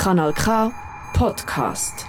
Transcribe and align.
Kanal 0.00 0.32
K 0.32 0.72
Podcast. 1.12 2.06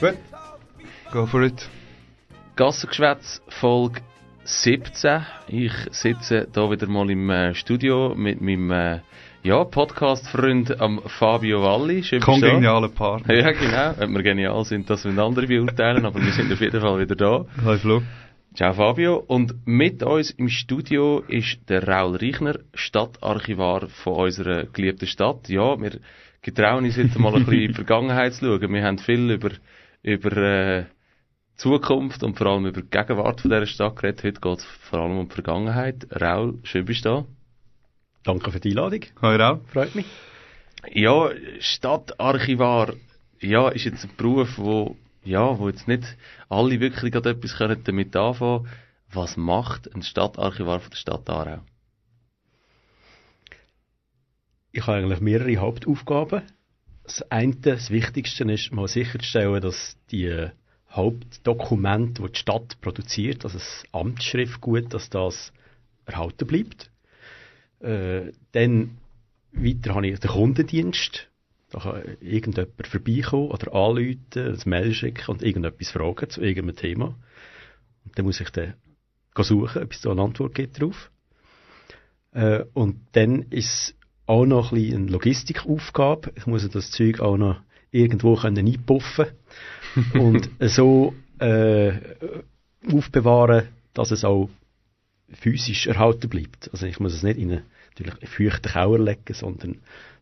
Gut, 0.00 0.16
go 1.10 1.26
for 1.26 1.42
it. 1.42 1.68
Gassengeschwätz, 2.54 3.42
Folge 3.48 4.02
17. 4.44 5.26
Ich 5.48 5.72
sitze 5.90 6.46
hier 6.54 6.70
wieder 6.70 6.86
mal 6.86 7.10
im 7.10 7.28
äh, 7.28 7.56
Studio 7.56 8.14
mit 8.14 8.40
meinem 8.40 8.70
äh, 8.70 9.00
ja, 9.44 9.62
Podcast-Freund 9.62 10.80
am 10.80 11.02
Fabio 11.06 11.62
Valli. 11.62 12.02
Kongenialer 12.20 12.88
Partner. 12.88 13.34
Ja, 13.34 13.52
genau. 13.52 13.90
Ob 13.90 14.10
wir 14.10 14.22
genial 14.22 14.64
sind, 14.64 14.88
das 14.88 15.04
müssen 15.04 15.18
andere 15.18 15.46
beurteilen, 15.46 16.06
aber 16.06 16.18
wir 16.18 16.32
sind 16.32 16.50
auf 16.50 16.60
jeden 16.62 16.80
Fall 16.80 16.98
wieder 16.98 17.14
da. 17.14 17.44
Hi 17.62 17.76
Flo. 17.76 18.00
Ciao 18.54 18.72
Fabio. 18.72 19.18
Und 19.18 19.66
mit 19.66 20.02
uns 20.02 20.30
im 20.30 20.48
Studio 20.48 21.22
ist 21.28 21.58
der 21.68 21.86
Raul 21.86 22.16
Reichner, 22.16 22.58
Stadtarchivar 22.72 23.88
von 23.88 24.14
unserer 24.14 24.64
geliebten 24.64 25.06
Stadt. 25.06 25.46
Ja, 25.50 25.78
wir 25.78 25.98
getrauen 26.40 26.86
uns 26.86 26.96
jetzt 26.96 27.18
mal 27.18 27.34
ein 27.34 27.44
bisschen 27.44 27.60
in 27.60 27.68
die 27.68 27.74
Vergangenheit 27.84 28.32
zu 28.32 28.46
schauen. 28.46 28.72
Wir 28.72 28.82
haben 28.82 28.98
viel 28.98 29.30
über, 29.30 29.50
über 30.02 30.36
äh, 30.38 30.84
Zukunft 31.56 32.22
und 32.22 32.38
vor 32.38 32.46
allem 32.46 32.64
über 32.64 32.80
die 32.80 32.88
Gegenwart 32.88 33.42
von 33.42 33.50
dieser 33.50 33.66
Stadt 33.66 33.96
geredet. 33.96 34.24
Heute 34.24 34.40
geht 34.40 34.58
es 34.60 34.64
vor 34.88 35.00
allem 35.00 35.18
um 35.18 35.28
die 35.28 35.34
Vergangenheit. 35.34 36.06
Raul, 36.18 36.60
schön 36.62 36.86
bist 36.86 37.04
du 37.04 37.10
da. 37.10 37.24
Danke 38.24 38.50
für 38.50 38.58
die 38.58 38.70
Einladung. 38.70 39.00
Hi 39.20 39.36
Rau. 39.36 39.60
Freut 39.66 39.94
mich. 39.94 40.06
Ja, 40.90 41.28
Stadtarchivar, 41.60 42.94
ja, 43.38 43.68
ist 43.68 43.84
jetzt 43.84 44.04
ein 44.04 44.16
Beruf, 44.16 44.56
wo, 44.56 44.96
ja, 45.22 45.58
wo 45.58 45.68
jetzt 45.68 45.86
nicht 45.86 46.16
alle 46.48 46.80
wirklich 46.80 47.12
gerade 47.12 47.30
etwas 47.30 47.56
können 47.58 47.84
damit 47.84 48.16
anfangen. 48.16 48.66
Was 49.12 49.36
macht 49.36 49.94
ein 49.94 50.02
Stadtarchivar 50.02 50.80
von 50.80 50.90
der 50.90 50.96
Stadt 50.96 51.28
Aarau? 51.28 51.60
Ich 54.72 54.86
habe 54.86 54.98
eigentlich 54.98 55.20
mehrere 55.20 55.58
Hauptaufgaben. 55.58 56.42
Das 57.02 57.30
eine, 57.30 57.54
das 57.56 57.90
Wichtigste 57.90 58.50
ist, 58.50 58.72
mal 58.72 58.88
sicherzustellen, 58.88 59.60
dass 59.60 59.98
die 60.10 60.48
Hauptdokumente, 60.90 62.22
die 62.22 62.32
die 62.32 62.38
Stadt 62.38 62.80
produziert, 62.80 63.44
also 63.44 63.58
das 63.58 63.84
Amtsschriftgut, 63.92 64.94
dass 64.94 65.10
das 65.10 65.52
erhalten 66.06 66.46
bleibt. 66.46 66.90
Äh, 67.84 68.32
dann 68.52 68.98
weiter 69.52 69.94
habe 69.94 70.06
ich 70.06 70.18
den 70.18 70.30
Kundendienst. 70.30 71.28
Da 71.70 71.80
kann 71.80 72.02
irgendjemand 72.20 72.86
vorbeikommen 72.86 73.50
oder 73.50 73.74
anrufen, 73.74 74.18
ein 74.36 74.58
Mail 74.64 74.94
schicken 74.94 75.30
und 75.30 75.42
irgendetwas 75.42 75.90
fragen 75.90 76.30
zu 76.30 76.40
irgendeinem 76.40 76.76
Thema. 76.76 77.16
Und 78.04 78.18
dann 78.18 78.24
muss 78.24 78.40
ich 78.40 78.50
dann 78.50 78.74
suchen, 79.36 79.82
ob 79.82 79.92
es 79.92 80.00
da 80.00 80.12
eine 80.12 80.22
Antwort 80.22 80.54
gibt 80.54 80.80
drauf. 80.80 81.10
Äh, 82.32 82.64
und 82.74 83.00
dann 83.12 83.42
ist 83.50 83.94
auch 84.26 84.46
noch 84.46 84.72
ein 84.72 84.78
bisschen 84.78 85.02
eine 85.02 85.10
Logistikaufgabe. 85.10 86.32
Ich 86.36 86.46
muss 86.46 86.68
das 86.68 86.90
Zeug 86.90 87.20
auch 87.20 87.36
noch 87.36 87.60
irgendwo 87.90 88.34
können 88.36 88.66
einpuffen 88.66 89.26
und 90.14 90.48
so 90.60 91.14
äh, 91.38 91.92
aufbewahren, 92.90 93.68
dass 93.92 94.10
es 94.10 94.24
auch 94.24 94.48
physisch 95.32 95.86
erhalten 95.86 96.28
bleibt. 96.28 96.70
Also 96.72 96.86
ich 96.86 97.00
muss 97.00 97.14
es 97.14 97.22
nicht 97.22 97.38
in 97.38 97.50
einen 97.50 97.62
natürlich 97.90 98.28
feuchten 98.28 98.72
Kauer 98.72 98.98
legen, 98.98 99.34
sondern 99.34 99.78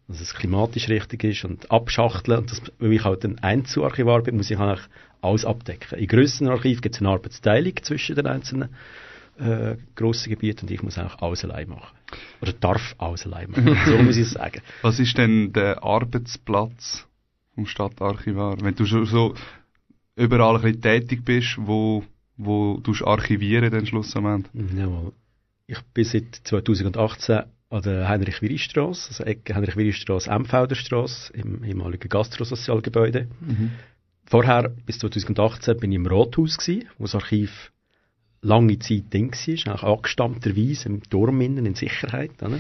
dass 0.09 0.21
es 0.21 0.35
klimatisch 0.35 0.89
richtig 0.89 1.25
ist 1.25 1.45
und 1.45 1.71
abschachteln. 1.71 2.41
Und 2.41 2.51
das, 2.51 2.63
weil 2.79 2.93
ich 2.93 3.05
halt 3.05 3.25
ein 3.25 3.39
Einzelarchivar 3.39 4.23
bin, 4.23 4.37
muss 4.37 4.51
ich 4.51 4.59
eigentlich 4.59 4.87
alles 5.21 5.45
abdecken. 5.45 5.99
In 5.99 6.07
grösseren 6.07 6.49
Archiven 6.49 6.81
gibt 6.81 6.95
es 6.97 7.01
eine 7.01 7.11
Arbeitsteilung 7.11 7.75
zwischen 7.83 8.17
den 8.17 8.27
einzelnen 8.27 8.71
äh, 9.39 9.77
grossen 9.95 10.31
Gebieten 10.31 10.67
und 10.67 10.71
ich 10.71 10.83
muss 10.83 10.99
eigentlich 10.99 11.21
alles 11.23 11.45
allein 11.45 11.69
machen. 11.69 11.97
Oder 12.41 12.53
darf 12.53 12.95
alles 12.99 13.25
allein 13.27 13.51
machen. 13.51 13.79
so 13.87 13.97
muss 13.99 14.17
ich 14.17 14.27
es 14.27 14.33
sagen. 14.33 14.61
Was 14.83 14.99
ist 14.99 15.17
denn 15.17 15.53
der 15.53 15.83
Arbeitsplatz 15.83 17.07
vom 17.55 17.67
Stadtarchivar? 17.67 18.61
Wenn 18.61 18.75
du 18.75 18.85
schon 18.85 19.07
so 19.07 19.35
überall 20.17 20.57
ein 20.57 20.63
bisschen 20.63 20.83
tätig 20.83 21.25
bist, 21.25 21.57
wo, 21.59 22.05
wo 22.37 22.79
du 22.83 22.93
archivieren 23.05 23.71
dann 23.71 23.87
schlussendlich? 23.87 24.53
Jawohl. 24.77 25.13
Ich 25.67 25.81
bin 25.95 26.05
seit 26.05 26.35
2018 26.45 27.43
an 27.71 27.83
der 27.83 28.09
Heinrich-Wiri-Strasse, 28.09 29.09
also 29.09 29.25
Ecke 29.25 29.55
Heinrich-Wiri-Strasse, 29.55 30.31
Emfelderstrasse, 30.31 31.33
im 31.33 31.65
ehemaligen 31.65 32.09
Gastrosozialgebäude. 32.09 33.29
Vorher, 34.27 34.69
bis 34.87 34.99
2018, 34.99 35.79
bin 35.79 35.93
ich 35.93 35.97
im 35.97 36.07
Rathaus 36.07 36.59
gewesen, 36.59 36.89
wo 36.99 37.05
das 37.05 37.15
Archiv 37.15 37.73
lange 38.43 38.79
Zeit 38.79 39.05
drin 39.13 39.31
war, 39.31 39.75
auch 39.85 39.97
angestammterweise 39.99 40.89
im 40.89 41.03
Turm 41.03 41.41
innen 41.41 41.65
in 41.65 41.75
Sicherheit. 41.75 42.43
Oder? 42.43 42.59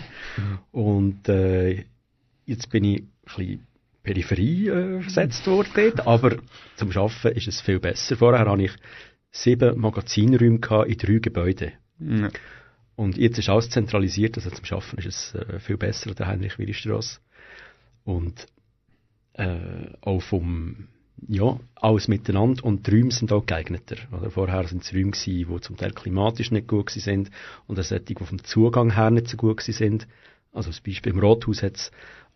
Und 0.70 1.28
äh, 1.28 1.84
jetzt 2.46 2.70
bin 2.70 2.84
ich 2.84 3.02
ein 3.02 3.08
bisschen 3.24 3.66
Peripherie 4.02 4.68
äh, 4.68 5.00
versetzt 5.02 5.46
worden 5.46 5.68
dort, 5.74 6.06
aber 6.06 6.36
zum 6.76 6.90
Arbeiten 6.90 7.36
ist 7.36 7.48
es 7.48 7.60
viel 7.60 7.80
besser. 7.80 8.16
Vorher 8.16 8.48
hatte 8.48 8.62
ich 8.62 8.72
sieben 9.32 9.81
Magazinräume 9.81 10.60
gehabt 10.60 10.88
in 10.88 10.98
drei 10.98 11.19
Gebäuden. 11.19 11.72
Ja. 11.98 12.31
Und 12.94 13.16
jetzt 13.16 13.38
ist 13.38 13.48
alles 13.48 13.70
zentralisiert, 13.70 14.37
also 14.37 14.50
zum 14.50 14.65
Schaffen 14.65 14.98
ist 14.98 15.06
es 15.06 15.34
äh, 15.34 15.59
viel 15.59 15.78
besser 15.78 16.10
an 16.10 16.16
der 16.16 16.26
Heinrich-Willi-Strasse. 16.28 17.19
Und 18.04 18.47
äh, 19.32 19.56
auch 20.03 20.20
vom, 20.20 20.88
ja, 21.26 21.59
alles 21.75 22.09
miteinander 22.09 22.65
und 22.65 22.87
die 22.87 22.91
Räume 22.91 23.10
sind 23.10 23.32
auch 23.32 23.47
geeigneter. 23.47 23.97
Oder? 24.12 24.31
Vorher 24.31 24.69
sind 24.69 24.82
es 24.84 24.93
Räume 24.93 25.12
gewesen, 25.12 25.49
die 25.54 25.60
zum 25.60 25.76
Teil 25.76 25.93
klimatisch 25.93 26.50
nicht 26.50 26.69
gut 26.69 26.91
sind 26.91 27.31
und 27.66 27.81
auch 27.81 27.84
solche, 27.84 28.04
die 28.04 28.14
vom 28.14 28.44
Zugang 28.44 28.94
her 28.94 29.10
nicht 29.10 29.28
so 29.28 29.38
gut 29.38 29.62
sind. 29.62 30.06
Also 30.53 30.70
zum 30.70 30.84
Beispiel 30.84 31.12
im 31.12 31.20
Rathaus 31.20 31.62
hat 31.62 31.76
es 31.76 31.91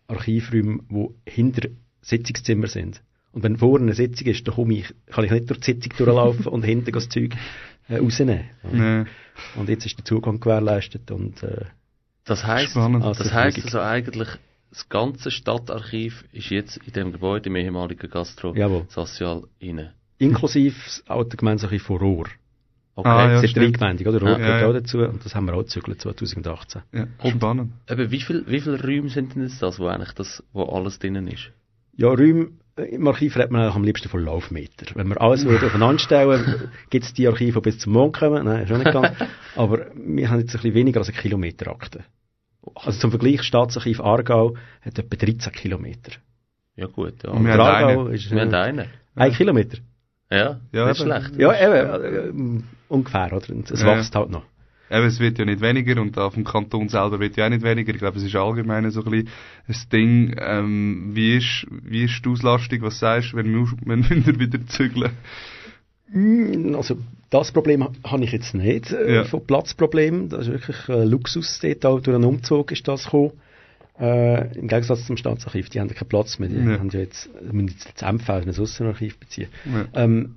Archivräume, 0.09 0.81
die 0.89 1.31
hinter 1.31 1.69
Sitzungszimmer 2.01 2.69
sind. 2.69 3.03
Und 3.36 3.42
wenn 3.42 3.58
vorne 3.58 3.84
eine 3.84 3.94
Sitzung 3.94 4.28
ist, 4.28 4.48
dann 4.48 4.54
komme 4.54 4.72
ich, 4.76 4.94
kann 5.08 5.22
ich 5.22 5.30
nicht 5.30 5.50
durch 5.50 5.60
die 5.60 5.72
Sitzung 5.72 5.92
durchlaufen 5.98 6.47
und 6.47 6.62
hinten 6.64 6.91
das 6.91 7.10
Zeug 7.10 7.34
äh, 7.86 7.98
rausnehmen. 7.98 8.44
Ja. 8.72 9.04
Und 9.56 9.69
jetzt 9.69 9.84
ist 9.84 9.98
der 9.98 10.06
Zugang 10.06 10.41
gewährleistet 10.41 11.10
und 11.10 11.42
äh, 11.42 11.66
Das 12.24 12.47
heisst, 12.47 12.74
das 12.74 12.82
Also 12.82 13.24
heisst 13.34 13.58
Verfügung. 13.60 13.64
also 13.64 13.80
eigentlich, 13.80 14.28
das 14.70 14.88
ganze 14.88 15.30
Stadtarchiv 15.30 16.24
ist 16.32 16.48
jetzt 16.48 16.78
in 16.78 16.94
dem 16.94 17.12
Gebäude 17.12 17.50
im 17.50 17.56
ehemaligen 17.56 18.08
Gastro 18.10 18.54
Jawohl. 18.54 18.86
Sozial 18.88 19.42
inne. 19.58 19.92
inklusive 20.16 20.74
das 20.86 21.03
alte 21.06 21.36
Gemeinsache 21.36 21.78
von 21.78 21.98
Rohr. 21.98 22.28
Okay. 22.94 23.06
Ah, 23.10 23.28
ja, 23.28 23.42
das 23.42 23.44
ist. 23.44 23.54
Gemeinde, 23.54 24.08
oder? 24.08 24.18
Rohr 24.18 24.30
Ja, 24.30 24.36
gehört 24.38 24.60
ja. 24.62 24.68
auch 24.68 24.72
dazu 24.72 24.98
und 25.00 25.22
das 25.22 25.34
haben 25.34 25.44
wir 25.44 25.53
auch 25.53 25.58
gezügelt 25.64 26.00
2018. 26.00 26.80
Ja, 26.94 27.06
spannend. 27.30 27.72
Aber 27.86 28.10
wie 28.10 28.22
viel, 28.22 28.44
wie 28.47 28.60
viele 28.62 28.82
Räume 28.82 29.10
sind 29.10 29.34
denn 29.34 29.42
jetzt 29.42 29.60
das, 29.60 29.78
wo 29.78 29.88
eigentlich 29.88 30.12
das, 30.14 30.42
wo 30.54 30.62
alles 30.62 30.98
drinnen 30.98 31.28
ist? 31.28 31.50
Ja, 31.98 32.08
Räume, 32.08 32.48
im 32.76 33.06
Archiv 33.09 33.37
redet 33.37 33.50
man 33.50 33.62
eigentlich 33.62 33.75
am 33.76 33.84
liebsten 33.84 34.09
von 34.09 34.25
Laufmeter. 34.25 34.87
Wenn 34.94 35.09
wir 35.09 35.20
alles 35.20 35.44
würde 35.44 35.66
aufeinander 35.66 35.98
stellen, 35.98 36.70
gibt 36.91 37.04
es 37.04 37.14
die 37.14 37.26
Archive, 37.26 37.60
die 37.60 37.70
bis 37.70 37.78
zum 37.78 37.92
Mond 37.94 38.16
kommen. 38.16 38.44
Nein, 38.44 38.66
schon 38.66 38.78
nicht 38.78 38.92
ganz. 38.92 39.16
Aber 39.56 39.87
wir 39.94 40.28
haben 40.31 40.41
jetzt 40.41 40.50
ein 40.54 40.60
bisschen 40.60 40.75
weniger 40.75 41.00
als 41.00 41.09
eine 41.09 41.16
Kilometerakte. 41.19 42.04
Also 42.75 42.98
zum 42.98 43.10
Vergleich, 43.10 43.42
Staatsarchiv 43.42 44.00
Aargau 44.00 44.56
hat 44.82 44.98
etwa 44.98 45.16
13 45.16 45.53
Kilometer. 45.53 46.12
Ja 46.75 46.86
gut, 46.86 47.22
ja. 47.22 47.31
Und 47.31 47.44
wir 47.47 47.53
haben 47.54 47.60
Aargau 47.60 48.04
einen. 48.06 48.15
ist 48.15 48.31
wir 48.31 48.41
haben 48.41 48.53
äh, 48.53 48.56
einen. 48.56 48.86
ein 49.15 49.32
Kilometer. 49.32 49.78
Ja, 50.31 50.60
Ja, 50.72 50.88
nicht 50.88 51.00
eben. 51.00 51.10
schlecht. 51.10 51.36
Ja, 51.38 51.53
eben, 51.54 52.59
äh, 52.59 52.62
ungefähr, 52.88 53.32
oder? 53.32 53.47
Es 53.72 53.81
Ja. 53.81 53.86
wächst 53.86 54.15
halt 54.15 54.31
noch. 54.31 54.42
Eben, 54.91 55.06
es 55.06 55.19
wird 55.19 55.38
ja 55.38 55.44
nicht 55.44 55.60
weniger 55.60 56.00
und 56.00 56.16
auf 56.19 56.34
dem 56.34 56.44
Kanton 56.44 56.88
selber 56.88 57.19
wird 57.19 57.36
ja 57.36 57.47
auch 57.47 57.50
nicht 57.50 57.62
weniger. 57.64 57.92
Ich 57.92 57.98
glaube, 57.98 58.19
es 58.19 58.24
ist 58.24 58.36
allgemein 58.36 58.88
so 58.91 59.02
ein 59.04 59.10
bisschen 59.10 59.28
ein 59.69 59.76
Ding. 59.92 60.36
Ähm, 60.38 61.10
wie, 61.12 61.36
ist, 61.38 61.66
wie 61.71 62.04
ist 62.04 62.24
die 62.24 62.28
Auslastung? 62.28 62.83
Was 62.83 62.98
sagst 63.00 63.33
du, 63.33 63.36
wenn 63.38 63.53
wir, 63.53 63.66
wenn 63.84 64.09
wir 64.27 64.38
wieder 64.38 64.65
zügeln? 64.68 65.10
Mm, 66.12 66.74
Also, 66.77 66.98
das 67.30 67.50
Problem 67.53 67.83
ha- 67.84 67.92
habe 68.04 68.24
ich 68.24 68.33
jetzt 68.33 68.54
nicht, 68.54 68.92
äh, 68.92 69.16
Ja. 69.16 69.24
von 69.24 69.44
Platzproblemen. 69.44 70.28
Das 70.28 70.47
ist 70.47 70.53
wirklich 70.53 70.89
äh, 70.89 71.04
Luxus 71.04 71.59
dort 71.60 71.84
auch 71.84 72.00
durch 72.00 72.15
einen 72.15 72.24
Umzug 72.24 72.71
ist 72.72 72.86
das 72.86 73.04
gekommen. 73.04 73.32
Äh, 73.98 74.56
Im 74.59 74.68
Gegensatz 74.68 75.06
zum 75.06 75.16
Staatsarchiv, 75.16 75.71
die 75.71 75.80
haben 75.80 75.89
keinen 75.89 76.09
Platz 76.09 76.39
mehr. 76.39 76.48
Die 76.48 76.56
Ja. 76.56 76.78
haben 76.78 76.91
ja 76.91 77.00
jetzt, 77.00 77.28
müssen 77.50 77.68
jetzt 77.68 77.92
das 78.00 78.10
in 78.12 78.21
ein 78.30 78.60
Aussenarchiv 78.60 79.18
beziehen. 79.18 79.48
Ja. 79.65 80.04
Ähm, 80.04 80.34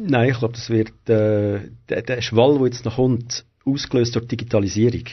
nein, 0.00 0.30
ich 0.30 0.38
glaube, 0.38 0.54
das 0.54 0.70
wird, 0.70 0.90
äh, 1.08 1.70
der, 1.88 2.02
der 2.02 2.22
Schwall, 2.22 2.58
der 2.58 2.66
jetzt 2.66 2.84
noch 2.84 2.96
kommt, 2.96 3.44
ausgelöst 3.64 4.14
durch 4.14 4.26
Digitalisierung. 4.26 5.04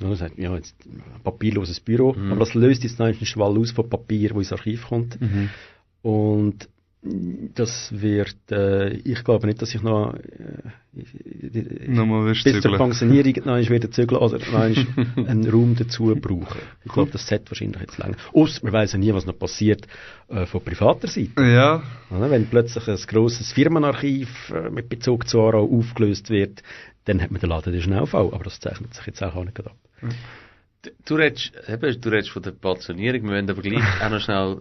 Ja, 0.00 0.08
das 0.08 0.22
heißt, 0.22 0.38
ja, 0.38 0.54
jetzt 0.54 0.74
ein 0.86 1.02
papierloses 1.22 1.80
Büro, 1.80 2.14
aber 2.14 2.40
das 2.40 2.54
löst 2.54 2.82
jetzt 2.84 3.00
einen 3.00 3.14
Schwall 3.26 3.58
aus 3.58 3.72
von 3.72 3.88
Papier, 3.88 4.30
wo 4.34 4.38
ins 4.38 4.52
Archiv 4.52 4.86
kommt. 4.88 5.20
Mhm. 5.20 5.50
Und 6.02 6.68
Das 7.02 7.88
wird, 7.98 8.36
äh, 8.50 8.90
ich 8.90 9.24
glaube 9.24 9.46
nicht, 9.46 9.62
dass 9.62 9.74
ich 9.74 9.82
noch 9.82 10.12
äh, 10.14 11.88
Nochmal 11.88 12.26
bis 12.32 12.42
zur 12.42 12.52
zügeln. 12.60 12.76
Pensionierung 12.76 13.34
noch 13.46 13.56
wieder 13.70 13.90
zügeln 13.90 14.20
oder 14.20 14.38
noch 14.38 14.76
einen 15.26 15.48
Raum 15.48 15.74
dazu 15.76 16.14
brauchen. 16.20 16.60
Ich 16.84 16.92
glaube, 16.92 17.10
das 17.10 17.26
sollte 17.26 17.50
wahrscheinlich 17.50 17.80
jetzt 17.80 17.96
länger. 17.96 18.16
Ausser 18.34 18.60
man 18.64 18.74
weiß 18.74 18.92
ja 18.92 18.98
nie, 18.98 19.14
was 19.14 19.24
noch 19.24 19.38
passiert 19.38 19.86
äh, 20.28 20.44
von 20.44 20.60
privater 20.62 21.08
Seite. 21.08 21.30
Ja, 21.42 21.82
Oder? 22.10 22.30
Wenn 22.30 22.46
plötzlich 22.46 22.86
ein 22.86 22.96
grosses 23.06 23.50
Firmenarchiv 23.52 24.28
äh, 24.54 24.68
mit 24.68 24.90
Bezug 24.90 25.26
zu 25.26 25.40
Aarau 25.40 25.64
aufgelöst 25.78 26.28
wird, 26.28 26.62
dann 27.06 27.22
hat 27.22 27.30
man 27.30 27.40
den 27.40 27.48
Laden 27.48 27.72
den 27.72 27.80
Schnellfall. 27.82 28.26
Aber 28.32 28.44
das 28.44 28.60
zeichnet 28.60 28.92
sich 28.92 29.06
jetzt 29.06 29.22
auch 29.22 29.42
nicht 29.42 29.58
ab. 29.58 29.74
Du- 30.82 30.90
Du 31.04 31.14
redest, 31.16 31.52
eben, 31.68 32.00
du 32.00 32.08
redest 32.08 32.30
von 32.30 32.42
der 32.42 32.52
Pensionierung, 32.52 33.24
wir 33.24 33.30
wollen 33.32 33.50
aber 33.50 33.60
gleich 33.62 33.82
auch 34.02 34.10
noch 34.10 34.20
schnell 34.20 34.60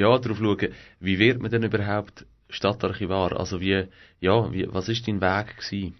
ja, 0.00 0.18
darauf 0.18 0.38
schauen, 0.38 0.68
wie 1.00 1.18
wird 1.18 1.40
man 1.40 1.50
denn 1.50 1.62
überhaupt 1.62 2.26
Stadtarchivar? 2.48 3.38
Also 3.38 3.60
wie, 3.60 3.84
ja, 4.20 4.52
wie, 4.52 4.66
was 4.72 4.88
ist 4.88 5.06
dein 5.08 5.20
Weg 5.20 5.56
gewesen? 5.56 5.94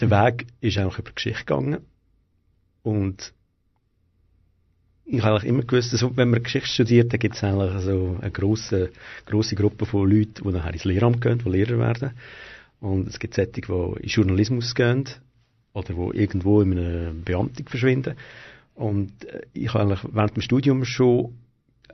der 0.00 0.10
Weg 0.10 0.46
ist 0.60 0.78
eigentlich 0.78 0.98
über 0.98 1.12
Geschichte 1.12 1.44
gegangen. 1.44 1.78
Und 2.82 3.32
ich 5.04 5.22
habe 5.22 5.46
immer 5.46 5.62
gewusst, 5.62 5.92
dass, 5.92 6.04
wenn 6.16 6.30
man 6.30 6.42
Geschichte 6.42 6.68
studiert, 6.68 7.12
dann 7.12 7.20
gibt 7.20 7.34
es 7.34 7.44
eigentlich 7.44 7.82
so 7.82 8.18
eine 8.20 8.30
grosse, 8.30 8.90
grosse 9.26 9.56
Gruppe 9.56 9.86
von 9.86 10.08
Leuten, 10.08 10.44
die 10.44 10.50
nachher 10.50 10.72
ins 10.72 10.84
Lehramt 10.84 11.20
gehen, 11.20 11.38
die 11.38 11.50
Lehrer 11.50 11.78
werden. 11.78 12.12
Und 12.80 13.08
es 13.08 13.18
gibt 13.18 13.34
solche, 13.34 13.52
die 13.52 14.02
in 14.02 14.08
Journalismus 14.08 14.74
gehen 14.74 15.08
oder 15.72 15.94
die 15.94 16.18
irgendwo 16.18 16.60
in 16.60 16.78
einer 16.78 17.12
Beamtung 17.12 17.66
verschwinden. 17.68 18.16
Und 18.78 19.24
äh, 19.24 19.42
ich 19.54 19.74
habe 19.74 19.80
eigentlich 19.80 20.14
während 20.14 20.36
dem 20.36 20.42
Studium 20.42 20.84
schon 20.84 21.36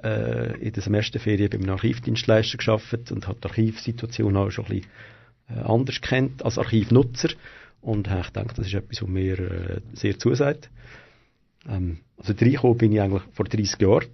äh, 0.03 0.55
in 0.59 0.73
der 0.75 0.83
Semesterferien 0.83 1.49
bei 1.49 1.57
einem 1.57 1.71
Archivdienstleister 1.71 2.59
geschafft 2.59 3.11
und 3.11 3.27
habe 3.27 3.41
die 3.41 3.49
Archivsituation 3.49 4.37
auch 4.37 4.51
schon 4.51 4.67
ein 4.67 4.83
bisschen 4.83 4.91
äh, 5.49 5.61
anders 5.61 6.03
kennt 6.03 6.45
als 6.45 6.59
Archivnutzer 6.59 7.31
und 7.81 8.11
habe 8.11 8.27
gedacht, 8.27 8.59
das 8.59 8.67
ist 8.67 8.75
etwas, 8.75 9.01
was 9.01 9.09
mir 9.09 9.39
äh, 9.39 9.81
sehr 9.95 10.19
zusagt. 10.19 10.69
Ähm, 11.67 12.01
also 12.19 12.35
reingekommen 12.35 12.77
bin 12.77 12.93
ich 12.93 13.01
eigentlich 13.01 13.23
vor 13.33 13.47
30 13.47 13.81
Jahren. 13.81 14.09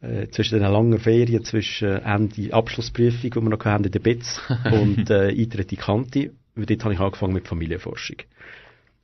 Äh, 0.00 0.28
zwischen 0.28 0.60
den 0.60 0.70
langen 0.70 1.00
Ferien, 1.00 1.42
zwischen 1.42 1.88
äh, 1.88 2.02
Ende 2.04 2.54
Abschlussprüfung, 2.54 3.30
die 3.30 3.34
wir 3.34 3.48
noch 3.48 3.64
hatten 3.64 3.82
in 3.82 3.90
der 3.90 3.98
BITS, 3.98 4.40
und 4.70 5.10
äh, 5.10 5.30
Eintritt 5.30 5.58
in 5.58 5.66
die 5.66 5.76
Kante, 5.76 6.30
weil 6.54 6.66
dort 6.66 6.84
habe 6.84 6.94
ich 6.94 7.00
angefangen 7.00 7.34
mit 7.34 7.48
Familienforschung. 7.48 8.18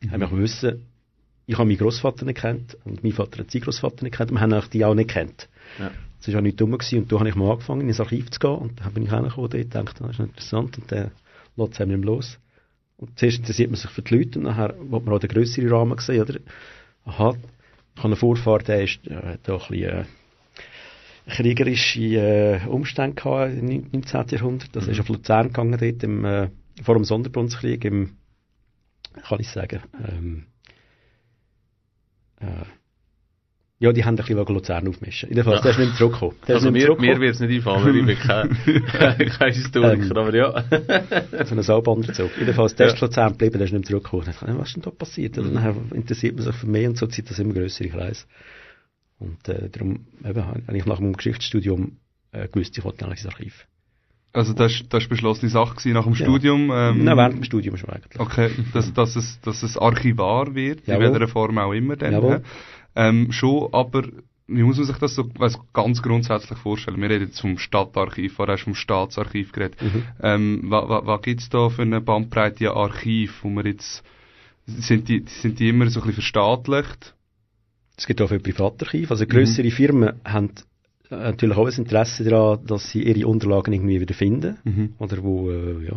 Ich 0.01 0.11
habe 0.11 0.19
mich 0.19 0.37
wissen, 0.37 0.87
ich 1.47 1.59
habe 1.59 1.67
meinen 1.67 1.79
Großvater 1.79 2.25
nicht 2.25 2.41
kennt 2.41 2.77
und 2.85 3.03
mein 3.03 3.13
Vater 3.13 3.41
hat 3.41 3.51
seinen 3.51 3.63
Großvater 3.63 4.05
nicht 4.05 4.17
kennt, 4.17 4.31
wir 4.31 4.41
haben 4.41 4.63
die 4.73 4.85
auch 4.85 4.95
nicht 4.95 5.11
kennt. 5.11 5.49
Ja. 5.79 5.91
Das 6.19 6.29
ist 6.29 6.37
auch 6.37 6.41
nicht 6.41 6.59
dumm 6.59 6.73
gewesen. 6.73 7.01
Und 7.01 7.13
da 7.13 7.19
habe 7.19 7.29
ich 7.29 7.35
mal 7.35 7.51
angefangen, 7.51 7.87
ins 7.87 8.01
Archiv 8.01 8.31
zu 8.31 8.39
gehen. 8.39 8.57
Und 8.57 8.81
dann 8.81 8.95
bin 8.95 9.03
ich 9.03 9.13
reingekommen, 9.13 9.51
dort 9.51 9.63
gedacht, 9.63 10.01
das 10.01 10.11
ist 10.11 10.21
interessant. 10.21 10.79
Und 10.79 10.91
dann 10.91 11.11
lässt 11.57 11.73
es 11.75 11.81
einem 11.83 12.03
los. 12.03 12.39
Und 12.97 13.19
zuerst 13.19 13.41
interessiert 13.41 13.71
man 13.71 13.79
sich 13.79 13.91
für 13.91 14.01
die 14.01 14.17
Leute 14.17 14.39
und 14.39 14.47
nachher 14.47 14.75
will 14.79 15.01
man 15.01 15.13
auch 15.13 15.19
den 15.19 15.29
grösseren 15.29 15.69
Rahmen 15.69 15.99
sehen, 15.99 16.23
oder? 16.23 16.39
Aha, 17.05 17.35
ich 17.95 17.99
habe 17.99 18.09
einen 18.09 18.17
Vorfahren, 18.17 18.65
der 18.65 18.85
ist, 18.85 19.07
äh, 19.07 19.15
hat 19.15 19.41
da 19.43 19.55
ein 19.55 19.59
bisschen, 19.59 19.83
äh, 19.83 20.05
kriegerische 21.29 22.01
äh, 22.01 22.67
Umstände 22.69 23.17
gehabt 23.17 23.53
im 23.53 23.91
19. 23.93 24.29
Jahrhundert. 24.29 24.75
Das 24.75 24.87
ist 24.87 25.01
auf 25.01 25.09
Luzern 25.09 25.49
gegangen, 25.49 25.79
dort 25.79 26.03
im, 26.03 26.25
äh, 26.25 26.49
vor 26.83 26.95
dem 26.95 27.05
Sonderbundskrieg, 27.05 27.85
im, 27.85 28.17
kann 29.29 29.41
ich 29.41 29.49
sagen, 29.49 29.83
ähm, 30.09 30.47
äh, 30.47 30.54
ja, 33.81 33.93
die 33.93 34.05
haben 34.05 34.15
ein 34.15 34.25
bisschen 34.25 34.55
Luzern 34.55 34.89
aufmischen. 34.89 35.29
In 35.29 35.35
der 35.35 35.45
Fall, 35.45 35.55
Ja. 35.57 35.61
der 35.63 35.71
ist 35.73 35.79
nicht 35.79 35.89
mehr 35.89 35.97
zurückgekommen. 35.99 36.37
Der 36.47 36.55
Also 36.57 36.71
mir, 36.71 36.97
mir 36.99 37.21
wird 37.21 37.35
es 37.35 37.41
nicht 37.41 37.55
einfallen, 37.57 37.97
ich 37.97 38.07
bin 38.07 38.19
kein, 38.19 39.29
kein 39.39 39.53
Historiker, 39.53 40.03
Ähm. 40.11 40.17
aber 40.17 40.35
ja. 40.35 40.65
so 41.45 41.53
einen 41.55 41.63
Saubanderzug. 41.63 42.31
Jedenfalls, 42.39 42.75
der 42.77 42.87
Ja. 42.89 42.93
ist 42.95 43.01
Luzern 43.01 43.33
geblieben, 43.33 43.59
der 43.59 43.67
ist 43.67 43.73
nicht 43.73 43.81
mehr 43.91 44.01
zurückgekommen. 44.01 44.59
Was 44.59 44.69
ist 44.69 44.77
denn 44.77 44.83
da 44.85 44.91
passiert? 44.91 45.37
Und 45.39 45.55
dann 45.55 45.91
interessiert 45.93 46.37
man 46.37 46.45
sich 46.45 46.55
für 46.55 46.67
mehr 46.67 46.89
und 46.89 46.97
so 46.97 47.07
zieht 47.09 47.29
das 47.29 47.39
immer 47.39 47.53
größere 47.53 47.89
Kreis. 47.89 48.27
Und 49.19 49.49
äh, 49.49 49.69
darum 49.71 50.07
eben, 50.25 50.45
habe 50.47 50.77
ich 50.77 50.87
nach 50.87 50.99
dem 50.99 51.13
Geschichtsstudium 51.13 51.99
äh, 52.33 52.49
gewusst, 52.49 52.77
ich 52.79 52.85
wollte 52.85 53.05
eigentlich 53.05 53.25
ins 53.25 53.33
Archiv. 53.35 53.67
Also 54.35 54.53
das, 54.53 54.73
ist- 54.73 54.93
das 54.93 55.05
ist 55.05 55.09
beschlossene 55.09 55.51
Sache 55.51 55.77
gewesen 55.77 55.95
nach 55.95 56.05
dem 56.05 56.13
Ja. 56.15 56.25
Studium. 56.27 56.71
Ähm, 56.73 57.05
Nein, 57.05 57.17
während 57.17 57.37
dem 57.37 57.45
Studium 57.45 57.77
schon 57.77 57.91
eigentlich. 57.91 58.21
Okay, 58.21 58.51
dass, 58.75 58.93
dass, 58.93 59.17
es, 59.17 59.41
dass 59.41 59.63
es 59.63 59.79
Archivar 59.79 60.55
wird, 60.55 60.81
in 60.87 60.93
Jawohl. 60.95 61.13
welcher 61.13 61.29
Form 61.29 61.57
auch 61.59 61.73
immer 61.73 61.97
dann. 61.97 62.43
Ähm, 62.97 63.33
schon, 63.33 63.69
aber 63.73 64.03
wie 64.47 64.63
muss 64.63 64.77
man 64.77 64.87
sich 64.87 64.97
das 64.99 65.15
so 65.15 65.25
weiss, 65.39 65.59
ganz 65.73 66.03
grundsätzlich 66.03 66.59
vorstellen? 66.59 67.01
Wir 67.01 67.09
reden 67.11 67.27
jetzt 67.29 67.41
vom 67.41 67.57
Stadtarchiv, 67.59 68.35
vorher 68.35 68.55
hast 68.55 68.63
du 68.63 68.65
vom 68.67 68.75
Staatsarchiv 68.75 69.53
geredet. 69.53 69.81
Mhm. 69.81 70.03
Ähm, 70.23 70.61
was 70.65 70.89
wa, 70.89 71.07
wa 71.07 71.17
gibt's 71.17 71.49
da 71.49 71.71
für 71.71 71.83
eine 71.83 72.01
Bandbreite 72.03 72.71
an 72.71 72.77
Archiv, 72.77 73.43
wo 73.43 73.49
wir 73.51 73.65
jetzt, 73.67 74.03
sind 74.67 75.09
die, 75.09 75.25
sind 75.27 75.59
die 75.61 75.69
immer 75.71 75.87
so 75.89 76.01
ein 76.01 76.07
bisschen 76.07 76.15
verstaatlicht? 76.23 77.15
Es 77.97 78.07
gibt 78.07 78.21
auch 78.21 78.29
viele 78.29 78.41
Privatarchive. 78.41 79.11
Also 79.11 79.27
grössere 79.27 79.71
Firmen 79.71 80.21
haben 80.25 80.51
natürlich 81.11 81.57
auch 81.57 81.67
ein 81.67 81.75
Interesse 81.75 82.25
daran, 82.25 82.65
dass 82.67 82.91
sie 82.91 83.03
ihre 83.03 83.27
Unterlagen 83.27 83.73
irgendwie 83.73 84.01
wieder 84.01 84.15
finden. 84.15 84.59
Mhm. 84.65 84.95
Oder 84.99 85.23
wo, 85.23 85.51
äh, 85.51 85.85
ja, 85.85 85.93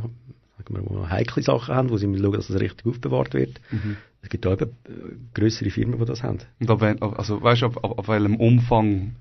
sagen 0.57 0.75
wir, 0.75 0.85
wo 0.85 1.09
heikle 1.09 1.43
Sachen 1.43 1.75
haben, 1.75 1.89
wo 1.89 1.97
sie 1.97 2.05
schauen, 2.05 2.33
dass 2.33 2.47
das 2.47 2.59
richtig 2.59 2.85
aufbewahrt 2.85 3.33
wird. 3.33 3.59
Mhm. 3.71 3.97
Es 4.21 4.29
gibt 4.29 4.45
auch 4.45 4.53
eben 4.53 4.71
äh, 4.85 5.15
grössere 5.33 5.69
Firmen, 5.69 5.99
die 5.99 6.05
das 6.05 6.23
haben. 6.23 6.39
Und 6.59 6.69
ab, 6.69 7.17
also, 7.17 7.41
weißt 7.41 7.61
du, 7.61 7.65
ab, 7.67 7.77
ab, 7.83 7.99
ab 7.99 8.07
welchem 8.07 8.35
Umfang 8.35 9.15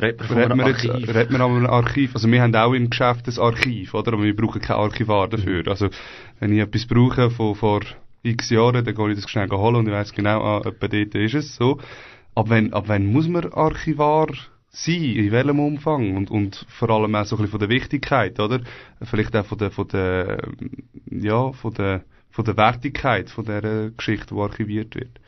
Redet 0.00 0.30
man 0.30 0.60
Reden 0.60 1.32
wir, 1.32 1.40
an 1.40 1.56
einem 1.56 1.66
Archiv? 1.66 2.14
Also 2.14 2.30
wir 2.30 2.40
haben 2.40 2.54
auch 2.54 2.72
im 2.72 2.88
Geschäft 2.88 3.28
ein 3.28 3.38
Archiv, 3.38 3.92
oder? 3.92 4.14
Aber 4.14 4.22
wir 4.22 4.34
brauchen 4.34 4.60
kein 4.60 4.76
Archivar 4.76 5.28
dafür. 5.28 5.68
Also 5.68 5.90
wenn 6.40 6.52
ich 6.52 6.60
etwas 6.60 6.86
brauche 6.86 7.30
von 7.30 7.54
vor 7.54 7.80
x 8.22 8.50
Jahren, 8.50 8.84
dann 8.84 8.94
gehe 8.94 9.10
ich 9.10 9.20
das 9.20 9.30
schnell 9.30 9.50
holen 9.50 9.76
und 9.76 9.86
ich 9.86 9.92
weiss 9.92 10.12
genau, 10.12 10.40
ah, 10.40 10.62
etwa 10.64 10.88
dort 10.88 11.14
ist 11.14 11.34
es 11.34 11.56
so. 11.56 11.78
Ab 12.34 12.46
wann, 12.48 12.72
ab 12.72 12.84
wann 12.86 13.04
muss 13.04 13.28
man 13.28 13.52
Archivar 13.52 14.28
sein? 14.72 15.02
In 15.04 15.30
welchem 15.30 15.60
Umfang? 15.60 16.16
Und, 16.16 16.30
und 16.30 16.64
vor 16.68 16.90
allem 16.90 17.14
auch 17.14 17.24
so 17.26 17.36
ein 17.36 17.42
bisschen 17.42 17.50
von 17.50 17.60
der 17.60 17.68
Wichtigkeit, 17.68 18.40
oder? 18.40 18.60
Vielleicht 19.02 19.36
auch 19.36 19.46
von 19.46 19.58
der, 19.58 19.70
von 19.70 19.88
der, 19.88 20.48
ja, 21.10 21.52
von 21.52 21.74
der, 21.74 22.02
von 22.30 22.44
der 22.44 22.56
Wertigkeit 22.56 23.28
von 23.30 23.44
der 23.44 23.90
Geschichte, 23.96 24.34
die 24.34 24.40
archiviert 24.40 24.94
wird. 24.94 25.20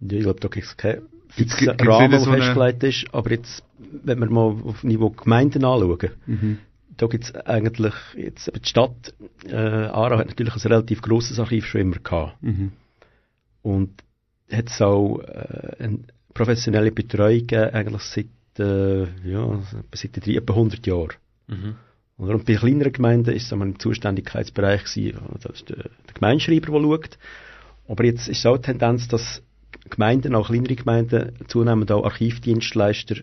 Ja, 0.00 0.16
ich 0.16 0.22
glaube, 0.24 0.40
da 0.40 0.48
gibt 0.48 0.66
es 0.66 0.76
keinen 0.76 1.02
Gibt's- 1.36 1.54
fixen 1.56 1.68
Rahmen, 1.88 2.10
der 2.10 2.20
so 2.20 2.30
eine- 2.30 2.42
festgelegt 2.42 2.82
ist. 2.84 3.06
Aber 3.14 3.30
jetzt, 3.30 3.62
wenn 3.78 4.18
wir 4.18 4.30
mal 4.30 4.56
auf 4.64 4.82
Niveau 4.82 5.10
Gemeinden 5.10 5.64
anschauen, 5.64 6.10
Mhm. 6.26 6.58
da 6.96 7.06
gibt 7.06 7.24
es 7.24 7.34
eigentlich, 7.34 7.94
jetzt, 8.16 8.50
die 8.54 8.68
Stadt 8.68 9.14
äh, 9.46 9.54
Aarau 9.54 10.18
hat 10.18 10.28
natürlich 10.28 10.54
ein 10.54 10.60
relativ 10.60 11.02
grosses 11.02 11.38
Archiv 11.38 11.66
schon 11.66 11.82
immer 11.82 11.96
gehabt. 11.98 12.42
Mhm. 12.42 12.72
Und 13.62 14.02
hat 14.50 14.68
es 14.70 14.80
auch 14.80 15.18
äh, 15.18 15.76
eine 15.84 15.98
professionelle 16.40 16.90
Betreuung 16.90 17.50
eigentlich 17.50 18.02
seit, 18.02 18.58
äh, 18.58 19.02
ja, 19.28 19.62
seit 19.92 20.16
etwa 20.16 20.30
etwa 20.30 20.52
100 20.54 20.86
Jahren. 20.86 21.12
Mhm. 21.48 21.74
Und 22.16 22.44
bei 22.46 22.54
kleineren 22.54 22.92
Gemeinden 22.92 23.34
ist 23.34 23.46
es 23.46 23.52
im 23.52 23.78
Zuständigkeitsbereich 23.78 24.84
gewesen, 24.84 25.18
das 25.42 25.56
ist 25.56 25.68
der, 25.68 25.76
der 25.76 26.14
Gemeindeschreiber, 26.14 26.72
der 26.72 26.80
schaut. 26.80 27.18
Aber 27.88 28.04
jetzt 28.04 28.28
ist 28.28 28.38
es 28.38 28.46
auch 28.46 28.56
die 28.56 28.62
Tendenz, 28.62 29.08
dass 29.08 29.42
Gemeinden, 29.88 30.34
auch 30.34 30.48
kleinere 30.48 30.76
Gemeinden, 30.76 31.32
zunehmend 31.48 31.90
auch 31.92 32.04
Archivdienstleister 32.04 33.16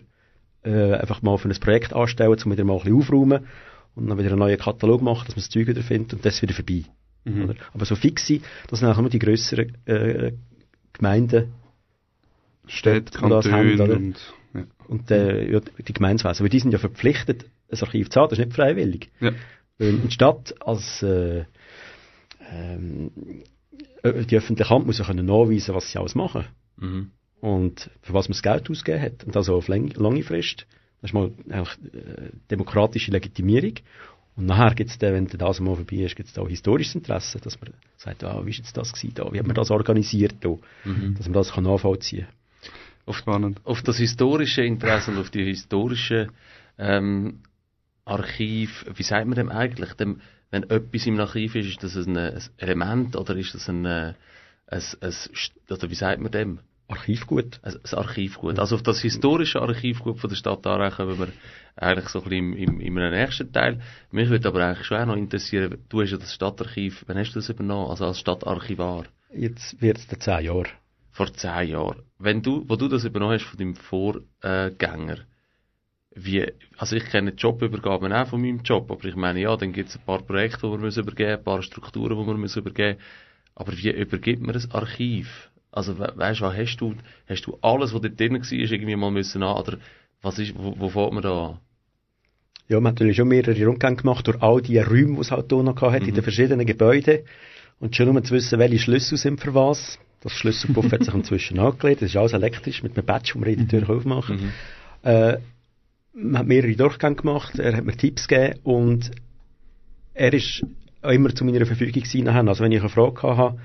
äh, 0.64 0.94
einfach 0.94 1.22
mal 1.22 1.38
für 1.38 1.48
ein 1.48 1.60
Projekt 1.60 1.92
anstellen, 1.94 2.36
um 2.44 2.52
wieder 2.52 2.64
mal 2.64 2.74
ein 2.74 2.82
bisschen 2.82 2.98
aufräumen 2.98 3.46
und 3.94 4.08
dann 4.08 4.18
wieder 4.18 4.30
einen 4.30 4.40
neuen 4.40 4.58
Katalog 4.58 5.02
machen, 5.02 5.26
dass 5.26 5.36
man 5.36 5.42
das 5.42 5.50
Zeug 5.50 5.66
wieder 5.66 5.82
findet 5.82 6.14
und 6.14 6.24
das 6.24 6.34
ist 6.34 6.42
wieder 6.42 6.54
vorbei. 6.54 6.84
Mhm. 7.24 7.54
Aber 7.72 7.84
so 7.84 7.96
fixe, 7.96 8.40
das 8.68 8.80
sind 8.80 8.88
nachher 8.88 9.02
nur 9.02 9.10
die 9.10 9.18
grösseren 9.18 9.76
äh, 9.86 10.32
Gemeinden 10.92 11.52
Städte, 12.68 13.12
die 13.12 13.18
Kantone 13.18 13.82
und, 13.82 14.34
ja. 14.54 14.64
und 14.86 15.10
äh, 15.10 15.50
ja, 15.50 15.60
die 15.60 15.92
Gemeinswesen. 15.92 16.42
Aber 16.42 16.48
die 16.48 16.60
sind 16.60 16.72
ja 16.72 16.78
verpflichtet, 16.78 17.46
ein 17.70 17.80
Archiv 17.80 18.10
zu 18.10 18.20
haben, 18.20 18.30
das 18.30 18.38
ist 18.38 18.44
nicht 18.44 18.56
freiwillig. 18.56 19.10
Ja. 19.20 19.32
Weil 19.78 19.98
der 19.98 20.10
Stadt 20.10 20.54
als 20.60 21.02
äh, 21.02 21.44
ähm, 22.50 23.10
äh, 24.02 24.24
die 24.24 24.36
öffentliche 24.36 24.70
Hand 24.70 24.86
muss 24.86 24.98
ja 24.98 25.04
können 25.04 25.26
nachweisen, 25.26 25.74
was 25.74 25.90
sie 25.90 25.98
alles 25.98 26.14
machen 26.14 26.46
Mhm. 26.80 27.10
und 27.40 27.90
für 28.02 28.14
was 28.14 28.28
man 28.28 28.34
das 28.34 28.42
Geld 28.42 28.70
ausgegeben 28.70 29.02
hat. 29.02 29.24
Und 29.24 29.36
also 29.36 29.56
auf 29.56 29.66
lange 29.66 30.22
Frist. 30.22 30.64
Das 31.00 31.10
ist 31.10 31.14
mal 31.14 31.32
eigentlich, 31.48 31.76
äh, 31.92 32.30
demokratische 32.50 33.10
Legitimierung. 33.10 33.74
Und 34.36 34.46
nachher 34.46 34.76
gibt 34.76 34.90
es 34.90 34.98
dann, 34.98 35.12
wenn 35.14 35.26
das 35.26 35.58
mal 35.58 35.74
vorbei 35.74 35.96
ist, 35.96 36.14
gibt 36.14 36.28
es 36.28 36.38
auch 36.38 36.48
historisches 36.48 36.94
Interesse, 36.94 37.40
dass 37.40 37.60
man 37.60 37.72
sagt, 37.96 38.22
ah, 38.22 38.40
wie 38.44 38.50
ist 38.50 38.58
jetzt 38.58 38.76
das 38.76 38.92
gewesen 38.92 39.14
da? 39.14 39.32
Wie 39.32 39.40
hat 39.40 39.46
man 39.46 39.56
das 39.56 39.72
organisiert 39.72 40.36
da? 40.40 40.56
Mhm. 40.84 41.16
Dass 41.16 41.26
man 41.26 41.32
das 41.32 41.52
kann 41.52 41.64
nachvollziehen 41.64 42.28
Spannend. 43.16 43.60
auf 43.64 43.82
das 43.82 43.98
historische 43.98 44.62
Interesse 44.62 45.10
und 45.10 45.18
auf 45.18 45.30
die 45.30 45.44
historische 45.44 46.28
ähm, 46.78 47.40
Archiv, 48.04 48.86
wie 48.94 49.02
sagt 49.02 49.26
man 49.26 49.36
dem 49.36 49.50
eigentlich? 49.50 49.92
Dem, 49.94 50.20
wenn 50.50 50.62
etwas 50.70 51.06
im 51.06 51.20
Archiv 51.20 51.54
ist, 51.54 51.68
ist 51.68 51.82
das 51.82 51.94
ein, 51.96 52.16
ein 52.16 52.40
Element 52.56 53.16
oder 53.16 53.36
ist 53.36 53.54
das 53.54 53.68
ein, 53.68 53.84
äh, 53.84 54.14
ein, 54.66 54.82
ein, 55.00 55.10
St- 55.10 55.70
oder 55.70 55.90
wie 55.90 55.94
sagt 55.94 56.20
man 56.20 56.32
dem? 56.32 56.60
Archivgut. 56.88 57.60
Also 57.62 57.78
das 57.78 57.92
Archivgut. 57.92 58.58
Also 58.58 58.76
auf 58.76 58.82
das 58.82 59.02
historische 59.02 59.60
Archivgut 59.60 60.18
von 60.18 60.30
der 60.30 60.36
Stadt 60.36 60.66
Aarau 60.66 60.90
kommen 60.90 61.18
wir 61.18 61.28
eigentlich 61.76 62.08
so 62.08 62.20
ein 62.22 62.28
bisschen 62.30 62.56
im, 62.56 62.80
im, 62.80 62.96
im 62.96 63.10
nächsten 63.10 63.52
Teil. 63.52 63.80
Mich 64.10 64.30
würde 64.30 64.48
aber 64.48 64.64
eigentlich 64.64 64.86
schon 64.86 64.96
auch 64.96 65.06
noch 65.06 65.16
interessieren, 65.16 65.76
du 65.90 66.00
hast 66.00 66.12
ja 66.12 66.16
das 66.16 66.32
Stadtarchiv, 66.32 67.04
wann 67.06 67.18
hast 67.18 67.32
du 67.32 67.40
das 67.40 67.50
übernommen? 67.50 67.90
Also 67.90 68.06
als 68.06 68.18
Stadtarchivar? 68.18 69.04
Jetzt 69.34 69.80
wird 69.82 69.98
es 69.98 70.06
zehn 70.06 70.44
Jahre. 70.44 70.68
Vor 71.18 71.32
zehn 71.32 71.70
Jahren. 71.70 72.02
Wenn 72.20 72.42
du, 72.42 72.64
wo 72.68 72.76
du 72.76 72.86
das 72.86 73.02
übernommen 73.02 73.32
hast 73.32 73.42
von 73.42 73.58
deinem 73.58 73.74
Vorgänger, 73.74 75.16
wie, 76.14 76.46
also 76.76 76.94
ich 76.94 77.06
kenne 77.06 77.32
Jobübergaben 77.32 78.12
auch 78.12 78.28
von 78.28 78.40
meinem 78.40 78.60
Job, 78.62 78.88
aber 78.88 79.04
ich 79.04 79.16
meine, 79.16 79.40
ja, 79.40 79.56
dann 79.56 79.72
gibt 79.72 79.88
es 79.88 79.96
ein 79.96 80.04
paar 80.04 80.22
Projekte, 80.22 80.68
die 80.68 80.70
wir 80.70 80.78
müssen 80.78 81.02
übergeben, 81.02 81.32
ein 81.32 81.42
paar 81.42 81.60
Strukturen, 81.62 82.16
die 82.16 82.24
wir 82.24 82.34
müssen 82.36 82.60
übergeben. 82.60 83.00
Aber 83.56 83.72
wie 83.76 83.90
übergibt 83.90 84.42
man 84.42 84.54
ein 84.54 84.70
Archiv? 84.70 85.50
Also, 85.72 85.98
we 85.98 86.12
weißt 86.14 86.40
du, 86.40 86.44
hast 86.44 86.76
du, 86.76 86.94
hast 87.28 87.46
du 87.48 87.58
alles, 87.62 87.92
was 87.92 88.00
dort 88.00 88.20
drin 88.20 88.34
war, 88.34 88.52
irgendwie 88.52 88.94
mal 88.94 89.10
müssen 89.10 89.42
an, 89.42 89.56
oder 89.56 89.78
was 90.22 90.38
ist, 90.38 90.54
wo, 90.56 90.78
wo 90.78 90.88
fängt 90.88 91.14
man 91.14 91.22
da 91.24 91.46
an? 91.46 91.58
Ja, 92.68 92.78
man 92.78 92.92
hat 92.92 93.00
natürlich 93.00 93.16
schon 93.16 93.26
mehrere 93.26 93.66
Rundgänge 93.66 93.96
gemacht 93.96 94.24
durch 94.28 94.40
all 94.40 94.62
die 94.62 94.78
Räume, 94.78 95.16
die 95.16 95.20
es 95.22 95.32
halt 95.32 95.46
hier 95.50 95.64
noch 95.64 95.82
hatte, 95.82 96.02
mhm. 96.04 96.10
in 96.10 96.14
den 96.14 96.22
verschiedenen 96.22 96.64
Gebäuden. 96.64 97.24
Und 97.80 97.96
schon 97.96 98.08
um 98.08 98.22
zu 98.22 98.34
wissen, 98.34 98.60
welche 98.60 98.78
Schlüssel 98.78 99.18
sind 99.18 99.40
für 99.40 99.52
was. 99.52 99.98
Das 100.20 100.32
Schlüsselpuff 100.32 100.90
hat 100.90 101.04
sich 101.04 101.14
inzwischen 101.14 101.58
angelegt. 101.60 102.02
Das 102.02 102.10
ist 102.10 102.16
alles 102.16 102.32
elektrisch 102.32 102.82
mit 102.82 102.96
einem 102.96 103.06
Badge, 103.06 103.32
wo 103.34 103.44
wir 103.44 103.56
die 103.56 103.66
Tür 103.66 103.82
mhm. 103.82 103.90
aufmachen. 103.90 104.36
Mhm. 104.36 105.08
Äh, 105.08 105.38
man 106.14 106.38
hat 106.38 106.46
mehrere 106.46 106.74
Durchgänge 106.74 107.16
gemacht, 107.16 107.58
er 107.58 107.76
hat 107.76 107.84
mir 107.84 107.96
Tipps 107.96 108.26
gegeben 108.26 108.58
und 108.64 109.10
er 110.14 110.32
ist 110.32 110.64
immer 111.02 111.32
zu 111.34 111.44
meiner 111.44 111.64
Verfügung 111.64 112.02
gewesen. 112.02 112.28
Also 112.48 112.64
wenn 112.64 112.72
ich 112.72 112.80
eine 112.80 112.88
Frage 112.88 113.36
hatte, 113.36 113.58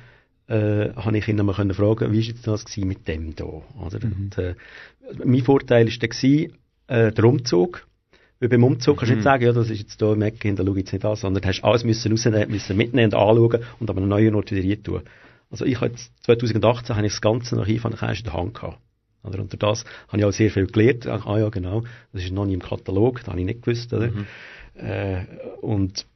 äh, 0.48 0.94
habe 0.96 1.18
ich 1.18 1.28
ihn 1.28 1.40
einmal 1.40 1.56
können 1.56 1.74
fragen, 1.74 2.12
wie 2.12 2.20
ist 2.20 2.46
das 2.46 2.66
mit 2.78 3.08
dem 3.08 3.36
da? 3.36 3.46
Oder? 3.46 4.06
Mhm. 4.06 4.14
Und, 4.14 4.38
äh, 4.38 4.56
mein 5.24 5.42
Vorteil 5.42 5.88
war 5.88 6.08
der, 6.88 7.08
äh, 7.08 7.12
der 7.12 7.24
Umzug. 7.24 7.88
Weil 8.40 8.50
beim 8.50 8.64
Umzug 8.66 8.98
kannst 8.98 9.12
du 9.12 9.16
nicht 9.16 9.24
mhm. 9.24 9.30
sagen, 9.30 9.46
ja, 9.46 9.54
das 9.54 9.70
ist 9.70 9.80
jetzt 9.80 10.00
hier 10.00 10.12
im 10.12 10.22
Ecken, 10.22 10.56
da 10.56 10.66
schaue 10.66 10.74
ich 10.74 10.84
jetzt 10.84 10.94
nicht 10.94 11.06
an, 11.06 11.16
sondern 11.16 11.42
du 11.42 11.48
hast 11.48 11.64
alles 11.64 11.84
müssen 11.86 12.12
rausnehmen, 12.12 12.52
müssen 12.52 12.76
mitnehmen 12.76 13.14
und 13.14 13.20
anschauen 13.20 13.64
und 13.80 13.90
aber 13.90 14.02
einen 14.02 14.10
neuen 14.10 14.36
Ort 14.36 14.52
wieder 14.52 14.70
rein 14.70 14.84
tun. 14.84 15.02
Also 15.54 15.66
ich 15.66 15.76
habe 15.76 15.92
jetzt 15.92 16.12
2018 16.24 16.96
habe 16.96 17.06
ich 17.06 17.14
das 17.14 17.22
ganze 17.22 17.56
Archiv 17.60 17.86
an 17.86 17.92
in 17.92 18.24
der 18.24 18.34
Hand 18.34 18.56
gehabt. 18.56 18.80
Oder 19.24 19.40
unter 19.40 19.56
das 19.56 19.86
habe 20.08 20.18
ich 20.18 20.26
auch 20.26 20.32
sehr 20.32 20.50
viel 20.50 20.66
gelernt. 20.66 21.06
Ah 21.06 21.38
ja, 21.38 21.50
genau, 21.50 21.84
das 22.12 22.24
ist 22.24 22.32
noch 22.32 22.48
nie 22.48 22.56
im 22.56 22.62
Katalog, 22.62 23.20
das 23.20 23.28
habe 23.28 23.40
ich 23.40 23.46
nicht 23.46 23.62
gewusst. 23.62 23.94
Oder? 23.94 24.08
Mhm. 24.08 24.26
Äh, 24.74 25.26
und 25.62 26.08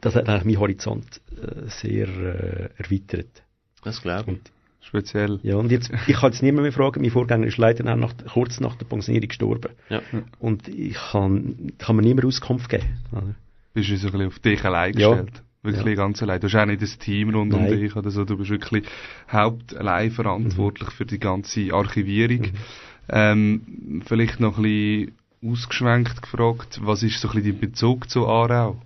das 0.00 0.16
hat 0.16 0.28
eigentlich 0.28 0.44
meinen 0.44 0.58
Horizont 0.58 1.20
äh, 1.40 1.68
sehr 1.68 2.08
äh, 2.08 2.68
erweitert. 2.78 3.44
Das 3.84 4.02
glaube 4.02 4.22
ich. 4.22 4.28
Und, 4.28 4.50
Speziell. 4.80 5.38
Ja, 5.44 5.54
und 5.54 5.70
jetzt, 5.70 5.92
ich 6.08 6.16
kann 6.16 6.32
jetzt 6.32 6.42
niemand 6.42 6.64
mehr 6.64 6.72
fragen, 6.72 7.00
mein 7.00 7.12
Vorgänger 7.12 7.46
ist 7.46 7.58
leider 7.58 7.84
nach, 7.94 8.12
kurz 8.32 8.58
nach 8.58 8.74
der 8.74 8.86
Pensionierung 8.86 9.28
gestorben. 9.28 9.70
Ja. 9.88 10.02
Und 10.40 10.66
ich 10.66 10.94
kann, 10.94 11.70
kann 11.78 11.94
mir 11.94 12.02
niemand 12.02 12.26
Auskunft 12.26 12.68
geben. 12.68 12.98
Oder? 13.12 13.36
Bist 13.72 13.88
du 13.88 13.96
so 13.96 14.08
ein 14.08 14.12
bisschen 14.12 14.26
auf 14.26 14.38
dich 14.40 14.64
allein 14.64 14.92
gestellt? 14.94 15.30
Ja. 15.32 15.42
Wirklich 15.62 15.96
ja. 15.96 16.04
ganz 16.04 16.22
allein. 16.22 16.40
Du 16.40 16.48
hast 16.48 16.56
auch 16.56 16.66
nicht 16.66 16.82
das 16.82 16.98
Team 16.98 17.30
rund 17.30 17.52
Nein. 17.52 17.72
um 17.72 17.78
dich 17.78 17.94
oder 17.94 18.10
so. 18.10 18.24
Du 18.24 18.36
bist 18.36 18.50
wirklich 18.50 18.84
hauptallein 19.30 20.10
verantwortlich 20.10 20.88
mhm. 20.88 20.92
für 20.92 21.06
die 21.06 21.20
ganze 21.20 21.72
Archivierung. 21.72 22.40
Mhm. 22.40 22.52
Ähm, 23.08 24.02
vielleicht 24.04 24.40
noch 24.40 24.58
ein 24.58 24.62
bisschen 24.62 25.12
ausgeschwenkt 25.44 26.22
gefragt, 26.22 26.80
was 26.82 27.02
ist 27.02 27.20
so 27.20 27.28
ein 27.28 27.34
bisschen 27.34 27.52
dein 27.52 27.60
Bezug 27.60 28.10
zu 28.10 28.26
Aarau? 28.26 28.80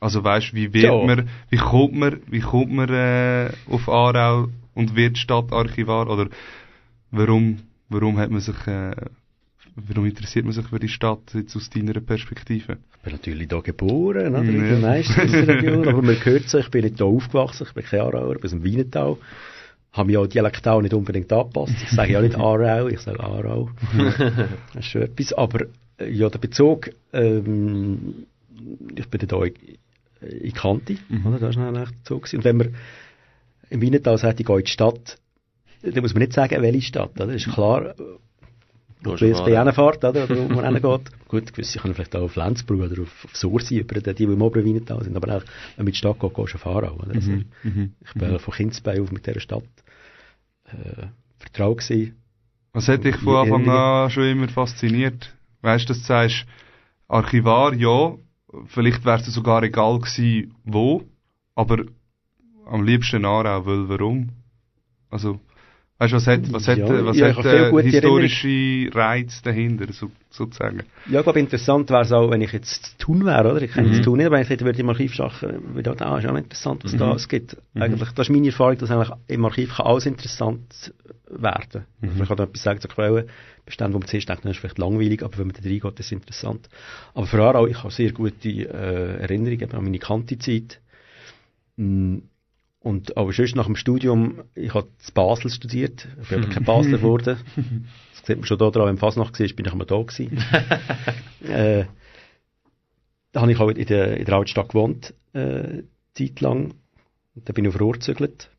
Also 0.00 0.22
weißt, 0.22 0.54
wie 0.54 0.72
wird 0.72 0.84
ja. 0.84 1.04
man, 1.04 1.28
wie 1.50 1.56
kommt 1.56 1.94
man, 1.94 2.20
wie 2.26 2.40
kommt 2.40 2.72
man 2.72 2.88
äh, 2.90 3.50
auf 3.68 3.88
Aarau 3.88 4.48
und 4.74 4.94
wird 4.94 5.18
Stadtarchivar 5.18 6.08
oder 6.08 6.28
warum, 7.10 7.58
warum 7.88 8.18
hat 8.18 8.30
man 8.30 8.40
sich, 8.40 8.66
äh, 8.66 8.94
warum 9.76 10.06
interessiert 10.06 10.44
man 10.44 10.54
sich 10.54 10.66
für 10.66 10.78
die 10.78 10.88
Stadt 10.88 11.34
jetzt 11.34 11.54
aus 11.56 11.70
deiner 11.70 12.00
Perspektive? 12.00 12.78
Ich 12.96 13.02
bin 13.02 13.12
natürlich 13.12 13.48
hier 13.48 13.62
geboren, 13.62 14.34
oder? 14.34 14.42
in 14.42 14.60
der 14.60 14.78
meisten 14.78 15.20
Region, 15.20 15.86
aber 15.86 16.02
man 16.02 16.16
hört 16.24 16.48
so, 16.48 16.58
ich 16.58 16.70
bin 16.70 16.84
nicht 16.84 16.96
hier 16.96 17.06
aufgewachsen, 17.06 17.66
ich 17.68 17.74
bin 17.74 17.84
kein 17.84 18.00
Aarauer, 18.00 18.34
ich 18.34 18.40
bin 18.40 18.46
aus 18.46 18.50
dem 18.50 18.64
Wienertal 18.64 19.16
habe 19.96 20.08
mich 20.08 20.16
auch 20.18 20.26
dialektal 20.26 20.82
nicht 20.82 20.94
unbedingt 20.94 21.32
angepasst. 21.32 21.74
Ich 21.82 21.90
sage 21.90 22.12
ja 22.12 22.20
nicht 22.20 22.36
Aarau, 22.36 22.88
ich 22.88 23.00
sage 23.00 23.18
Aarau. 23.20 23.70
das 23.96 24.50
ist 24.74 24.84
schon 24.86 25.02
etwas. 25.02 25.32
Aber 25.32 25.66
äh, 25.98 26.10
ja, 26.10 26.28
der 26.28 26.38
Bezug, 26.38 26.90
ähm, 27.12 28.26
ich 28.94 29.08
bin 29.08 29.26
da 29.26 29.42
in 29.42 30.52
Kante, 30.52 30.96
mhm. 31.08 31.26
oder? 31.26 31.38
Das 31.38 31.56
war 31.56 31.68
eigentlich 31.68 31.88
so. 32.06 32.18
Gewesen. 32.18 32.36
Und 32.36 32.44
wenn 32.44 32.56
man 32.58 32.74
im 33.70 33.80
Wienertal 33.80 34.18
sagt, 34.18 34.40
ich 34.40 34.46
gehe 34.46 34.56
in 34.56 34.64
die 34.64 34.70
Stadt, 34.70 35.18
dann 35.82 36.02
muss 36.02 36.14
man 36.14 36.22
nicht 36.22 36.32
sagen, 36.32 36.62
welche 36.62 36.82
Stadt, 36.82 37.12
oder? 37.16 37.26
Das 37.26 37.36
ist 37.36 37.52
klar, 37.52 37.94
wo 39.02 39.14
die 39.14 39.26
BSB 39.26 39.46
hinfährt, 39.46 40.04
oder? 40.04 40.24
Oder 40.24 40.36
wo 40.36 40.54
man 40.54 40.64
hingeht. 40.74 41.28
Gut, 41.28 41.52
gewisse 41.52 41.78
können 41.78 41.94
vielleicht 41.94 42.16
auch 42.16 42.22
auf 42.22 42.36
Lenzburg 42.36 42.80
oder 42.80 43.02
auf, 43.02 43.24
auf 43.24 43.36
Sursi, 43.36 43.78
über 43.78 44.00
die, 44.00 44.14
die 44.14 44.24
im 44.24 44.42
oberen 44.42 44.64
Wienertal 44.64 45.02
sind, 45.02 45.16
aber 45.16 45.36
auch, 45.36 45.42
wenn 45.76 45.84
man 45.84 45.86
in 45.86 45.92
die 45.92 45.98
Stadt 45.98 46.18
geht, 46.18 46.34
gehst 46.34 46.54
du 46.54 46.68
oder? 46.68 46.92
Also, 47.14 47.30
mhm. 47.30 47.44
mhm. 47.62 47.92
Ich 48.04 48.14
bin 48.14 48.32
mhm. 48.32 48.38
von 48.38 48.54
Kindesbein 48.54 49.00
auf 49.00 49.12
mit 49.12 49.26
dieser 49.26 49.40
Stadt 49.40 49.64
äh, 50.64 51.06
vertraut 51.38 51.78
gewesen. 51.78 52.16
Was 52.72 52.88
hat 52.88 53.04
dich 53.04 53.16
von 53.16 53.36
Anfang 53.36 53.68
an 53.68 54.10
schon 54.10 54.24
immer 54.24 54.48
fasziniert? 54.48 55.32
Weißt 55.62 55.88
du, 55.88 55.94
dass 55.94 56.02
du 56.02 56.06
sagst, 56.06 56.46
Archivar, 57.08 57.72
ja, 57.74 58.14
vielleicht 58.66 59.04
wäre 59.04 59.20
es 59.20 59.26
sogar 59.26 59.62
egal 59.62 59.98
gewesen, 59.98 60.54
wo, 60.64 61.04
aber 61.54 61.84
am 62.66 62.84
liebsten 62.84 63.24
Aarau, 63.24 63.64
weil 63.64 63.88
warum? 63.88 64.30
Also, 65.08 65.40
weißt 65.98 66.12
du, 66.12 66.16
was 66.16 66.26
hat, 66.26 66.52
was 66.52 66.68
hat, 66.68 66.78
ja, 66.78 67.04
was 67.04 67.16
ja, 67.16 67.34
hat 67.34 67.44
äh, 67.44 67.82
historische 67.82 68.90
Reiz 68.94 69.40
dahinter, 69.42 69.92
so, 69.92 70.10
sozusagen? 70.30 70.82
Ja, 71.10 71.20
ich 71.20 71.24
glaube, 71.24 71.40
interessant 71.40 71.88
wäre 71.90 72.02
es 72.02 72.12
auch, 72.12 72.30
wenn 72.30 72.42
ich 72.42 72.52
jetzt 72.52 72.84
zu 72.84 72.98
tun 72.98 73.24
wäre, 73.24 73.50
oder? 73.50 73.62
Ich 73.62 73.72
kenne 73.72 73.88
mhm. 73.88 73.96
das 73.96 74.02
tun 74.02 74.18
nicht, 74.18 74.26
aber 74.26 74.40
ich 74.40 74.48
hätte, 74.48 74.64
würde 74.64 74.78
im 74.78 74.88
Archiv 74.88 75.14
schaffen, 75.14 75.74
würde 75.74 75.92
auch, 75.92 76.00
ah, 76.00 76.18
ist 76.18 76.26
auch 76.26 76.36
interessant, 76.36 76.84
was 76.84 76.92
mhm. 76.92 76.98
da 76.98 77.14
es 77.14 77.28
gibt. 77.28 77.56
Mhm. 77.74 77.82
Eigentlich, 77.82 78.10
das 78.10 78.28
ist 78.28 78.32
meine 78.32 78.46
Erfahrung, 78.46 78.78
dass 78.78 78.90
eigentlich 78.90 79.16
im 79.28 79.44
Archiv 79.44 79.76
kann 79.76 79.86
alles 79.86 80.06
interessant 80.06 80.92
werden. 81.28 81.84
Mhm. 82.00 82.22
Ich 82.22 82.28
kann 82.28 82.38
etwas 82.38 82.62
sagen 82.62 82.80
zur 82.80 82.90
Quelle, 82.90 83.26
Bestände, 83.64 83.94
wo 83.94 83.98
man 83.98 84.08
zuerst 84.08 84.28
denkt, 84.28 84.44
das 84.44 84.52
ist 84.52 84.58
vielleicht 84.58 84.78
langweilig, 84.78 85.22
aber 85.22 85.38
wenn 85.38 85.48
man 85.48 85.56
da 85.56 85.68
reingeht, 85.68 85.98
ist 85.98 86.06
es 86.06 86.12
interessant. 86.12 86.68
Aber 87.14 87.26
vor 87.26 87.40
allem 87.40 87.56
auch, 87.56 87.66
ich 87.66 87.78
habe 87.82 87.92
sehr 87.92 88.12
gute 88.12 88.48
äh, 88.48 89.20
Erinnerungen 89.22 89.72
an 89.72 89.84
meine 89.84 89.98
Kanti-Zeit. 89.98 90.80
Mm, 91.76 92.18
und 92.86 93.16
aber 93.16 93.32
sonst 93.32 93.56
nach 93.56 93.66
dem 93.66 93.74
Studium, 93.74 94.44
ich 94.54 94.72
habe 94.72 94.86
in 94.86 95.14
Basel 95.14 95.50
studiert, 95.50 96.06
ich 96.22 96.28
bin 96.28 96.44
aber 96.44 96.52
kein 96.52 96.62
Basler 96.62 96.98
geworden. 96.98 97.36
Das 97.56 98.26
sieht 98.26 98.36
man 98.36 98.46
schon 98.46 98.58
da 98.58 98.70
dran, 98.70 98.86
wenn 98.86 98.96
Fasnacht 98.96 99.40
war, 99.40 99.46
bin 99.48 99.66
ich 99.66 99.72
immer 99.72 99.84
da 99.84 100.00
gewesen. 100.00 100.38
äh, 101.48 101.86
da 103.32 103.40
habe 103.40 103.50
ich 103.50 103.58
auch 103.58 103.70
in 103.70 103.86
der, 103.86 104.16
in 104.18 104.24
der 104.24 104.34
Altstadt 104.36 104.68
gewohnt, 104.68 105.14
äh, 105.32 105.82
Zeit 106.14 106.40
lang. 106.40 106.74
Und 107.34 107.48
dann 107.48 107.54
bin 107.54 107.64
ich 107.64 107.74
auf 107.74 107.80
Rohr 107.80 107.94
gezügelt 107.94 108.50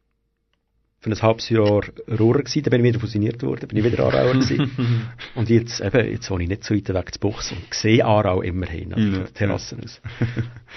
für 0.99 1.11
ein 1.11 1.21
halbes 1.21 1.49
Jahr 1.49 1.83
Rohrer 2.19 2.39
gewesen, 2.39 2.63
dann 2.63 2.71
bin 2.71 2.81
ich 2.81 2.89
wieder 2.89 2.99
fusioniert 2.99 3.43
worden, 3.43 3.67
bin 3.67 3.77
ich 3.77 3.83
wieder 3.83 4.03
Aarauer 4.03 4.33
gewesen. 4.33 4.71
und 5.35 5.49
jetzt, 5.49 5.79
eben, 5.79 6.11
jetzt 6.11 6.29
wohne 6.31 6.43
ich 6.43 6.49
nicht 6.49 6.63
so 6.63 6.73
weit 6.73 6.89
weg 6.89 7.13
zu 7.13 7.19
Buchs 7.19 7.51
und 7.51 7.61
sehe 7.71 8.03
Aarau 8.03 8.41
immerhin, 8.41 8.93
also 8.93 9.05
ja, 9.05 9.13
von 9.13 9.23
der 9.23 9.33
Terrasse 9.33 9.75
ja. 9.75 9.83
aus. 9.83 10.01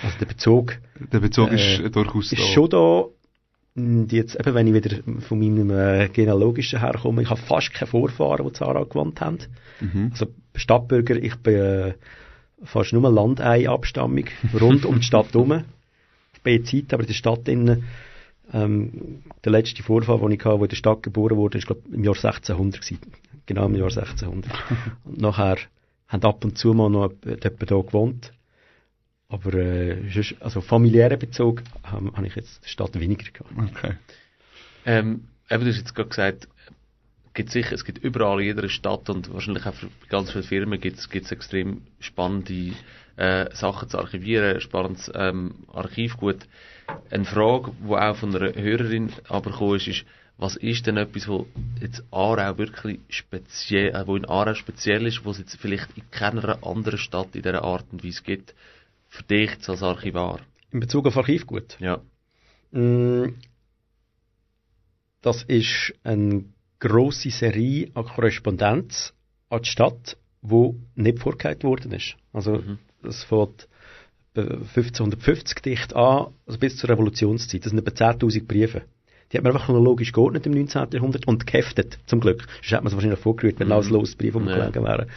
Also 0.03 0.19
der 0.19 0.27
Bezug... 0.27 0.79
Der 1.13 1.21
Bezug 1.21 1.51
äh, 1.51 1.55
ist 1.85 1.97
durchaus 1.97 2.33
ist 2.33 2.41
da. 2.43 2.47
schon 2.47 2.69
da. 2.69 3.05
Und 3.81 4.13
jetzt, 4.13 4.35
eben, 4.35 4.55
wenn 4.55 4.67
ich 4.67 4.75
wieder 4.75 4.97
von 5.21 5.39
meinem 5.39 5.71
äh, 5.71 6.09
genealogischen 6.09 6.81
herkomme, 6.81 7.23
ich 7.23 7.31
habe 7.31 7.41
fast 7.41 7.73
keine 7.73 7.91
Vorfahren, 7.91 8.47
die 8.47 8.53
zu 8.53 8.65
Aarau 8.65 8.85
gewohnt 8.85 9.21
haben. 9.21 9.39
Mhm. 9.81 10.09
Also 10.13 10.27
Stadtbürger, 10.55 11.17
ich 11.17 11.37
bin 11.37 11.55
äh, 11.55 11.95
fast 12.65 12.93
nur 12.93 13.11
Landei-Abstammung, 13.11 14.27
rund 14.61 14.85
um 14.85 14.97
die 14.97 15.07
Stadt 15.07 15.33
herum. 15.33 15.65
Ich 16.35 16.43
bin 16.43 16.55
jetzt 16.55 16.71
Zeit, 16.71 16.93
aber 16.93 17.03
in 17.03 17.09
der 17.09 17.15
Stadt 17.15 17.49
innen 17.49 17.85
ähm, 18.53 19.23
der 19.45 19.53
letzte 19.53 19.83
Vorfall, 19.83 20.19
den 20.19 20.33
ich 20.33 20.45
hatte, 20.45 20.59
wo 20.59 20.65
in 20.65 20.69
der 20.69 20.77
Stadt 20.77 21.03
geboren 21.03 21.37
wurde, 21.37 21.59
ist 21.59 21.67
glaube 21.67 21.83
im 21.93 22.05
Jahr 22.05 22.17
1600 22.17 22.81
gewesen. 22.81 22.99
Genau 23.47 23.67
im 23.67 23.77
Jahr 23.77 23.89
1600. 23.89 24.51
und 25.05 25.21
nachher 25.21 25.59
haben 26.09 26.23
ab 26.25 26.45
und 26.45 26.59
zu 26.59 26.75
mal 26.75 26.91
noch 26.91 27.13
jemand 27.25 27.69
hier 27.69 27.83
gewohnt. 27.83 28.33
Aber 29.31 29.55
äh, 29.55 29.97
also 30.41 30.61
familiären 30.61 31.19
Bezug 31.19 31.63
habe 31.85 32.13
hab 32.13 32.25
ich 32.25 32.35
jetzt 32.35 32.65
die 32.65 32.69
Stadt 32.69 32.99
weniger 32.99 33.31
gehabt. 33.31 33.53
Okay. 33.57 33.95
Ähm, 34.85 35.29
eben, 35.49 35.65
du 35.65 35.71
hast 35.71 35.79
jetzt 35.79 35.95
gerade 35.95 36.09
gesagt, 36.09 36.49
gibt 37.33 37.51
sicher, 37.51 37.73
es 37.73 37.85
gibt 37.85 37.99
überall 37.99 38.41
in 38.41 38.47
jeder 38.47 38.69
Stadt 38.69 39.09
und 39.09 39.33
wahrscheinlich 39.33 39.67
auch 39.67 39.75
für 39.75 39.89
ganz 40.09 40.33
viele 40.33 40.43
Firmen 40.43 40.81
gibt 40.81 40.99
es 40.99 41.33
extrem 41.33 41.83
spannende 42.01 42.73
äh, 43.17 43.55
Sachen 43.55 43.89
zu 43.89 43.99
archivieren, 43.99 44.61
spannendes 44.61 45.11
ähm, 45.15 45.55
Archivgut. 45.73 46.49
Eine 47.11 47.25
Frage, 47.25 47.73
die 47.87 47.95
auch 47.95 48.17
von 48.17 48.35
einer 48.35 48.55
Hörerin 48.55 49.13
aber 49.29 49.53
gekommen 49.53 49.77
ist, 49.77 49.87
ist, 49.87 50.05
was 50.39 50.57
ist 50.57 50.87
denn 50.87 50.97
etwas, 50.97 51.29
wo 51.29 51.47
jetzt 51.81 52.03
Aarau 52.11 52.59
wirklich 52.59 52.99
speziell, 53.11 53.95
äh, 53.95 54.07
wo 54.07 54.17
in 54.17 54.25
Aarau 54.25 54.55
speziell 54.55 55.07
ist, 55.07 55.25
was 55.25 55.37
es 55.37 55.41
jetzt 55.41 55.61
vielleicht 55.61 55.97
in 55.97 56.11
keiner 56.11 56.59
anderen 56.67 56.99
Stadt 56.99 57.37
in 57.37 57.43
dieser 57.43 57.63
Art 57.63 57.85
und 57.93 58.03
Weise 58.03 58.23
gibt, 58.23 58.55
für 59.11 59.25
dich 59.25 59.51
als 59.69 59.83
Archivar? 59.83 60.41
In 60.71 60.81
Bezug 60.81 61.07
auf 61.07 61.17
Archivgut? 61.17 61.77
Ja. 61.81 62.01
Mm, 62.71 63.35
das 65.21 65.43
ist 65.43 65.93
ein 66.05 66.55
grosse 66.79 67.31
Serie 67.31 67.91
an 67.95 68.05
Korrespondenz 68.07 69.13
an 69.51 69.63
die 69.63 69.69
Stadt, 69.69 70.17
wo 70.41 70.77
nicht 70.95 71.19
vorgehalten 71.19 71.69
worden 71.69 71.93
ist. 71.93 72.17
Also, 72.33 72.53
Mhm. 72.59 72.79
das 73.03 73.25
fängt 73.25 73.69
bei 74.33 74.43
1550 74.43 75.61
dicht 75.61 75.95
an, 75.95 76.33
also 76.47 76.59
bis 76.59 76.77
zur 76.77 76.89
Revolutionszeit. 76.91 77.65
Das 77.65 77.71
sind 77.71 77.81
etwa 77.81 77.93
10.000 77.93 78.47
Briefe. 78.47 78.83
Die 79.33 79.37
hat 79.37 79.45
man 79.45 79.53
einfach 79.53 79.67
chronologisch 79.67 80.13
geordnet 80.13 80.47
im 80.47 80.53
19. 80.53 80.89
Jahrhundert 80.93 81.27
und 81.29 81.47
geheftet, 81.47 81.99
zum 82.07 82.21
Glück. 82.21 82.47
Sonst 82.63 82.71
hätte 82.71 82.83
man 82.83 82.87
es 82.89 82.95
wahrscheinlich 82.95 83.19
vorgerührt, 83.21 83.59
wenn 83.61 83.67
Mhm. 83.69 83.73
alles 83.73 83.91
los 83.91 84.15
Briefe 84.15 84.39
Ja. 84.39 84.45
umgelegen 84.45 84.85
wären. 84.85 85.11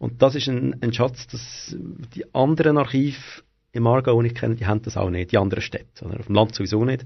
Und 0.00 0.22
das 0.22 0.34
ist 0.34 0.48
ein, 0.48 0.82
ein 0.82 0.94
Schatz, 0.94 1.26
dass 1.26 1.76
die 2.14 2.34
anderen 2.34 2.78
Archive 2.78 3.18
im 3.72 3.86
Aargau, 3.86 4.20
die 4.22 4.28
ich 4.28 4.34
kenne, 4.34 4.56
die 4.56 4.64
haben 4.64 4.80
das 4.80 4.96
auch 4.96 5.10
nicht, 5.10 5.30
die 5.30 5.36
anderen 5.36 5.62
Städte. 5.62 6.06
Oder? 6.06 6.18
Auf 6.18 6.26
dem 6.26 6.34
Land 6.34 6.54
sowieso 6.54 6.82
nicht. 6.86 7.04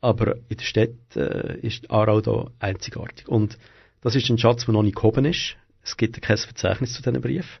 Aber 0.00 0.36
in 0.48 0.56
der 0.56 0.64
Stadt 0.64 1.16
äh, 1.16 1.58
ist 1.58 1.90
Aarau 1.90 2.20
da 2.20 2.46
einzigartig. 2.60 3.26
Und 3.26 3.58
das 4.02 4.14
ist 4.14 4.30
ein 4.30 4.38
Schatz, 4.38 4.66
der 4.66 4.72
noch 4.72 4.84
nicht 4.84 4.94
gehoben 4.94 5.24
ist. 5.24 5.56
Es 5.82 5.96
gibt 5.96 6.22
kein 6.22 6.36
Verzeichnis 6.36 6.94
zu 6.94 7.02
diesen 7.02 7.20
Briefen. 7.20 7.58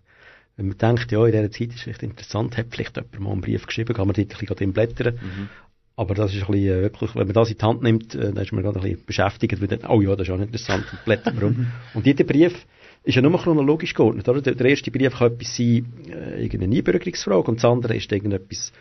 Wenn 0.56 0.68
man 0.68 0.78
denkt, 0.78 1.10
ja, 1.10 1.26
in 1.26 1.32
dieser 1.32 1.50
Zeit 1.50 1.70
ist 1.70 1.74
es 1.74 1.82
vielleicht 1.82 2.04
interessant, 2.04 2.56
hat 2.56 2.66
vielleicht 2.70 2.96
jemand 2.96 3.18
mal 3.18 3.32
einen 3.32 3.40
Brief 3.40 3.66
geschrieben, 3.66 3.94
kann 3.94 4.06
man 4.06 4.14
dort 4.14 4.32
ein 4.32 4.46
bisschen 4.46 4.72
blättern. 4.72 5.14
Mhm. 5.20 5.48
Aber 5.96 6.14
das 6.14 6.32
ist 6.32 6.42
ein 6.42 6.52
bisschen, 6.52 6.78
äh, 6.78 6.82
wirklich, 6.82 7.16
wenn 7.16 7.26
man 7.26 7.34
das 7.34 7.50
in 7.50 7.58
die 7.58 7.64
Hand 7.64 7.82
nimmt, 7.82 8.14
äh, 8.14 8.32
dann 8.32 8.44
ist 8.44 8.52
man 8.52 8.62
gerade 8.62 8.78
ein 8.78 8.82
bisschen 8.82 9.04
beschäftigt, 9.06 9.60
weil 9.60 9.66
dann, 9.66 9.90
oh 9.90 10.00
ja, 10.00 10.14
das 10.14 10.28
ist 10.28 10.32
auch 10.32 10.38
interessant, 10.38 10.84
und 10.92 11.04
blättert 11.04 11.34
man 11.34 11.44
um. 11.44 11.66
Und 11.94 12.06
jeder 12.06 12.22
Brief 12.22 12.54
ist 13.04 13.14
ja 13.14 13.22
nur 13.22 13.38
chronologisch 13.38 13.94
geordnet, 13.94 14.28
oder? 14.28 14.42
Der, 14.42 14.54
der 14.54 14.66
erste 14.66 14.90
Brief 14.90 15.18
kann 15.18 15.32
etwas 15.32 15.56
sein, 15.56 15.86
äh, 16.08 16.42
irgendeine 16.42 16.76
Einbürgerungsfrage, 16.76 17.50
und 17.50 17.56
das 17.56 17.64
andere 17.64 17.96
ist 17.96 18.10
irgendetwas, 18.12 18.72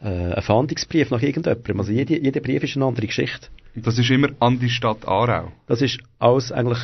äh, 0.00 0.06
ein 0.06 0.42
Fahndungsbrief 0.42 1.10
nach 1.10 1.22
irgendjemandem. 1.22 1.80
Also 1.80 1.92
jede, 1.92 2.18
jeder 2.18 2.40
Brief 2.40 2.62
ist 2.62 2.76
eine 2.76 2.86
andere 2.86 3.06
Geschichte. 3.06 3.48
Das 3.74 3.98
ist 3.98 4.10
immer 4.10 4.28
an 4.40 4.58
die 4.58 4.68
Stadt 4.70 5.06
Aarau. 5.06 5.52
Das 5.66 5.82
ist 5.82 5.98
alles 6.18 6.52
eigentlich 6.52 6.78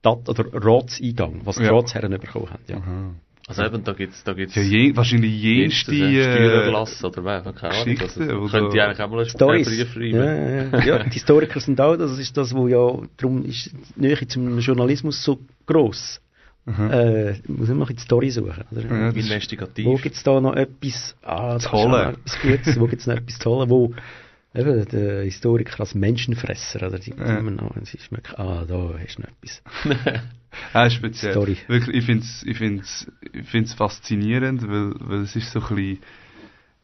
Stadt- 0.00 0.28
oder 0.28 0.44
Ratseingang, 0.52 1.40
was 1.44 1.56
die 1.56 1.64
Ja. 1.64 1.72
Ratsherren 1.72 2.12
bekommen 2.18 2.50
haben, 2.50 2.62
ja. 2.68 2.82
Also 3.48 3.64
eben, 3.64 3.82
da 3.82 3.94
gibt's, 3.94 4.22
da 4.24 4.34
gibt's 4.34 4.54
Ja, 4.56 4.62
je, 4.62 4.94
wahrscheinlich 4.94 5.42
jenste... 5.42 5.92
Äh, 5.92 6.22
Steuererlass 6.22 7.02
oder 7.02 7.24
was, 7.24 7.54
keine 7.54 7.74
Ahnung. 7.74 7.98
Also, 7.98 8.20
oder- 8.22 8.50
könnte 8.50 8.76
ich 8.76 8.82
eigentlich 8.82 9.00
auch 9.00 9.10
mal 9.10 9.20
einen. 9.20 9.64
Brief 9.64 9.92
schreiben. 9.92 10.16
Ja, 10.16 10.34
ja, 10.34 10.64
ja. 10.64 10.84
ja, 10.84 11.02
die 11.04 11.10
Historiker 11.10 11.58
sind 11.58 11.80
auch, 11.80 11.96
das 11.96 12.18
ist 12.18 12.36
das, 12.36 12.54
wo 12.54 12.68
ja, 12.68 12.86
darum 13.16 13.44
ist 13.46 13.70
die 13.96 14.00
Nähe 14.02 14.28
zum 14.28 14.58
Journalismus 14.58 15.24
so 15.24 15.38
gross. 15.64 16.20
Mhm. 16.66 16.90
Äh, 16.90 17.34
muss 17.46 17.70
immer 17.70 17.80
noch 17.80 17.90
die 17.90 17.98
Story 18.00 18.30
suchen. 18.30 18.64
Oder? 18.70 18.82
Ja, 18.82 19.06
das 19.12 19.16
Investigativ. 19.16 19.86
Wo 19.86 19.94
gibt 19.96 20.16
es 20.16 20.22
da 20.22 20.38
noch 20.38 20.54
etwas, 20.54 21.16
ah, 21.22 21.56
ist 21.56 21.72
noch 21.72 21.96
etwas 21.96 22.40
Gutes, 22.42 22.78
wo 22.78 22.86
gibt 22.86 23.00
es 23.00 23.06
noch 23.06 23.16
etwas 23.16 23.38
Tolles, 23.38 23.70
wo 23.70 23.94
eben, 24.54 24.86
der 24.88 25.22
Historiker 25.24 25.80
als 25.80 25.94
Menschenfresser, 25.94 26.86
oder 26.86 26.98
die 26.98 27.10
Ja. 27.10 27.38
immer 27.38 27.50
noch, 27.50 27.74
sie 27.84 27.98
schmeckt, 27.98 28.38
ah, 28.38 28.64
da 28.66 28.94
hast 28.98 29.16
du 29.18 29.22
noch 29.22 29.28
etwas. 29.28 29.62
Ja, 30.72 30.88
speziell. 30.88 31.32
Story. 31.32 31.58
Wirklich, 31.66 31.96
ich 31.96 32.04
finde 32.06 32.24
es 32.24 32.42
ich 32.44 32.56
find's, 32.56 33.12
ich 33.32 33.46
find's 33.46 33.74
faszinierend, 33.74 34.66
weil, 34.66 34.94
weil 34.98 35.20
es 35.20 35.36
ist 35.36 35.52
so 35.52 35.60
ein 35.60 35.76
bisschen, 35.76 35.98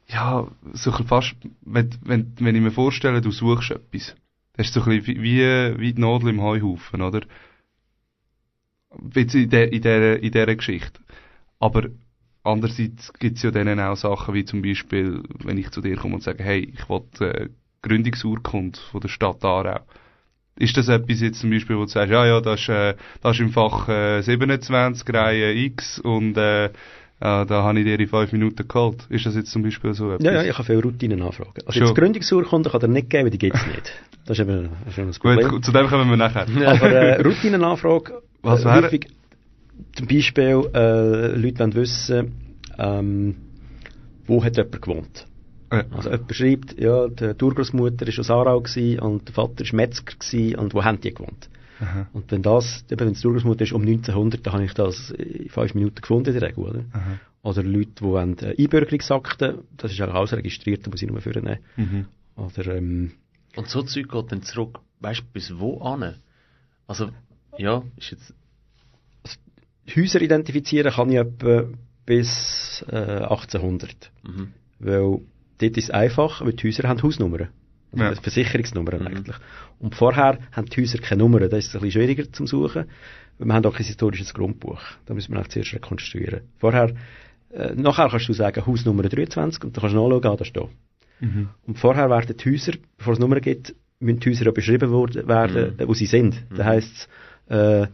ja, 0.09 0.47
so 0.75 0.91
ein 0.91 0.97
bisschen 0.99 1.07
fast, 1.07 1.35
wenn, 1.63 1.91
wenn, 2.03 2.33
wenn 2.39 2.55
ich 2.55 2.61
mir 2.63 2.71
vorstelle, 2.71 3.23
du 3.23 3.31
suchst 3.31 3.71
etwas, 3.71 4.15
das 4.53 4.67
ist 4.67 4.75
so 4.75 4.83
ein 4.83 4.99
bisschen 5.01 5.17
wie, 5.17 5.23
wie, 5.23 5.79
wie 5.81 5.95
die 5.95 6.01
Nadel 6.01 6.29
im 6.29 6.43
Heuhaufen, 6.43 7.01
oder? 7.01 7.23
Jetzt 9.15 9.35
in 9.35 9.49
der, 9.51 9.73
in 9.73 9.83
der, 9.83 10.23
in 10.23 10.31
dieser 10.31 10.55
Geschichte. 10.55 11.01
Aber 11.59 11.89
andererseits 12.45 13.13
gibt 13.15 13.39
es 13.39 13.43
ja 13.43 13.51
dann 13.51 13.81
auch 13.81 13.97
Sachen 13.97 14.35
wie 14.35 14.45
zum 14.45 14.63
Beispiel, 14.63 15.23
wenn 15.43 15.59
ich 15.59 15.71
zu 15.71 15.81
dir 15.81 15.97
komme 15.97 16.15
und 16.15 16.23
sage, 16.23 16.45
hey, 16.45 16.73
ich 16.73 16.89
will 16.89 17.03
äh, 17.21 17.49
Gründungsurkunde 17.83 18.79
von 18.93 19.01
der 19.01 19.09
Stadt 19.09 19.45
Aarau. 19.45 19.81
Ist 20.57 20.77
das 20.77 20.89
etwas 20.89 21.21
jetzt 21.21 21.41
zum 21.41 21.51
Beispiel, 21.51 21.77
wo 21.77 21.83
du 21.83 21.89
sagst, 21.89 22.13
ja, 22.13 22.25
ja, 22.25 22.41
das 22.41 22.61
ist, 22.61 22.69
äh, 22.69 22.95
das 23.23 23.37
ist 23.37 23.41
im 23.41 23.51
Fach 23.51 23.89
äh, 23.89 24.23
27, 24.23 25.13
Reihe 25.13 25.53
X 25.53 25.99
und 25.99 26.37
äh, 26.37 26.67
äh, 26.67 26.71
da 27.21 27.63
habe 27.63 27.79
ich 27.79 27.85
dir 27.85 27.99
in 27.99 28.07
5 28.07 28.33
Minuten 28.33 28.69
geholt. 28.69 29.07
Ist 29.09 29.27
das 29.27 29.35
jetzt 29.35 29.51
zum 29.51 29.63
Beispiel 29.63 29.95
so 29.95 30.13
etwas? 30.13 30.25
Ja, 30.25 30.33
ja, 30.33 30.45
ich 30.45 30.53
habe 30.53 30.65
viele 30.65 30.83
Routinen 30.83 31.23
anfragen. 31.23 31.55
Also 31.67 31.79
Schon. 31.79 31.89
jetzt 31.89 31.97
Gründungsurkunde 31.97 32.71
kann 32.71 32.83
er 32.83 32.89
nicht 32.89 33.11
geben, 33.11 33.31
die 33.31 33.39
gibt 33.39 33.57
es 33.57 33.67
nicht. 33.67 33.93
Das 34.27 34.39
ist 34.39 34.45
eben, 34.45 34.71
das 34.85 34.93
ist 34.93 34.99
eben 34.99 35.13
Problem. 35.13 35.49
Gut, 35.49 35.65
zu 35.65 35.73
dem 35.73 35.87
kommen 35.89 36.09
wir 36.11 36.17
nachher. 36.17 36.47
Aber 36.67 36.91
äh, 36.91 37.21
Routinenanfrage, 37.27 38.23
Was 38.43 38.63
äh, 38.63 38.65
wäre? 38.65 38.83
häufig, 38.83 39.09
zum 39.97 40.07
Beispiel, 40.07 40.71
äh, 40.75 41.37
Leute 41.37 41.61
wollen 41.61 41.75
wissen, 41.75 42.33
ähm, 42.79 43.37
wo 44.27 44.43
hat 44.43 44.57
jemand 44.57 44.83
gewohnt. 44.83 45.27
Ja. 45.73 45.85
Also 45.91 46.11
jemand 46.11 46.35
schreibt, 46.35 46.79
ja, 46.79 47.09
die 47.09 47.45
Urgroßmutter 47.45 48.07
war 48.07 48.19
aus 48.19 48.31
Aarau 48.31 48.61
gewesen 48.61 49.01
und 49.01 49.29
der 49.29 49.35
Vater 49.35 49.65
war 49.65 49.75
Metzger 49.77 50.15
gewesen 50.17 50.57
und 50.59 50.75
wo 50.75 50.85
haben 50.85 51.01
die 51.01 51.13
gewohnt? 51.13 51.49
Aha, 51.81 52.07
Und 52.13 52.31
wenn 52.31 52.43
das, 52.43 52.85
eben 52.91 53.07
wenn 53.07 53.15
die 53.15 53.27
Urgroßmutter 53.27 53.65
ist 53.65 53.73
um 53.73 53.83
1900, 53.83 54.47
dann 54.47 54.53
habe 54.53 54.65
ich 54.65 54.75
das 54.75 55.11
in 55.11 55.49
fünf 55.49 55.75
Minuten 55.75 56.01
gefunden 56.01 56.33
in 56.33 56.39
der 56.41 56.49
Regel, 56.49 56.65
oder? 56.65 56.85
aha. 56.93 57.19
Oder 57.43 57.63
Leute, 57.63 57.91
die 57.99 58.03
wollen, 58.03 58.39
äh, 58.39 58.55
Einbürgerungsakten, 58.59 59.59
das 59.77 59.93
ist 59.93 60.01
auch 60.01 60.15
alles 60.15 60.33
registriert, 60.33 60.87
da 60.87 60.91
muss 60.91 61.03
ich 61.03 61.09
nur 61.11 61.21
vornehmen. 61.21 61.59
Mhm. 61.77 62.07
Oder, 62.37 62.77
ähm, 62.77 63.13
Und 63.57 63.69
so 63.69 63.83
Zeug 63.83 64.09
geht 64.09 64.33
dann 64.33 64.43
zurück, 64.43 64.79
weißt 65.01 65.21
du, 65.21 65.25
bis 65.33 65.59
wo 65.59 65.81
an? 65.83 66.15
Also, 66.87 67.11
ja, 67.59 67.83
ist 67.97 68.13
jetzt, 68.13 68.35
Häuser 69.97 70.21
identifizieren 70.23 70.93
kann 70.93 71.11
ich 71.11 71.17
etwa 71.19 71.65
bis 72.07 72.85
äh, 72.91 72.97
1800. 72.97 74.11
mhm. 74.23 74.49
Weil 74.79 75.21
dort 75.59 75.77
ist 75.77 75.85
es 75.85 75.91
einfach, 75.91 76.41
weil 76.45 76.53
die 76.53 76.67
Häuser 76.69 76.89
haben 76.89 77.03
Hausnummern. 77.03 77.49
Also 77.93 78.05
Ja. 78.05 78.21
Versicherungsnummern 78.21 79.01
Mhm. 79.01 79.07
eigentlich. 79.07 79.37
Und 79.79 79.95
vorher 79.95 80.39
haben 80.53 80.67
die 80.69 80.81
Häuser 80.81 80.99
keine 80.99 81.23
Nummern. 81.23 81.49
Das 81.49 81.67
ist 81.67 81.75
ein 81.75 81.81
bisschen 81.81 81.91
schwieriger 82.03 82.33
zum 82.33 82.47
Suchen. 82.47 82.87
Weil 83.39 83.47
wir 83.49 83.55
haben 83.55 83.65
auch 83.67 83.75
kein 83.75 83.87
historisches 83.87 84.35
Grundbuch. 84.35 84.81
Da 85.07 85.15
müssen 85.15 85.33
wir 85.35 85.41
auch 85.41 85.49
zuerst 85.49 85.75
rekonstruieren. 85.75 86.41
Vorher, 86.59 86.95
äh, 87.53 87.75
nachher 87.75 88.09
kannst 88.09 88.29
du 88.29 88.33
sagen, 88.33 88.67
Hausnummer 88.67 89.03
23 89.05 89.63
und 89.65 89.77
dann 89.77 89.81
kannst 89.81 89.95
du 89.95 90.01
nachschauen, 90.09 90.25
ah, 90.33 90.37
da 90.37 90.45
steht. 90.45 90.69
Mhm. 91.21 91.49
Und 91.67 91.79
vorher 91.79 92.11
werden 92.11 92.37
die 92.37 92.51
Häuser, 92.51 92.73
bevor 92.99 93.13
es 93.15 93.19
Nummern 93.21 93.41
gibt, 93.41 93.75
müssen 94.01 94.21
die 94.21 94.31
Häuser 94.31 94.45
ja 94.47 94.51
beschrieben 94.51 94.91
worden, 94.91 95.27
werden, 95.29 95.75
Mhm. 95.75 95.81
äh, 95.81 95.89
wo 95.89 95.95
sie 95.95 96.07
sind. 96.07 96.35
Mhm. 96.51 96.57
Das 96.57 96.67
heisst, 96.67 97.09
äh, 97.49 97.87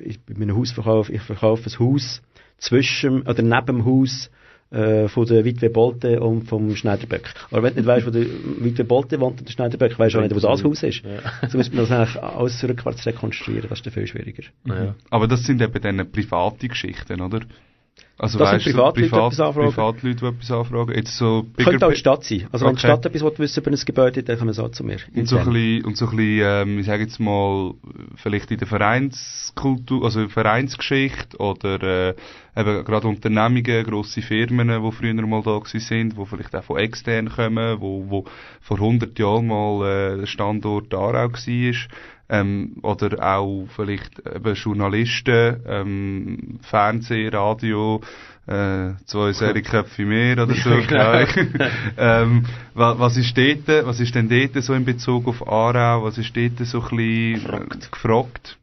ich 0.00 0.20
bei 0.20 0.34
einem 0.34 0.56
Hausverkauf, 0.56 1.08
ich 1.10 1.22
verkaufe 1.22 1.70
ein 1.70 1.78
Haus 1.78 2.22
zwischen 2.58 3.22
oder 3.22 3.42
neben 3.42 3.66
dem 3.66 3.84
Haus 3.84 4.30
äh, 4.70 5.08
von 5.08 5.26
der 5.26 5.44
Witwe 5.44 5.70
Bolte 5.70 6.20
und 6.20 6.44
vom 6.48 6.74
Schneiderböck. 6.74 7.32
Aber 7.50 7.62
wenn 7.62 7.74
du 7.74 7.80
nicht 7.80 7.86
weißt, 7.86 8.06
wo 8.06 8.10
der 8.10 8.26
Witwe 8.26 8.84
Bolte 8.84 9.20
wohnt 9.20 9.38
und 9.38 9.48
der 9.48 9.52
Schneiderböck, 9.52 9.98
weißt 9.98 10.14
du 10.14 10.18
auch 10.18 10.22
nicht, 10.22 10.34
wo 10.34 10.40
das 10.40 10.64
Haus 10.64 10.82
ist. 10.82 11.02
Ja. 11.04 11.48
So 11.48 11.58
muss 11.58 11.72
man 11.72 11.86
das 11.86 11.90
eigentlich 11.90 12.22
alles 12.22 12.64
rückwärts 12.64 13.06
rekonstruieren, 13.06 13.68
das 13.68 13.78
ist 13.78 13.86
dann 13.86 13.92
viel 13.92 14.06
schwieriger. 14.06 14.42
Ja. 14.64 14.94
Aber 15.10 15.28
das 15.28 15.44
sind 15.44 15.62
eben 15.62 15.80
dann 15.80 16.10
private 16.10 16.68
Geschichten, 16.68 17.20
oder? 17.20 17.40
Also 18.18 18.38
Das 18.38 18.48
sind 18.48 18.56
weißt 18.58 18.66
du, 18.66 18.70
Privatleute, 18.70 19.02
die 19.02 19.08
Privat, 19.10 19.32
etwas 19.32 19.40
anfragen. 19.46 19.68
Privatleute, 19.68 20.16
die 20.16 20.26
etwas 20.26 20.50
anfragen. 20.50 20.94
Jetzt 20.94 21.16
so 21.18 21.46
Könnte 21.56 21.86
auch 21.86 21.90
die 21.90 21.96
Stadt 21.96 22.24
sein. 22.24 22.48
Also 22.50 22.64
wenn 22.64 22.74
die 22.74 22.78
Okay. 22.78 22.86
Stadt 22.86 23.06
etwas 23.06 23.38
wissen 23.38 23.60
über 23.62 23.70
ein 23.70 23.78
Gebäude, 23.84 24.22
dann 24.22 24.38
kommen 24.38 24.52
sie 24.54 24.62
auch 24.64 24.70
zu 24.70 24.84
mir. 24.84 24.96
Und 25.14 25.28
so 25.28 25.36
ein 25.36 25.44
bisschen, 25.44 25.84
und 25.84 25.96
so 25.98 26.06
ein 26.06 26.16
bisschen 26.16 26.40
ähm, 26.42 26.78
ich 26.78 26.86
sage 26.86 27.02
jetzt 27.02 27.20
mal, 27.20 27.74
vielleicht 28.16 28.50
in 28.50 28.58
der 28.58 28.66
Vereinskultur, 28.66 30.02
also 30.02 30.28
Vereinsgeschichte 30.28 31.36
oder 31.36 31.82
äh, 31.82 32.14
eben 32.56 32.84
gerade 32.84 33.06
Unternehmungen, 33.06 33.84
grosse 33.84 34.22
Firmen, 34.22 34.68
die 34.68 34.92
früher 34.92 35.26
mal 35.26 35.42
da 35.42 35.58
gewesen 35.58 35.80
sind, 35.80 36.18
die 36.18 36.24
vielleicht 36.24 36.56
auch 36.56 36.64
von 36.64 36.78
extern 36.78 37.28
kommen, 37.28 37.80
wo, 37.80 38.06
wo 38.08 38.24
vor 38.62 38.78
100 38.78 39.18
Jahren 39.18 39.46
mal 39.46 40.14
äh, 40.14 40.16
der 40.20 40.26
Standort 40.26 40.94
Aarau 40.94 41.32
war. 41.32 41.74
Ähm, 42.28 42.76
oder 42.82 43.22
auch 43.24 43.66
vielleicht 43.74 44.20
eben 44.26 44.54
Journalisten, 44.54 45.60
ähm, 45.64 46.58
Fernsehen, 46.62 47.32
Radio, 47.32 48.00
äh, 48.48 48.94
zwei 49.04 49.32
Serienköpfe 49.32 50.04
mehr 50.04 50.42
oder 50.42 50.54
so. 50.54 50.70
keine 50.88 51.06
Ahnung. 51.06 51.28
ähm, 51.96 52.44
wa- 52.74 52.98
was 52.98 53.16
ist 53.16 53.36
dort, 53.38 53.86
was 53.86 54.00
ist 54.00 54.14
denn 54.14 54.28
dort 54.28 54.60
so 54.64 54.74
in 54.74 54.84
Bezug 54.84 55.28
auf 55.28 55.46
Aarau, 55.46 56.02
was 56.04 56.18
ist 56.18 56.36
dort 56.36 56.58
so 56.66 56.80
ein 56.82 56.96
bisschen 56.96 57.34
Gefragt. 57.34 57.84
äh, 57.84 57.90
gefragt? 57.90 58.58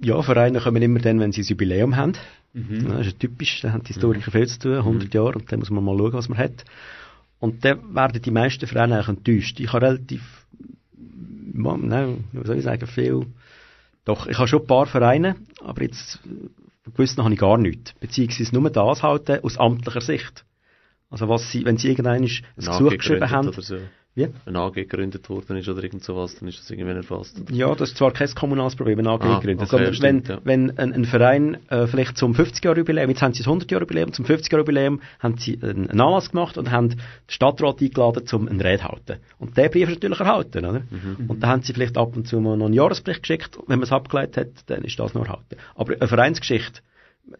Ja, 0.00 0.22
Vereine 0.22 0.60
kommen 0.60 0.82
immer 0.82 1.00
dann, 1.00 1.18
wenn 1.20 1.32
sie 1.32 1.42
ein 1.42 1.46
Jubiläum 1.46 1.96
haben. 1.96 2.12
Mhm. 2.54 2.86
Ja, 2.86 2.98
das 2.98 3.06
ist 3.08 3.12
ja 3.14 3.18
typisch, 3.18 3.60
da 3.62 3.72
haben 3.72 3.82
die 3.82 3.92
Historiker 3.92 4.30
viel 4.30 4.46
zu 4.46 4.58
tun, 4.60 4.76
100 4.76 5.12
Jahre, 5.12 5.32
und 5.38 5.50
dann 5.50 5.58
muss 5.58 5.70
man 5.70 5.84
mal 5.84 5.96
schauen, 5.98 6.12
was 6.12 6.28
man 6.28 6.38
hat. 6.38 6.64
Und 7.40 7.64
dann 7.64 7.94
werden 7.94 8.20
die 8.20 8.30
meisten 8.30 8.66
Vereine 8.66 8.96
eigentlich 8.96 9.08
enttäuscht. 9.08 9.60
Ich 9.60 9.72
habe 9.72 9.86
relativ, 9.86 10.46
nein, 11.52 12.24
wie 12.32 12.46
soll 12.46 12.58
ich 12.58 12.64
sagen, 12.64 12.86
viel, 12.86 13.26
doch, 14.04 14.26
ich 14.26 14.38
habe 14.38 14.48
schon 14.48 14.62
ein 14.62 14.66
paar 14.66 14.86
Vereine, 14.86 15.36
aber 15.62 15.82
jetzt, 15.82 16.20
gewissen 16.94 17.22
habe 17.22 17.34
ich 17.34 17.40
gar 17.40 17.58
nichts. 17.58 17.94
Beziehungsweise 18.00 18.54
nur 18.54 18.70
das 18.70 19.02
halt 19.02 19.28
äh, 19.28 19.40
aus 19.42 19.58
amtlicher 19.58 20.00
Sicht. 20.00 20.44
Also 21.10 21.28
was 21.28 21.50
sie, 21.50 21.64
wenn 21.64 21.78
sie 21.78 21.88
irgendein 21.88 22.22
ein 22.22 22.30
Gesuch 22.56 22.96
geschrieben 22.96 23.30
haben, 23.30 23.52
so. 23.52 23.78
Wie? 24.18 24.28
eine 24.46 24.58
AG 24.58 24.72
gegründet 24.72 25.28
worden 25.30 25.56
ist 25.58 25.68
oder 25.68 25.82
irgend 25.82 26.02
sowas, 26.02 26.34
dann 26.38 26.48
ist 26.48 26.58
das 26.58 26.68
irgendwann 26.70 26.96
erfasst. 26.96 27.40
Ja, 27.50 27.72
das 27.74 27.90
ist 27.90 27.98
zwar 27.98 28.10
kein 28.12 28.28
kommunales 28.34 28.74
Problem, 28.74 28.98
ein 28.98 29.06
AG 29.06 29.22
Ah, 29.22 29.38
gegründet, 29.38 29.68
okay, 29.68 29.70
sondern 29.70 29.88
wenn, 29.88 30.24
stimmt, 30.24 30.28
ja. 30.28 30.40
wenn 30.42 30.76
ein, 30.78 30.92
ein 30.92 31.04
Verein 31.04 31.58
äh, 31.68 31.86
vielleicht 31.86 32.18
zum 32.18 32.34
50-Jahr-Jubiläum, 32.34 33.08
jetzt 33.10 33.22
haben 33.22 33.32
sie 33.32 33.44
das 33.44 33.52
100-Jahr-Jubiläum, 33.52 34.12
zum 34.12 34.24
50-Jahr-Jubiläum 34.24 35.00
haben 35.20 35.38
sie 35.38 35.58
einen, 35.62 35.88
einen 35.88 36.00
Anlass 36.00 36.30
gemacht 36.30 36.58
und 36.58 36.70
haben 36.70 36.88
den 36.90 37.00
Stadtrat 37.28 37.80
eingeladen, 37.80 38.24
um 38.32 38.48
einen 38.48 38.60
Rede 38.60 38.78
zu 38.78 38.88
halten. 38.88 39.16
Und 39.38 39.56
der 39.56 39.68
Brief 39.68 39.88
ist 39.88 39.96
natürlich 39.96 40.20
erhalten, 40.20 40.64
oder? 40.64 40.80
Mhm. 40.80 41.28
Und 41.28 41.42
da 41.42 41.48
haben 41.48 41.62
sie 41.62 41.72
vielleicht 41.72 41.96
ab 41.96 42.16
und 42.16 42.26
zu 42.26 42.40
mal 42.40 42.56
noch 42.56 42.66
einen 42.66 42.74
Jahresbericht 42.74 43.22
geschickt, 43.22 43.56
wenn 43.68 43.78
man 43.78 43.84
es 43.84 43.92
abgeleitet 43.92 44.36
hat, 44.36 44.48
dann 44.66 44.82
ist 44.82 44.98
das 44.98 45.14
noch 45.14 45.26
erhalten. 45.26 45.56
Aber 45.76 45.94
eine 45.94 46.08
Vereinsgeschichte, 46.08 46.80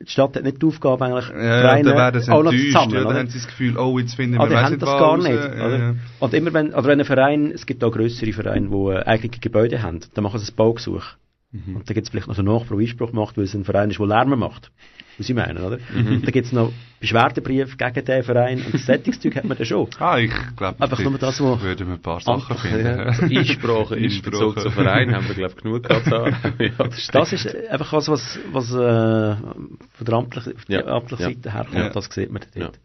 die 0.00 0.10
Stadt 0.10 0.36
hat 0.36 0.44
nicht 0.44 0.60
die 0.62 0.66
Aufgabe 0.66 1.04
eigentlich, 1.04 1.28
Ja, 1.28 1.34
Vereine 1.34 1.94
dann 1.94 2.14
noch 2.14 2.20
zu 2.22 2.30
enttäuscht, 2.30 2.72
sammeln, 2.72 2.92
ja, 2.94 2.98
dann 3.00 3.06
oder? 3.08 3.18
haben 3.20 3.28
sie 3.28 3.38
das 3.38 3.46
Gefühl, 3.48 3.78
oh, 3.78 3.98
jetzt 3.98 4.14
finden 4.14 4.38
Ah, 4.38 4.42
wir 4.44 4.48
die 4.48 4.54
weiss 4.54 4.62
haben 4.64 4.70
nicht 4.72 4.82
das 4.82 4.88
gar 4.90 5.14
raus. 5.14 5.24
nicht. 5.24 5.38
Oder? 5.38 5.78
ja. 5.78 5.94
Und 6.20 6.34
immer 6.34 6.52
wenn, 6.52 6.68
oder 6.74 6.84
wenn 6.88 7.00
ein 7.00 7.06
Verein, 7.06 7.50
es 7.52 7.66
gibt 7.66 7.82
auch 7.84 7.90
grössere 7.92 8.32
Vereine, 8.32 8.68
die 8.68 8.74
äh, 8.74 9.04
eigene 9.04 9.30
Gebäude 9.38 9.82
haben, 9.82 10.00
dann 10.14 10.24
machen 10.24 10.38
sie 10.40 10.50
ein 10.52 10.56
Baugesuch. 10.56 11.04
Mhm. 11.52 11.76
Und 11.76 11.88
dann 11.88 11.94
gibt 11.94 12.06
es 12.06 12.10
vielleicht 12.10 12.28
noch 12.28 12.38
einen 12.38 12.46
Nachspruch, 12.48 12.78
Einspruch 12.78 13.10
gemacht, 13.10 13.36
weil 13.36 13.44
es 13.44 13.54
ein 13.54 13.64
Verein 13.64 13.90
ist, 13.90 13.98
der 13.98 14.06
Lärm 14.06 14.38
macht. 14.38 14.70
Was 15.18 15.26
sie 15.26 15.34
meinen, 15.34 15.58
oder? 15.58 15.78
Mhm. 15.94 16.06
Und 16.14 16.24
dann 16.24 16.32
gibt 16.32 16.46
es 16.46 16.52
noch 16.52 16.72
Beschwerdebrief 17.00 17.76
gegen 17.76 18.04
den 18.04 18.22
Verein 18.22 18.62
und 18.64 18.72
das 18.74 18.86
Sättigungszeug 18.86 19.36
hat 19.36 19.44
man 19.44 19.56
dann 19.56 19.66
schon. 19.66 19.88
Ah, 19.98 20.18
ich 20.18 20.30
glaube, 20.56 20.80
Einfach 20.80 21.00
nur 21.00 21.18
das, 21.18 21.40
wo- 21.40 21.60
würden 21.60 21.88
wir 21.88 21.94
ein 21.94 22.00
paar 22.02 22.20
Sachen 22.20 22.56
finden. 22.56 22.86
ja. 22.86 23.02
Einsprache 23.40 23.96
in 23.96 24.04
Einsprache. 24.04 24.30
Bezug 24.30 24.60
zum 24.60 24.72
Verein 24.72 25.14
haben 25.14 25.26
wir, 25.28 25.34
glaube 25.34 25.54
ich, 25.56 25.62
genug 25.62 25.82
gehabt. 25.82 26.06
da. 26.10 26.28
ja, 26.58 26.70
das. 26.78 27.08
Das 27.12 27.32
ist 27.32 27.46
äh, 27.46 27.68
einfach 27.68 27.92
was, 27.92 28.08
was, 28.08 28.38
was 28.52 28.70
äh, 28.70 28.74
von 28.76 30.04
der 30.06 30.14
amtlichen, 30.14 30.54
Ja, 30.68 30.86
amtlichen 30.86 31.22
ja. 31.24 31.30
Seite 31.34 31.52
herkommt, 31.52 31.74
Ja. 31.76 31.90
das 31.90 32.04
sieht 32.06 32.30
man 32.30 32.42
Ja. 32.54 32.64
dort. 32.66 32.78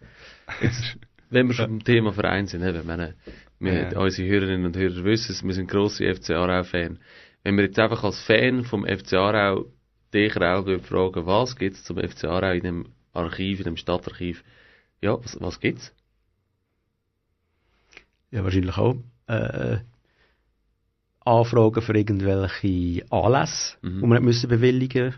Jetzt, 0.62 0.98
wenn 1.30 1.48
wir 1.48 1.54
schon 1.54 1.67
beim 1.67 1.84
Thema 1.84 2.12
Verein 2.13 2.48
sind, 2.48 2.63
eben, 2.63 2.86
meine, 2.86 3.13
wir, 3.60 3.91
Ja. 3.91 4.00
unsere 4.00 4.28
Hörerinnen 4.28 4.65
und 4.65 4.76
Hörer 4.76 5.04
wissen 5.04 5.32
es, 5.32 5.43
wir 5.43 5.54
sind 5.54 5.69
grosse 5.69 6.04
FC 6.13 6.32
Aarau-Fan. 6.32 7.00
Wenn 7.43 7.58
wir 7.58 7.65
jetzt 7.65 7.80
einfach 7.80 8.04
als 8.04 8.19
Fan 8.24 8.63
vom 8.63 8.86
FC 8.86 9.13
Aarau 9.13 9.65
dich, 10.13 10.36
würden 10.36 10.82
fragen, 10.82 11.26
was 11.26 11.56
gibt 11.56 11.76
es 11.76 11.84
zum 11.84 11.97
FC 11.97 12.26
Aarau 12.26 12.52
in 12.52 12.63
dem 12.63 12.86
Archiv, 13.13 13.60
in 13.60 13.65
dem 13.65 13.78
Stadtarchiv? 13.78 14.43
Ja, 15.02 15.17
was, 15.21 15.38
was 15.39 15.60
gibt's? 15.60 15.91
Ja, 18.32 18.43
wahrscheinlich 18.43 18.78
auch. 18.78 18.95
Äh, 19.28 19.78
Anfragen 21.26 21.82
für 21.82 21.95
irgendwelche 21.95 23.06
Anlässe, 23.10 23.78
Mhm. 23.82 24.02
die 24.02 24.08
man 24.08 24.23
müssen 24.23 24.49
bewilligen 24.49 25.15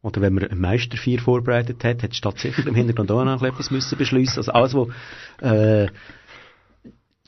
Oder 0.00 0.20
wenn 0.20 0.34
man 0.34 0.44
ein 0.44 0.60
Meisterfeier 0.60 1.18
vorbereitet 1.18 1.82
hat, 1.82 2.02
hat 2.02 2.12
die 2.12 2.16
Stadt 2.16 2.38
sicher 2.38 2.66
im 2.66 2.74
Hintergrund 2.74 3.10
auch 3.10 3.24
noch 3.24 3.42
etwas 3.42 3.70
müssen 3.70 3.98
beschließen. 3.98 4.38
Also 4.38 4.52
alles, 4.52 4.74
wo 4.74 4.90
äh, 5.40 5.88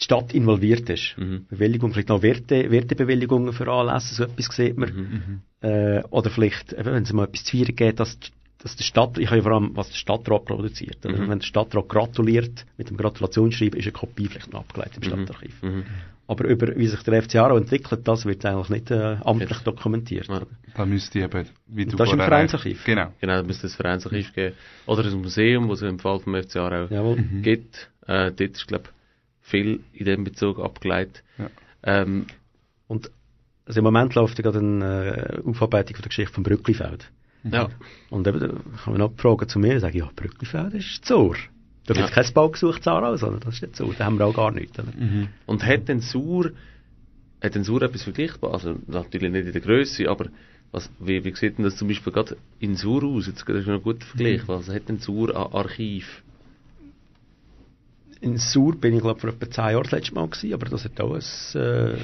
die 0.00 0.04
Stadt 0.04 0.32
involviert 0.32 0.88
ist. 0.88 1.14
Mhm. 1.18 1.46
Bewilligung, 1.48 1.92
vielleicht 1.92 2.08
noch 2.08 2.22
Werte, 2.22 2.70
Wertebewilligungen 2.70 3.52
für 3.52 3.68
Anlässe, 3.70 4.14
so 4.14 4.24
etwas 4.24 4.46
sieht 4.54 4.76
man. 4.76 4.92
Mhm. 4.92 5.68
Äh, 5.68 6.02
oder 6.10 6.30
vielleicht, 6.30 6.72
eben, 6.72 6.86
wenn 6.86 7.02
es 7.02 7.12
mal 7.12 7.24
etwas 7.24 7.44
zu 7.44 7.56
feiern 7.56 7.76
geht, 7.76 8.00
dass, 8.00 8.18
dass 8.62 8.76
der 8.76 8.84
Stadt, 8.84 9.18
ich 9.18 9.26
habe 9.26 9.36
ja 9.36 9.42
vor 9.42 9.52
allem, 9.52 9.76
was 9.76 9.88
der 9.88 9.96
Stadtrat 9.96 10.46
produziert. 10.46 11.04
Mhm. 11.04 11.28
Wenn 11.28 11.38
der 11.40 11.46
Stadtrat 11.46 11.88
gratuliert 11.88 12.64
mit 12.78 12.88
dem 12.88 12.96
Gratulationsschreiben, 12.96 13.78
ist 13.78 13.86
eine 13.86 13.92
Kopie 13.92 14.28
vielleicht 14.28 14.52
noch 14.52 14.60
abgeleitet 14.60 14.96
im 14.96 15.02
Stadtarchiv. 15.02 15.62
Mhm. 15.62 15.84
Aber 16.26 16.44
über, 16.44 16.76
wie 16.76 16.86
sich 16.86 17.02
der 17.02 17.22
FC 17.22 17.36
Aarau 17.36 17.56
entwickelt, 17.56 18.06
das 18.06 18.24
wird 18.24 18.44
eigentlich 18.46 18.68
nicht 18.68 18.90
äh, 18.92 19.16
amtlich 19.24 19.50
Jetzt. 19.50 19.66
dokumentiert. 19.66 20.28
Ja. 20.28 20.42
Da 20.76 20.86
müsste 20.86 21.18
ich 21.18 21.24
eben, 21.24 21.48
wie 21.66 21.84
du 21.84 21.96
das 21.96 22.06
ist 22.06 22.12
im 22.12 22.20
Vereinsarchiv. 22.20 22.84
Genau. 22.84 23.12
Genau, 23.20 23.34
da 23.34 23.42
müsste 23.42 23.66
es 23.66 23.74
ein 23.74 23.76
Vereinsarchiv 23.76 24.32
geben. 24.32 24.54
Oder 24.86 25.04
ein 25.04 25.20
Museum, 25.20 25.68
das 25.68 25.82
es 25.82 25.90
im 25.90 25.98
Fall 25.98 26.20
vom 26.20 26.40
FC 26.40 26.56
Aarau 26.56 26.86
Jawohl. 26.86 27.16
gibt. 27.42 27.90
Äh, 28.06 28.30
dort 28.30 28.40
ist, 28.40 28.68
glaube 28.68 28.84
viel 29.50 29.80
in 29.92 30.04
dem 30.06 30.24
Bezug 30.24 30.58
abgeleitet. 30.58 31.22
Ja. 31.38 31.50
Ähm, 31.82 32.26
Und 32.88 33.10
also 33.66 33.78
im 33.80 33.84
Moment 33.84 34.14
läuft 34.14 34.38
ja 34.38 34.42
gerade 34.42 34.58
eine 34.58 35.40
äh, 35.44 35.48
Aufarbeitung 35.48 35.94
von 35.96 36.02
der 36.02 36.08
Geschichte 36.08 36.32
von 36.32 36.42
Brücklifeld. 36.42 37.10
ja. 37.44 37.68
Und 38.10 38.26
eben, 38.26 38.40
da 38.40 38.48
kann 38.48 38.92
man 38.94 38.98
noch 38.98 39.12
Fragen 39.16 39.48
zu 39.48 39.58
mir 39.58 39.78
sagen, 39.80 39.96
ja, 39.96 40.10
Brücklifeld 40.16 40.74
ist 40.74 41.04
Zur. 41.04 41.36
Da 41.86 41.94
gibt 41.94 42.08
es 42.10 42.14
Ja. 42.16 42.22
kein 42.22 42.32
Baugesuch 42.34 42.78
zu 42.80 42.90
Aarau, 42.90 43.16
sondern 43.16 43.40
das 43.40 43.54
ist 43.54 43.62
nicht 43.62 43.76
so. 43.76 43.92
Da 43.96 44.04
haben 44.06 44.18
wir 44.18 44.26
auch 44.26 44.34
gar 44.34 44.50
nichts. 44.50 44.78
Oder? 44.78 44.92
Und 45.46 45.64
hat 45.64 45.88
denn 45.88 46.00
Sur, 46.00 46.50
hat 47.42 47.54
denn 47.54 47.64
Sur 47.64 47.80
etwas 47.82 48.02
vergleichbar? 48.02 48.52
Also 48.54 48.76
natürlich 48.86 49.30
nicht 49.32 49.46
in 49.46 49.52
der 49.52 49.60
Größe, 49.62 50.08
aber 50.08 50.26
was, 50.72 50.90
wie, 51.00 51.24
wie 51.24 51.34
sieht 51.34 51.56
denn 51.58 51.64
das 51.64 51.76
zum 51.76 51.88
Beispiel 51.88 52.12
gerade 52.12 52.36
in 52.60 52.74
Sur 52.76 53.02
aus? 53.04 53.26
Jetzt 53.26 53.44
das 53.48 53.56
ist 53.56 53.66
noch 53.66 53.74
ein 53.74 53.82
guter 53.82 54.06
Vergleich. 54.06 54.46
Was 54.46 54.68
hat 54.68 54.88
denn 54.88 54.98
Sur 54.98 55.34
an 55.34 55.52
Archiv? 55.52 56.22
In 58.20 58.36
Sur 58.36 58.76
bin 58.76 58.94
ich, 58.94 59.00
glaube 59.00 59.20
vor 59.20 59.30
etwa 59.30 59.50
zehn 59.50 59.72
Jahren 59.72 59.82
das 59.84 59.92
letzte 59.92 60.14
Mal 60.14 60.28
gewesen, 60.28 60.52
aber 60.54 60.66
das 60.66 60.84
hat 60.84 61.00
auch 61.00 61.14
ein 61.14 61.60
äh, 61.60 61.96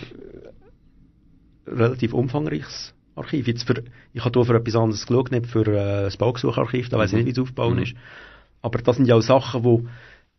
relativ 1.66 2.14
umfangreiches 2.14 2.94
Archiv. 3.14 3.46
Jetzt 3.46 3.66
für, 3.66 3.82
ich 4.12 4.24
habe 4.24 4.38
hier 4.38 4.46
für 4.46 4.54
etwas 4.56 4.76
anderes 4.76 5.06
geschaut, 5.06 5.30
nicht 5.30 5.46
für 5.46 5.66
äh, 5.66 6.04
das 6.04 6.16
Baugesucharchiv, 6.16 6.88
da 6.88 6.98
weiß 6.98 7.12
ich 7.12 7.16
nicht, 7.18 7.26
wie 7.26 7.32
es 7.32 7.38
aufgebaut 7.38 7.78
ist. 7.78 7.94
Aber 8.62 8.78
das 8.78 8.96
sind 8.96 9.06
ja 9.06 9.16
auch 9.16 9.22
Sachen, 9.22 9.64
wo 9.64 9.86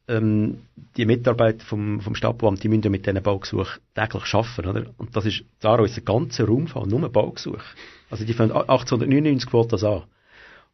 ähm, 0.08 0.60
die 0.96 1.06
Mitarbeiter 1.06 1.64
vom, 1.66 2.02
vom 2.02 2.16
Stadtbauamt, 2.16 2.64
die 2.64 2.70
müssen 2.70 2.84
ja 2.84 2.90
mit 2.90 3.06
diesen 3.06 3.22
Baugesuchen 3.22 3.82
täglich 3.94 4.34
arbeiten, 4.34 4.68
oder? 4.68 4.86
Und 4.98 5.16
das 5.16 5.26
ist, 5.26 5.44
Zara 5.60 5.84
ist 5.86 5.98
ein 5.98 6.06
ganzer 6.06 6.46
Raum 6.46 6.68
von 6.68 6.90
nur 6.90 7.08
Baugesuch. 7.10 7.64
Also 8.10 8.26
die 8.26 8.34
fangen 8.34 8.52
1899 8.52 9.50
fängt 9.50 9.74
das 9.74 9.84
an. 9.84 10.04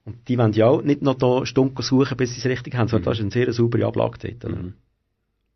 Und 0.05 0.27
die 0.27 0.37
wollen 0.37 0.53
ja 0.53 0.67
auch 0.67 0.81
nicht 0.81 1.01
noch 1.01 1.15
da 1.15 1.45
Stunden 1.45 1.81
suchen, 1.81 2.17
bis 2.17 2.33
sie 2.33 2.39
es 2.39 2.45
richtig 2.45 2.75
haben, 2.75 2.89
sondern 2.89 3.05
das 3.05 3.17
ist 3.17 3.21
eine 3.21 3.31
sehr 3.31 3.53
saubere 3.53 3.85
Ablage 3.87 4.37
dort. 4.39 4.51
Mhm. 4.51 4.73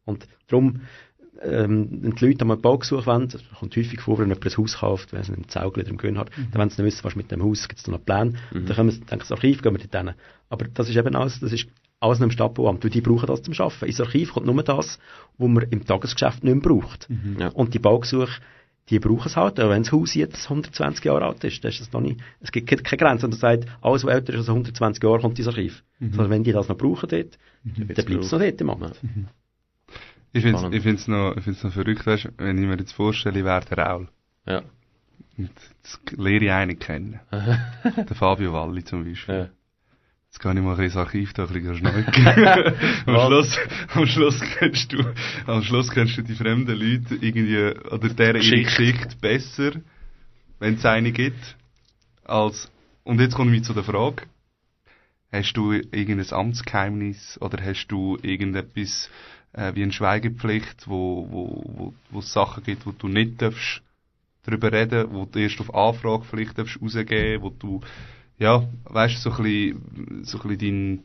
Und 0.07 0.27
darum, 0.47 0.81
ähm, 1.41 1.99
wenn 2.01 2.15
die 2.15 2.25
Leute 2.25 2.41
einmal 2.41 2.55
einen 2.55 2.61
Baugesuch 2.61 3.05
wollen, 3.05 3.29
das 3.29 3.43
kommt 3.59 3.75
häufig 3.75 4.01
vor, 4.01 4.17
wenn 4.17 4.29
jemand 4.29 4.45
ein 4.45 4.57
Haus 4.57 4.77
kauft, 4.79 5.13
wenn 5.13 5.23
sie 5.23 5.33
einen 5.33 5.47
Zaugel 5.47 5.87
im 5.87 5.97
Grün 5.97 6.17
hat, 6.17 6.31
dann 6.51 6.59
wollen 6.59 6.69
sie 6.69 6.81
nicht 6.81 6.93
wissen, 6.93 7.03
was 7.03 7.15
mit 7.15 7.31
dem 7.31 7.43
Haus, 7.43 7.67
gibt 7.67 7.79
es 7.79 7.83
da 7.83 7.91
noch 7.91 8.03
Pläne, 8.03 8.33
dann 8.51 8.65
können 8.75 8.89
sie, 8.89 8.99
denken, 9.01 9.19
das 9.19 9.31
Archiv, 9.31 9.61
gehen 9.61 9.77
wir 9.77 9.85
dort 9.85 10.05
hin. 10.05 10.15
Aber 10.49 10.65
das 10.65 10.89
ist 10.89 10.95
eben 10.95 11.15
alles, 11.15 11.39
das 11.39 11.51
ist 11.51 11.67
alles 11.99 12.19
im 12.21 12.31
Stadtbauamt, 12.31 12.83
weil 12.83 12.91
die 12.91 13.01
brauchen 13.01 13.27
das 13.27 13.41
zum 13.41 13.53
Arbeiten. 13.53 13.85
Ins 13.85 14.01
Archiv 14.01 14.33
kommt 14.33 14.45
nur 14.45 14.63
das, 14.63 14.99
was 15.37 15.49
man 15.49 15.63
im 15.69 15.85
Tagesgeschäft 15.85 16.43
nicht 16.43 16.53
mehr 16.53 16.61
braucht. 16.61 17.07
Ja. 17.39 17.49
Und 17.49 17.73
die 17.73 17.79
Baugesuche, 17.79 18.41
die 18.89 18.99
brauchen 18.99 19.27
es 19.27 19.35
halt, 19.35 19.59
auch 19.59 19.69
wenn 19.69 19.83
das 19.83 19.91
Haus 19.91 20.13
jetzt 20.13 20.43
120 20.45 21.03
Jahre 21.05 21.25
alt 21.25 21.43
ist, 21.43 21.63
das 21.63 21.73
ist 21.73 21.81
das 21.81 21.93
noch 21.93 22.01
nicht, 22.01 22.21
es 22.39 22.51
gibt 22.51 22.67
keine 22.67 22.97
Grenze, 22.97 23.25
und 23.25 23.33
er 23.33 23.37
sagt, 23.37 23.65
alles, 23.81 24.03
was 24.05 24.13
älter 24.13 24.33
ist 24.33 24.39
als 24.39 24.49
120 24.49 25.03
Jahre, 25.03 25.19
kommt 25.19 25.37
ins 25.37 25.47
Archiv. 25.47 25.83
Sondern 25.99 26.29
wenn 26.29 26.43
die 26.43 26.53
das 26.53 26.69
noch 26.69 26.77
brauchen 26.77 27.09
dort, 27.09 27.37
dann 27.63 27.87
bleibt 27.87 28.23
es 28.23 28.31
noch 28.31 28.39
dort 28.39 28.61
im 28.61 28.69
Amt. 28.69 29.01
Ich 30.37 30.43
finde 30.43 30.67
es 30.67 30.73
ich 30.73 30.83
find's 30.83 31.07
noch, 31.07 31.35
ich 31.35 31.43
find's 31.43 31.63
noch 31.63 31.73
verrückt, 31.73 32.05
weißt, 32.05 32.29
wenn 32.37 32.57
ich 32.57 32.67
mir 32.67 32.77
jetzt 32.77 32.93
vorstelle, 32.93 33.39
ich 33.39 33.45
wäre 33.45 33.65
der 33.65 33.77
Raul. 33.77 34.07
Ja. 34.45 34.61
Und 35.37 35.49
jetzt 35.49 36.11
lerne 36.17 36.45
ich 36.45 36.51
einen 36.51 36.79
kennen. 36.79 37.19
der 37.31 38.15
Fabio 38.15 38.53
Valli 38.53 38.83
zum 38.83 39.03
Beispiel. 39.03 39.35
ja. 39.35 39.49
Jetzt 40.29 40.39
kann 40.39 40.57
ich 40.57 40.63
mal 40.63 40.79
ins 40.79 40.95
Archiv 40.95 41.33
da 41.33 41.45
ein 41.45 41.53
bisschen 41.53 41.77
schneiden. 41.77 42.13
am? 43.05 43.27
Schluss, 43.27 43.57
am 43.93 44.05
Schluss 44.05 44.41
kennst 44.59 44.93
du, 44.93 45.03
am 45.47 45.63
Schluss 45.63 45.89
kennst 45.89 46.17
du 46.17 46.21
die 46.21 46.35
fremden 46.35 46.77
Leute 46.77 47.15
irgendwie, 47.15 47.73
oder 47.89 48.09
deren 48.09 48.41
Geschichte. 48.41 48.65
Geschichte 48.65 49.15
besser, 49.19 49.71
wenn 50.59 50.75
es 50.75 50.85
eine 50.85 51.11
gibt, 51.11 51.55
als, 52.25 52.69
und 53.03 53.19
jetzt 53.21 53.35
komme 53.35 53.55
ich 53.55 53.63
zu 53.63 53.73
der 53.73 53.83
Frage, 53.83 54.23
hast 55.31 55.53
du 55.53 55.71
irgendein 55.71 56.31
Amtsgeheimnis, 56.31 57.39
oder 57.41 57.63
hast 57.63 57.87
du 57.87 58.17
irgendetwas, 58.21 59.09
äh, 59.53 59.73
wie 59.75 59.83
eine 59.83 59.91
Schweigepflicht, 59.91 60.87
wo, 60.87 61.27
wo, 61.29 61.63
wo, 61.65 61.93
wo 62.11 62.19
es 62.19 62.31
Sachen 62.31 62.63
gibt, 62.63 62.85
wo 62.85 62.91
du 62.91 63.07
nicht 63.07 63.41
darfst 63.41 63.81
darüber 64.43 64.71
reden, 64.71 65.07
wo 65.11 65.25
du 65.25 65.39
erst 65.39 65.59
auf 65.59 65.73
Anfrage 65.73 66.23
vielleicht 66.23 66.57
darfst 66.57 66.81
rausgeben, 66.81 67.41
wo 67.43 67.49
du, 67.49 67.81
ja, 68.39 68.67
weißt 68.85 69.21
so 69.21 69.31
ein 69.31 69.43
bisschen, 69.43 70.23
so 70.23 70.39
ein 70.41 70.57
bisschen 70.57 71.03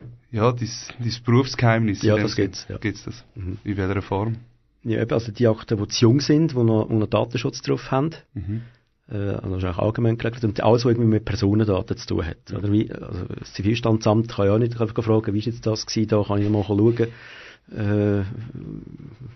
dein, 0.00 0.08
ja, 0.32 0.50
dein, 0.50 0.70
dein 0.98 1.14
Berufsgeheimnis. 1.24 2.02
Ja, 2.02 2.16
das 2.16 2.34
gibt's, 2.34 2.66
ja. 2.68 2.78
Gibt's 2.78 3.04
das? 3.04 3.24
Mhm. 3.34 3.58
In 3.64 3.76
welcher 3.76 4.02
Form? 4.02 4.36
Ja, 4.82 5.00
eben, 5.00 5.12
also 5.12 5.30
die 5.30 5.46
Akten, 5.46 5.78
die 5.78 5.88
zu 5.88 6.00
jung 6.00 6.20
sind, 6.20 6.52
die 6.52 6.56
noch, 6.56 6.88
die 6.88 6.94
noch 6.94 7.06
Datenschutz 7.06 7.62
drauf 7.62 7.90
haben, 7.90 8.10
Mhm. 8.34 8.62
Äh, 9.10 9.16
also 9.16 9.54
das 9.54 9.64
ist 9.64 9.68
auch 9.70 9.78
allgemein 9.78 10.18
geregelt, 10.18 10.44
und 10.44 10.62
alles, 10.62 10.84
was 10.84 10.92
irgendwie 10.92 11.08
mit 11.08 11.24
Personendaten 11.24 11.96
zu 11.96 12.06
tun 12.06 12.26
hat. 12.26 12.52
Oder 12.56 12.70
wie, 12.72 12.90
also 12.92 13.24
das 13.38 13.52
Zivilstandsamt 13.54 14.32
kann 14.32 14.46
ja 14.46 14.54
auch 14.54 14.58
nicht 14.58 14.80
einfach 14.80 15.04
fragen, 15.04 15.34
wie 15.34 15.38
ist 15.38 15.46
jetzt 15.46 15.66
das 15.66 15.86
gewesen, 15.86 16.08
da 16.08 16.22
kann 16.22 16.42
ich 16.42 16.48
mal 16.48 16.64
schauen, 16.64 17.08
äh, 17.70 18.24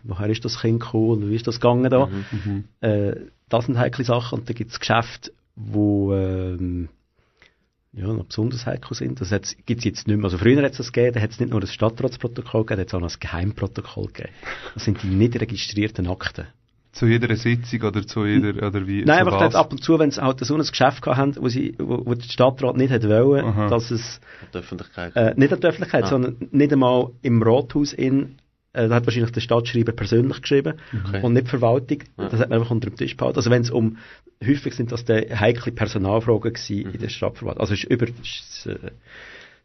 woher 0.02 0.28
ist 0.28 0.44
das 0.44 0.60
Kind 0.60 0.80
gekommen 0.80 1.22
und 1.22 1.30
wie 1.30 1.36
ist 1.36 1.46
das 1.46 1.60
gegangen 1.60 1.90
da. 1.90 2.06
Mhm. 2.06 2.64
Äh, 2.80 3.16
das 3.48 3.66
sind 3.66 3.78
heikle 3.78 4.04
Sachen 4.04 4.40
und 4.40 4.48
da 4.48 4.52
gibt 4.52 4.72
es 4.72 4.80
Geschäfte, 4.80 5.32
wo 5.54 6.12
ähm, 6.14 6.88
ja, 7.92 8.08
noch 8.08 8.24
besonders 8.24 8.66
heikel 8.66 8.94
sind. 8.94 9.20
Das 9.20 9.30
gibt 9.64 9.78
es 9.78 9.84
jetzt 9.84 10.06
nicht 10.06 10.16
mehr. 10.16 10.24
Also 10.24 10.38
früher 10.38 10.62
hat 10.62 10.72
es 10.72 10.78
das 10.78 10.92
gegeben, 10.92 11.14
da 11.14 11.20
hat 11.20 11.30
es 11.30 11.40
nicht 11.40 11.50
nur 11.50 11.60
das 11.60 11.72
Stadtratsprotokoll 11.72 12.64
gegeben, 12.64 12.76
da 12.76 12.80
hat 12.82 12.88
es 12.88 12.94
auch 12.94 13.00
noch 13.00 13.06
das 13.06 13.20
Geheimprotokoll 13.20 14.08
gegeben. 14.08 14.34
Das 14.74 14.84
sind 14.84 15.02
die 15.02 15.08
nicht 15.08 15.40
registrierten 15.40 16.06
Akten. 16.08 16.46
Zu 16.98 17.06
jeder 17.06 17.34
Sitzung 17.36 17.82
oder 17.82 18.06
zu 18.06 18.24
jeder, 18.26 18.66
oder 18.66 18.86
wie? 18.86 19.04
Nein, 19.04 19.26
einfach 19.26 19.54
ab 19.54 19.70
und 19.72 19.82
zu, 19.84 19.98
wenn 19.98 20.10
sie 20.10 20.22
halt 20.22 20.40
so 20.44 20.54
ein 20.54 20.60
Geschäft 20.60 21.02
gehabt 21.02 21.18
haben, 21.18 21.36
wo, 21.38 21.48
sie, 21.48 21.74
wo, 21.78 22.06
wo 22.06 22.14
der 22.14 22.22
Stadtrat 22.24 22.76
nicht 22.76 22.90
hätte 22.90 23.08
wollen, 23.08 23.44
Aha. 23.44 23.68
dass 23.68 23.90
es 23.90 24.20
Die 24.52 24.58
Öffentlichkeit. 24.58 25.14
äh, 25.14 25.34
nicht 25.36 25.52
an 25.52 25.60
die 25.60 25.66
Öffentlichkeit, 25.66 26.04
Ah. 26.04 26.08
sondern 26.08 26.36
nicht 26.50 26.72
einmal 26.72 27.10
im 27.22 27.42
Rathaus 27.42 27.92
in 27.92 28.36
Äh, 28.72 28.88
da 28.88 28.96
hat 28.96 29.06
wahrscheinlich 29.06 29.32
der 29.32 29.40
Stadtschreiber 29.40 29.92
persönlich 29.92 30.42
geschrieben 30.42 30.74
Okay. 31.06 31.22
und 31.22 31.32
nicht 31.32 31.46
die 31.46 31.50
Verwaltung. 31.50 31.98
Ja. 32.18 32.28
Das 32.28 32.40
hat 32.40 32.50
man 32.50 32.58
einfach 32.58 32.70
unter 32.70 32.90
dem 32.90 32.96
Tisch 32.96 33.16
behalten. 33.16 33.38
Also 33.38 33.50
wenn 33.50 33.62
es 33.62 33.70
um, 33.70 33.96
häufig 34.46 34.74
sind 34.74 34.92
das 34.92 35.02
die 35.06 35.14
heikle 35.34 35.72
Personalfragen 35.72 36.52
gewesen 36.52 36.92
in 36.92 37.00
der 37.00 37.08
Stadtverwaltung. 37.08 37.60
Also 37.62 37.72
es 37.72 37.84
ist 37.84 37.90
über, 37.90 38.04
es 38.06 38.66
ist, 38.66 38.66
äh, 38.66 38.90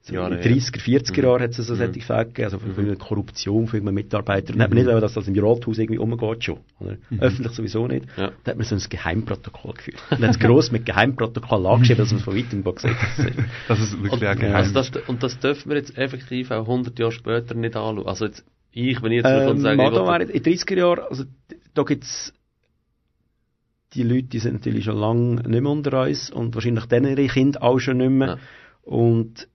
so 0.03 0.13
Jahre 0.15 0.35
in 0.35 0.41
her. 0.41 0.51
30er, 0.51 0.79
40er 0.79 1.23
Jahren 1.23 1.41
hat 1.43 1.51
es 1.51 1.57
so 1.57 1.75
solche 1.75 2.01
Fälle 2.01 2.25
gegeben, 2.25 2.45
also 2.45 2.59
von 2.59 2.85
mhm. 2.85 2.97
Korruption 2.97 3.67
von 3.67 3.77
irgendeinem 3.77 3.95
Mitarbeiter. 3.95 4.53
Und 4.53 4.61
hat 4.61 4.73
man 4.73 4.83
nicht, 4.83 4.89
dass 4.89 5.13
das 5.13 5.27
im 5.27 5.37
Rathaus 5.37 5.77
irgendwie 5.77 5.99
umgeht 5.99 6.43
schon. 6.43 6.59
Oder? 6.79 6.97
Öffentlich 7.19 7.53
sowieso 7.53 7.87
nicht. 7.87 8.05
Ja. 8.17 8.31
Da 8.43 8.51
hat 8.51 8.57
man 8.57 8.65
so 8.65 8.75
ein 8.75 8.81
Geheimprotokoll 8.89 9.73
geführt. 9.73 10.01
Und 10.09 10.21
hat 10.23 10.31
es 10.31 10.39
gross 10.39 10.71
mit 10.71 10.85
Geheimprotokoll 10.85 11.67
angeschrieben, 11.67 11.99
dass 12.03 12.11
man 12.11 12.19
es 12.19 12.23
von 12.25 12.35
weitem 12.35 12.63
gesehen 12.63 12.95
hat. 12.99 13.33
Das 13.67 13.79
ist 13.79 13.93
wirklich 13.93 14.13
Und, 14.13 14.23
ein 14.23 14.39
Geheimnis. 14.39 14.75
also 14.75 14.99
das, 14.99 15.07
und 15.07 15.23
das 15.23 15.39
dürfen 15.39 15.69
wir 15.69 15.77
jetzt 15.77 15.97
effektiv 15.97 16.49
auch 16.51 16.67
100 16.67 16.97
Jahre 16.97 17.11
später 17.11 17.53
nicht 17.53 17.75
anschauen. 17.75 18.07
Also 18.07 18.25
jetzt, 18.25 18.43
ich, 18.71 19.01
wenn 19.03 19.11
ich 19.11 19.17
jetzt 19.17 19.27
ähm, 19.27 19.49
Ähm, 19.49 19.57
sagen, 19.61 19.79
will- 19.79 20.21
in 20.29 20.43
den 20.43 20.53
30er 20.53 20.77
Jahren, 20.77 20.99
also 21.09 21.25
da 21.73 21.83
gibt's 21.83 22.33
die 23.93 24.03
Leute, 24.03 24.23
die 24.23 24.39
sind 24.39 24.53
natürlich 24.53 24.85
schon 24.85 24.97
lange 24.97 25.35
nicht 25.35 25.47
mehr 25.61 25.71
unter 25.71 26.03
uns 26.03 26.31
und 26.31 26.55
wahrscheinlich 26.55 26.85
denen 26.85 27.17
ihre 27.17 27.27
Kinder 27.27 27.61
auch 27.61 27.79
schon 27.79 27.97
nicht 27.97 28.09
mehr. 28.09 28.27
Ja. 28.27 28.37
Und 28.83 29.47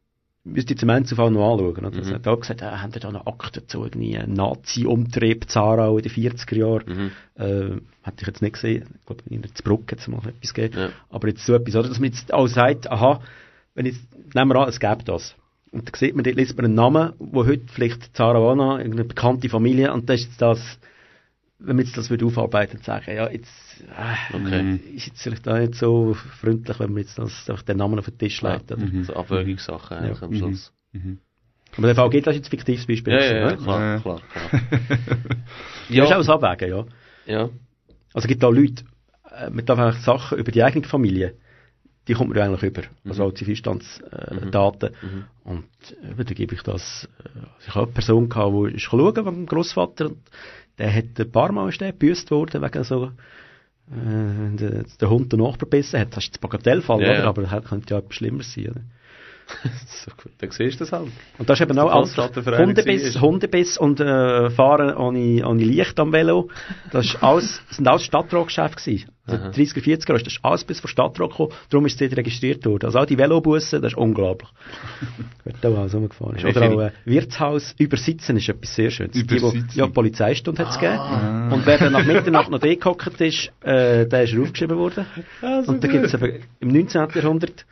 müsste 0.47 0.75
ich 0.75 0.81
zum 0.81 0.91
Einzelfall 0.91 1.31
noch 1.31 1.53
anschauen. 1.53 1.85
Oder? 1.85 1.91
Mhm. 1.91 2.09
Mhm. 2.09 2.15
hat 2.15 2.29
auch 2.29 2.41
gesagt, 2.41 2.63
äh, 2.63 2.67
haben 2.67 2.93
da 2.93 3.11
noch 3.11 3.27
Akten 3.27 3.69
zu 3.69 3.85
irgendwie 3.85 4.19
Nazi-Umtrieb 4.27 5.51
Zarau 5.51 5.99
in 5.99 6.05
den 6.05 6.13
40er 6.13 6.57
Jahren? 6.57 6.85
Mhm. 6.87 7.11
Äh, 7.35 7.81
hätte 8.03 8.21
ich 8.21 8.27
jetzt 8.27 8.43
nicht 8.43 8.55
gesehen. 8.55 8.87
Ich 9.01 9.07
glaube, 9.07 9.23
in 9.29 9.43
der 9.43 9.55
Zbruck 9.55 9.91
hat 9.91 9.99
es 9.99 10.09
mal 10.09 10.19
etwas 10.19 10.55
gegeben. 10.55 10.79
Ja. 10.79 10.89
Aber 11.11 11.29
jetzt 11.29 11.45
so 11.45 11.55
etwas, 11.55 11.75
oder? 11.75 11.89
Dass 11.89 11.99
man 11.99 12.11
jetzt 12.11 12.33
auch 12.33 12.47
sagt, 12.47 12.91
aha, 12.91 13.21
wenn 13.75 13.87
jetzt, 13.87 14.01
nehmen 14.35 14.51
wir 14.51 14.61
an, 14.61 14.69
es 14.69 14.81
gäbe 14.81 15.05
das. 15.05 15.35
Und 15.73 15.89
da 15.93 15.99
sieht 15.99 16.15
man, 16.15 16.25
dort 16.25 16.37
liest 16.37 16.57
man 16.57 16.65
einen 16.65 16.75
Namen, 16.75 17.13
wo 17.19 17.45
heute 17.45 17.65
vielleicht 17.69 18.17
Zarawana, 18.17 18.79
irgendeine 18.79 19.05
bekannte 19.05 19.49
Familie, 19.49 19.93
und 19.93 20.09
das 20.09 20.21
ist 20.21 20.27
jetzt 20.29 20.43
das, 20.43 20.79
wenn 21.59 21.77
man 21.77 21.85
jetzt 21.87 21.97
das 21.97 22.11
würde 22.11 22.27
aufarbeiten 22.27 22.77
und 22.79 22.85
sagen, 22.85 23.15
ja, 23.15 23.31
jetzt, 23.31 23.51
äh, 23.83 24.37
Okay. 24.37 24.77
ist 24.95 25.07
jetzt 25.07 25.23
vielleicht 25.23 25.49
auch 25.49 25.59
nicht 25.59 25.75
so 25.75 26.15
freundlich, 26.15 26.79
wenn 26.79 26.93
man 26.93 27.03
jetzt 27.03 27.19
das, 27.19 27.49
einfach 27.49 27.63
den 27.63 27.79
Namen 27.79 27.99
auf 27.99 28.05
den 28.07 28.19
Tisch 28.19 28.43
legt, 28.43 28.71
oder? 28.73 29.05
So 29.05 29.15
Abwägungssachen 29.15 29.97
eigentlich 29.99 30.23
am 30.23 30.31
Mhm. 30.31 30.37
Schluss. 30.37 30.73
Aber 31.77 31.87
der 31.89 31.95
Fall 31.97 32.11
geht, 32.11 32.27
das 32.27 32.35
ist 32.35 32.39
jetzt 32.39 32.47
ein 32.49 32.51
fiktives 32.59 32.87
Beispiel. 32.87 33.13
Ja, 33.13 33.21
ja, 33.21 33.51
ja, 33.51 33.57
klar, 33.57 33.81
Ja. 33.81 34.01
klar, 34.01 34.21
klar. 34.33 34.63
Ja. 35.89 36.05
Das 36.09 36.21
ist 36.21 36.29
auch 36.29 36.43
ein 36.43 36.45
Abwägen, 36.51 36.71
ja. 37.27 37.33
ja. 37.35 37.43
Also 38.13 38.25
es 38.25 38.27
gibt 38.27 38.43
da 38.43 38.49
Leute, 38.49 38.85
äh, 39.31 39.51
man 39.51 39.65
darf 39.65 39.79
eigentlich 39.79 40.03
Sachen 40.03 40.39
über 40.39 40.51
die 40.53 40.63
eigene 40.63 40.87
Familie, 40.87 41.35
die 42.09 42.15
kommt 42.15 42.31
man 42.31 42.39
ja 42.39 42.45
eigentlich 42.45 42.63
über. 42.63 42.83
Also 43.05 43.25
auch 43.25 43.33
Zivilstandsdaten. 43.33 44.39
Äh, 44.49 44.51
Daten. 44.51 44.95
Und 45.45 45.65
äh, 46.03 46.25
da 46.25 46.35
gebe 46.35 46.55
ich 46.55 46.63
das, 46.63 47.09
äh, 47.19 47.39
also 47.39 47.69
ich 47.69 47.75
habe 47.75 47.85
eine 47.87 47.93
Person 47.93 48.29
gehabt, 48.29 48.55
die 48.71 48.77
ist 48.77 48.83
schauen 48.83 49.15
wegen 49.17 49.25
dem 49.25 49.47
Grossvater 49.47 50.07
und 50.07 50.19
der 50.79 50.95
hat 50.95 51.19
ein 51.19 51.31
paar 51.31 51.53
Mal 51.53 51.69
ist 51.69 51.81
der 51.81 51.93
gebüßt 51.93 52.31
worden 52.31 52.63
wegen 52.63 52.85
so, 52.85 53.07
äh, 53.91 54.57
der, 54.57 54.85
der 55.01 55.11
Hund 55.11 55.33
den 55.33 55.41
Nachbar 55.41 55.69
gebissen 55.71 56.01
hat. 56.01 56.17
Das 56.17 56.25
ist 56.25 56.37
ein 56.37 56.41
Bagatellfall, 56.41 57.03
Ja, 57.03 57.11
oder? 57.13 57.25
Aber 57.25 57.43
das 57.43 57.65
könnte 57.65 57.95
ja 57.95 57.99
etwas 57.99 58.15
Schlimmeres 58.15 58.53
sein, 58.53 58.69
oder? 58.71 58.81
so 59.87 60.11
gut. 60.23 60.33
Dann 60.39 60.51
siehst 60.51 60.81
du 60.81 60.85
das 60.85 60.93
halt. 60.93 61.09
Und 61.39 61.49
das 61.49 61.59
ist 61.59 61.63
eben 61.63 61.77
Dass 61.77 61.85
auch 61.85 61.93
alles 61.93 62.59
Hundebiss. 62.59 63.21
Hundebiss 63.21 63.79
und 63.79 64.01
äh, 64.01 64.51
Fahren 64.51 64.97
ohne, 64.97 65.47
ohne 65.47 65.65
Licht 65.65 65.99
am 66.01 66.13
Velo. 66.13 66.49
Das 66.91 67.07
ist 67.07 67.23
alles, 67.23 67.63
das 67.69 67.77
sind 67.77 67.89
alles 67.89 68.03
Stadtratgeschäfte 68.03 68.83
gewesen. 68.83 69.11
Also 69.29 69.43
Aha. 69.43 69.51
30er, 69.51 69.83
40er 69.83 70.09
Jahre 70.09 70.17
ist 70.19 70.27
das 70.27 70.39
alles 70.43 70.65
bis 70.65 70.81
vor 70.81 70.89
Stadtrat 70.89 71.31
gekommen. 71.31 71.53
Darum 71.71 71.87
ist 71.87 71.95
es 71.95 71.99
dort 71.99 72.17
registriert 72.17 72.65
worden. 72.65 72.87
Also 72.87 73.01
auch 73.01 73.07
die 73.07 73.19
Velobussen, 73.19 73.83
das 73.83 73.93
ist 73.93 73.99
unglaublich. 73.99 74.49
Wird 75.45 75.57
da 75.61 75.69
auch 75.69 75.89
so 75.89 75.99
umgefahren. 75.99 76.37
ist. 76.37 76.45
Oder 76.45 76.71
auch 76.71 76.81
äh, 76.81 76.93
Wirtshaus 77.05 77.75
übersitzen 77.79 78.37
ist 78.37 78.49
etwas 78.49 78.75
sehr 78.75 78.91
Schönes. 78.91 79.13
Die, 79.13 79.43
wo, 79.43 79.53
ja, 79.75 79.89
Polizeistunde 79.89 80.65
hat 80.65 80.73
es 80.73 80.79
gegeben. 80.79 81.53
Und 81.53 81.67
wer 81.67 81.79
dann 81.79 81.93
nach 81.93 82.05
Mitternacht 82.05 82.51
noch 82.51 82.61
dort 82.61 82.81
gehockt 82.81 83.21
ist, 83.21 83.51
äh, 83.63 84.07
der 84.07 84.25
ist 84.25 84.39
aufgeschrieben 84.39 84.77
worden. 84.77 85.07
Und 85.67 85.83
da 85.83 85.89
gibt 85.89 86.05
es 86.05 86.15
im 86.61 86.69
19. 86.69 87.09
Jahrhundert 87.15 87.65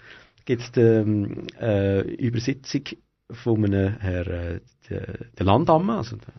gibt's 0.44 0.70
die 0.72 0.80
ähm, 0.80 1.46
äh, 1.61 2.00
Übersetzung 2.16 2.83
von 3.30 3.64
einem 3.64 3.96
Herr 3.98 4.26
äh, 4.26 4.61
der, 4.90 5.18
der 5.38 5.46
Landamme, 5.46 5.96
also 5.96 6.16
der 6.16 6.35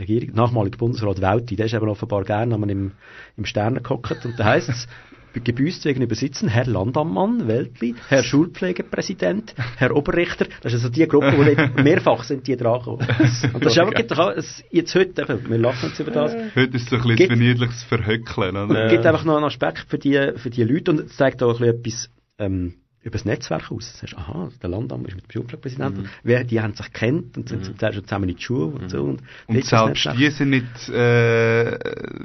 Regierung, 0.00 0.34
nachmalige 0.34 0.78
Bundesrat 0.78 1.20
Welti, 1.20 1.56
der 1.56 1.66
ist 1.66 1.74
eben 1.74 1.88
offenbar 1.88 2.24
gerne 2.24 2.54
einmal 2.54 2.70
im, 2.70 2.92
im 3.36 3.44
Stern 3.44 3.82
gehockt. 3.82 4.24
Und 4.24 4.38
da 4.38 4.44
heisst 4.44 4.68
es, 4.68 4.86
gebüßt 5.44 5.84
wegen 5.84 6.02
Übersitzen, 6.02 6.48
Herr 6.48 6.66
Landammann, 6.66 7.46
Weltli, 7.48 7.94
Herr 8.08 8.22
Schulpflegepräsident, 8.24 9.54
Herr 9.76 9.94
Oberrichter, 9.94 10.46
das 10.62 10.72
ist 10.72 10.80
also 10.84 10.88
die 10.88 11.06
Gruppe, 11.06 11.34
wo 11.36 11.44
dort 11.44 11.76
mehrfach 11.84 12.24
sind 12.24 12.46
die 12.46 12.56
dran 12.56 12.78
gekommen. 12.78 13.06
Und 13.52 13.64
das 13.64 13.72
ist 13.72 13.78
aber, 13.78 13.92
gibt 13.92 14.12
auch, 14.18 14.30
es- 14.30 14.64
jetzt 14.70 14.94
heute, 14.94 15.28
wir 15.48 15.58
lachen 15.58 15.88
jetzt 15.90 16.00
über 16.00 16.10
das, 16.10 16.34
Heute 16.56 16.76
ist 16.76 16.84
es 16.84 16.90
so 16.90 16.96
ein 16.96 17.02
bisschen 17.02 17.16
Gibt- 17.16 17.28
verniedliches 17.32 17.82
Verhöckeln, 17.84 18.56
es 18.70 18.90
gibt 18.90 19.06
einfach 19.06 19.24
noch 19.24 19.36
einen 19.36 19.44
Aspekt 19.44 19.86
für 19.88 19.98
die, 19.98 20.32
für 20.36 20.50
die 20.50 20.64
Leute. 20.64 20.90
Und 20.92 21.00
es 21.00 21.16
zeigt 21.16 21.42
auch 21.42 21.60
ein 21.60 21.82
bisschen 21.82 22.08
etwas 22.08 22.10
ähm, 22.38 22.74
über 23.02 23.12
das 23.12 23.24
Netzwerk 23.24 23.70
aus. 23.70 23.92
Du 23.92 23.98
sagst, 23.98 24.16
aha, 24.16 24.48
der 24.60 24.70
Landamt 24.70 25.06
ist 25.06 25.14
mit 25.14 25.24
dem 25.24 25.30
Schulpflegepräsidenten. 25.30 26.08
Wer, 26.24 26.44
die 26.44 26.60
haben 26.60 26.74
sich 26.74 26.92
kennt 26.92 27.36
und 27.36 27.48
sind 27.48 27.64
zum 27.64 27.78
Teil 27.78 27.92
schon 27.92 28.04
zusammen 28.04 28.28
in 28.28 28.36
die 28.36 28.42
Schule 28.42 28.66
und 28.66 28.90
so. 28.90 29.02
Und, 29.02 29.22
Und 29.46 29.64
selbst 29.64 29.72
Netzwerk. 29.72 30.16
die 30.16 30.30
sind 30.30 30.50
nicht, 30.50 30.88
äh, 30.88 31.78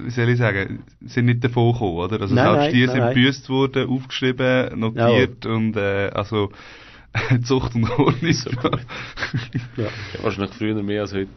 wie 0.06 0.10
soll 0.10 0.30
ich 0.30 0.38
sagen, 0.40 0.84
sind 1.02 1.26
nicht 1.26 1.44
davon 1.44 1.74
gekommen, 1.74 1.98
oder? 1.98 2.22
Also 2.22 2.34
Nein, 2.34 2.46
selbst 2.46 2.60
nein, 2.60 2.74
die 2.74 2.86
nein, 2.88 2.96
sind 2.96 3.08
gebüßt 3.10 3.50
worden, 3.50 3.90
aufgeschrieben, 3.90 4.80
notiert 4.80 5.46
und, 5.46 5.78
äh, 5.78 6.10
also, 6.14 6.52
Zucht 7.44 7.76
und 7.76 7.90
Ordnung. 7.92 8.34
Ja. 9.78 9.84
Ja, 9.86 9.90
wahrscheinlich 10.24 10.54
früher 10.56 10.82
mehr 10.82 11.02
als 11.02 11.14
heute. 11.14 11.30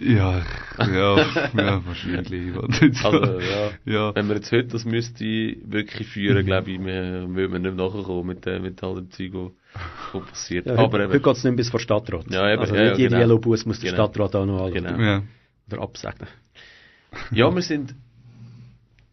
Ja, 0.00 0.42
ja, 0.78 1.16
ja, 1.56 1.86
wahrscheinlich. 1.86 2.54
Also, 3.04 3.40
ja. 3.40 3.70
Ja. 3.84 4.14
Wenn 4.14 4.26
man 4.26 4.36
jetzt 4.38 4.50
heute 4.50 4.68
das 4.68 4.84
müsste 4.84 5.24
wirklich 5.24 6.08
führen, 6.08 6.44
glaube 6.46 6.70
ich, 6.70 6.80
wir 6.80 7.28
würden 7.28 7.52
wir 7.52 7.58
nicht 7.58 7.76
nachkommen 7.76 8.26
mit, 8.26 8.46
äh, 8.46 8.58
mit 8.58 8.82
all 8.82 8.94
dem 8.94 9.10
Zeug, 9.10 9.52
was 10.12 10.26
passiert. 10.26 10.66
Ja, 10.66 10.72
Aber 10.72 10.84
heute 10.84 11.02
eben, 11.04 11.12
heute 11.12 11.20
geht 11.20 11.36
es 11.36 11.44
nicht 11.44 11.56
bis 11.56 11.70
vor 11.70 11.80
Stadtrat. 11.80 12.30
Ja, 12.30 12.50
eben, 12.50 12.60
also 12.60 12.74
ja, 12.74 12.82
nicht 12.82 12.92
ja, 12.92 12.96
jeder 12.98 13.08
genau. 13.10 13.20
Yellow-Bus 13.20 13.66
muss 13.66 13.80
der 13.80 13.92
Genau. 13.92 14.04
Stadtrat 14.04 14.36
auch 14.36 14.46
noch 14.46 14.64
anschauen. 14.66 14.84
Genau. 14.84 15.02
Ja. 15.02 15.22
Oder 15.70 15.82
absegnen. 15.82 16.28
ja, 17.30 17.54
wir 17.54 17.62
sind, 17.62 17.94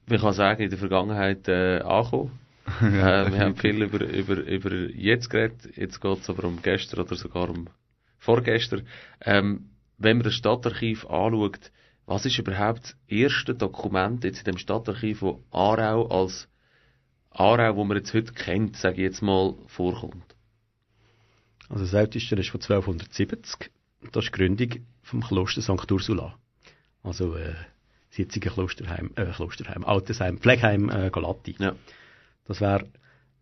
man 0.08 0.20
kann 0.20 0.34
sagen, 0.34 0.64
in 0.64 0.70
der 0.70 0.80
Vergangenheit 0.80 1.48
äh, 1.48 1.80
angekommen. 1.82 2.32
äh, 2.82 3.32
wir 3.32 3.40
haben 3.40 3.56
viel 3.56 3.82
über, 3.82 4.04
über, 4.04 4.36
über 4.36 4.72
jetzt 4.94 5.30
geredet, 5.30 5.70
jetzt 5.76 6.02
geht 6.02 6.20
es 6.20 6.30
aber 6.30 6.46
um 6.46 6.62
gestern 6.62 7.02
oder 7.02 7.16
sogar 7.16 7.50
um 7.50 7.68
vorgestern. 8.18 8.84
Ähm, 9.22 9.70
wenn 9.98 10.18
man 10.18 10.26
das 10.26 10.34
Stadtarchiv 10.34 11.06
anschaut, 11.06 11.72
was 12.06 12.26
ist 12.26 12.40
überhaupt 12.40 12.84
das 12.84 12.96
erste 13.08 13.54
Dokument 13.54 14.24
jetzt 14.24 14.40
in 14.40 14.46
dem 14.46 14.58
Stadtarchiv, 14.58 15.22
wo 15.22 15.44
Aarau 15.52 16.08
als 16.08 16.48
Aarau, 17.32 17.76
wo 17.76 17.84
man 17.84 17.98
jetzt 17.98 18.14
heute 18.14 18.34
kennt, 18.34 18.78
sage 18.78 18.96
ich 18.96 19.02
jetzt 19.02 19.22
mal, 19.22 19.56
vorkommt? 19.68 20.36
Also 21.70 21.84
das 21.84 21.94
älteste 21.94 22.36
ist 22.36 22.50
von 22.50 22.62
1270. 22.62 23.72
Das 24.12 24.24
ist 24.24 24.34
die 24.34 24.38
Gründung 24.38 24.70
vom 25.02 25.22
Kloster 25.22 25.62
St. 25.62 25.92
Ursula. 25.92 26.38
Also 27.04 27.36
äh, 27.36 27.54
das 28.10 28.18
jetzige 28.18 28.50
Klosterheim, 28.50 29.12
äh, 29.16 29.26
Klosterheim, 29.26 29.84
Altersheim, 29.84 30.38
Pflegeheim 30.38 30.90
äh, 30.90 31.10
Galati. 31.10 31.56
Ja. 31.60 31.76
Das 32.46 32.62
wäre, 32.62 32.88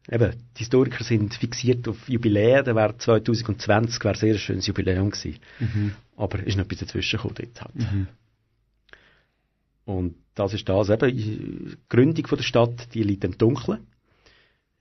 eben, 0.10 0.34
die 0.56 0.60
Historiker 0.60 1.04
sind 1.04 1.34
fixiert 1.34 1.88
auf 1.88 2.08
Jubiläen, 2.08 2.64
da 2.66 2.76
wäre 2.76 2.98
2020 2.98 4.04
wäre 4.04 4.16
sehr 4.16 4.34
ein 4.34 4.40
schönes 4.40 4.68
Jubiläum 4.68 5.10
gewesen. 5.12 5.40
Aber 6.16 6.40
ist 6.44 6.58
noch 6.58 6.66
etwas 6.66 6.80
dazwischen 6.80 7.18
gekommen 7.18 7.36
dort 7.38 7.62
halt. 7.62 8.08
Und 9.86 10.16
das 10.34 10.54
ist 10.54 10.68
das 10.68 10.90
eben, 10.90 11.16
die 11.16 11.78
Gründung 11.90 12.28
von 12.28 12.38
der 12.38 12.44
Stadt, 12.44 12.94
die 12.94 13.04
liegt 13.04 13.24
im 13.24 13.38
Dunkeln. 13.38 13.86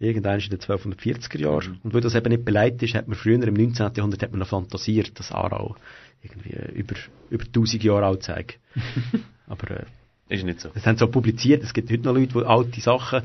Irgendwann 0.01 0.41
in 0.41 0.51
den 0.51 0.59
1240er 0.59 1.39
Jahren. 1.39 1.81
Und 1.83 1.95
weil 1.95 2.01
das 2.01 2.15
eben 2.15 2.29
nicht 2.31 2.45
beleidigt 2.45 2.83
ist, 2.83 2.95
hat 2.95 3.07
man 3.07 3.17
früher 3.17 3.41
im 3.47 3.55
19. 3.55 3.93
Jahrhundert 3.95 4.23
hat 4.23 4.31
man 4.33 4.41
noch 4.41 4.49
fantasiert, 4.49 5.19
dass 5.19 5.31
Aarau 5.31 5.77
irgendwie 6.23 6.57
über, 6.75 6.97
über 7.31 7.45
1000 7.45 7.85
Jahre 7.85 8.07
alt 8.07 8.23
sei. 8.25 8.45
Aber 9.47 9.71
äh, 9.71 9.85
Ist 10.29 10.45
nicht 10.45 10.61
so. 10.61 10.71
das 10.71 10.85
haben 10.85 10.97
sie 10.97 11.05
auch 11.05 11.11
publiziert. 11.11 11.63
Es 11.63 11.73
gibt 11.75 11.91
heute 11.91 12.03
noch 12.03 12.15
Leute, 12.15 12.33
die 12.39 12.45
alte 12.45 12.81
Sachen, 12.81 13.23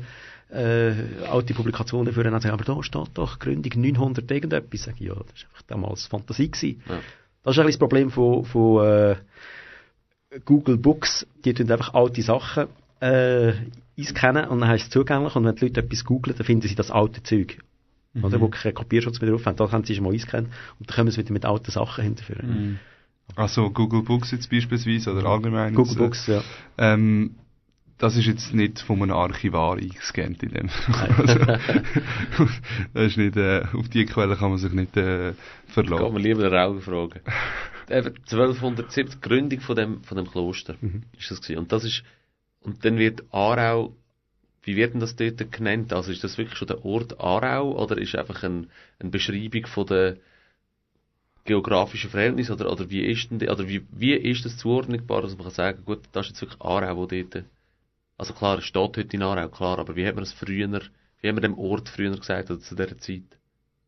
äh, 0.52 0.94
alte 1.30 1.54
Publikationen 1.54 2.12
führen 2.12 2.34
und 2.34 2.40
sagen, 2.40 2.54
aber 2.54 2.64
da 2.64 2.82
steht 2.82 3.10
doch 3.14 3.38
Gründung 3.38 3.80
900 3.80 4.30
irgendetwas. 4.30 4.84
Sag 4.84 4.94
ich, 5.00 5.08
ja, 5.08 5.14
das 5.14 5.44
war 5.52 5.60
damals 5.66 6.06
Fantasie 6.06 6.50
gewesen. 6.50 6.82
Ja. 6.88 6.98
Das 7.42 7.56
ist 7.56 7.60
ein 7.60 7.66
das 7.66 7.78
Problem 7.78 8.10
von, 8.10 8.44
von 8.44 8.86
äh, 8.86 9.16
Google 10.44 10.76
Books. 10.76 11.26
Die 11.44 11.54
tun 11.54 11.70
einfach 11.70 11.94
alte 11.94 12.22
Sachen 12.22 12.66
äh, 13.00 13.52
einscannen 13.96 14.48
und 14.48 14.60
dann 14.60 14.68
heißt 14.68 14.84
es 14.84 14.90
zugänglich 14.90 15.34
und 15.36 15.44
wenn 15.44 15.54
die 15.54 15.66
Leute 15.66 15.80
etwas 15.80 16.04
googlen, 16.04 16.36
dann 16.36 16.46
finden 16.46 16.68
sie 16.68 16.74
das 16.74 16.90
alte 16.90 17.22
Zeug. 17.22 17.58
Oder, 18.22 18.40
wo 18.40 18.48
keinen 18.48 18.74
Kopierschutz 18.74 19.20
mehr 19.20 19.30
drauf 19.30 19.46
haben. 19.46 19.56
Da 19.56 19.70
haben 19.70 19.84
sie 19.84 19.94
schon 19.94 20.02
mal 20.02 20.12
einscannen 20.12 20.50
und 20.80 20.90
dann 20.90 20.96
können 20.96 21.10
sie 21.10 21.20
es 21.20 21.24
wieder 21.24 21.32
mit 21.32 21.44
alten 21.44 21.70
Sachen 21.70 22.02
hinterführen. 22.02 22.80
Also 23.36 23.70
Google 23.70 24.02
Books 24.02 24.32
jetzt 24.32 24.50
beispielsweise 24.50 25.12
oder 25.12 25.26
allgemein. 25.26 25.74
Google 25.74 25.92
jetzt, 25.92 25.98
Books, 25.98 26.26
ja. 26.26 26.42
Ähm, 26.76 27.36
das 28.00 28.16
ist 28.16 28.26
jetzt 28.26 28.54
nicht 28.54 28.80
von 28.80 29.02
einem 29.02 29.12
Archivar 29.12 29.76
eingescannt 29.76 30.42
in 30.42 30.50
dem. 30.50 30.70
also, 31.18 31.38
das 32.94 33.06
ist 33.06 33.16
nicht, 33.18 33.36
äh, 33.36 33.62
auf 33.74 33.88
die 33.88 34.06
Quelle 34.06 34.36
kann 34.36 34.50
man 34.50 34.58
sich 34.58 34.72
nicht 34.72 34.96
äh, 34.96 35.34
verlassen. 35.68 36.12
man 36.12 36.22
lieber 36.22 36.42
den 36.42 36.54
Rauger 36.54 36.80
fragen. 36.80 37.20
eben 37.90 38.14
1270 38.16 39.20
Gründung 39.20 39.60
von 39.60 39.76
dem, 39.76 40.02
von 40.02 40.16
dem 40.16 40.26
Kloster 40.26 40.76
Mhm. 40.80 41.02
ist 41.18 41.30
das 41.30 41.40
gewesen. 41.42 41.58
Und 41.58 41.72
das 41.72 41.84
ist, 41.84 42.02
und 42.62 42.84
dann 42.84 42.98
wird 42.98 43.22
Aarau, 43.32 43.94
wie 44.62 44.76
wird 44.76 44.94
denn 44.94 45.00
das 45.00 45.16
dort 45.16 45.52
genannt? 45.52 45.92
Also 45.92 46.12
ist 46.12 46.24
das 46.24 46.38
wirklich 46.38 46.58
schon 46.58 46.68
der 46.68 46.84
Ort 46.84 47.20
Aarau 47.20 47.82
oder 47.82 47.98
ist 47.98 48.14
einfach 48.14 48.42
ein, 48.42 48.68
eine 48.98 49.10
Beschreibung 49.10 49.66
von 49.66 49.86
der 49.86 50.16
geografischen 51.44 52.10
Verhältnisse 52.10 52.52
oder, 52.52 52.70
oder 52.70 52.90
wie 52.90 53.02
ist 53.02 53.30
denn, 53.30 53.48
oder 53.48 53.66
wie, 53.68 53.82
wie 53.90 54.12
ist 54.14 54.44
das 54.44 54.56
zuordnungbar, 54.58 55.22
dass 55.22 55.34
man 55.36 55.44
kann 55.44 55.54
sagen, 55.54 55.84
gut, 55.84 56.00
das 56.12 56.26
ist 56.26 56.32
jetzt 56.32 56.42
wirklich 56.42 56.60
Aarau, 56.60 56.96
wo 56.96 57.06
dort, 57.06 57.44
also 58.20 58.34
klar, 58.34 58.58
es 58.58 58.64
steht 58.64 58.98
heute 58.98 59.16
in 59.16 59.22
Aarau, 59.22 59.48
klar, 59.48 59.78
aber 59.78 59.96
wie 59.96 60.06
hat 60.06 60.14
man 60.14 60.24
es 60.24 60.32
früher, 60.34 60.68
wie 61.20 61.28
haben 61.28 61.36
wir 61.36 61.40
dem 61.40 61.58
Ort 61.58 61.88
früher 61.88 62.14
gesagt, 62.14 62.50
oder 62.50 62.60
zu 62.60 62.74
dieser 62.76 62.98
Zeit? 62.98 63.22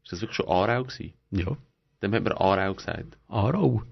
Ist 0.04 0.12
das 0.12 0.22
wirklich 0.22 0.36
schon 0.36 0.48
Aarau 0.48 0.84
gewesen? 0.84 1.12
Ja. 1.30 1.56
Dem 2.02 2.14
hat 2.14 2.24
man 2.24 2.32
Aarau 2.32 2.74
gesagt. 2.74 3.18
Aarau. 3.28 3.82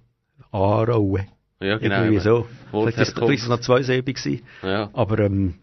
Aarau. 0.51 1.19
Ja, 1.61 1.77
genau. 1.77 2.05
Irgendwie 2.05 2.21
so. 2.21 2.47
Vielleicht 2.71 2.97
ist 2.99 3.15
kommt's? 3.15 3.19
vielleicht 3.19 3.33
ist 3.35 3.43
es 3.43 3.49
noch 3.51 3.61
zweisilbig 3.61 4.17
gewesen. 4.17 4.43
Ja. 4.63 4.89
Aber, 4.95 5.19
ähm, 5.19 5.57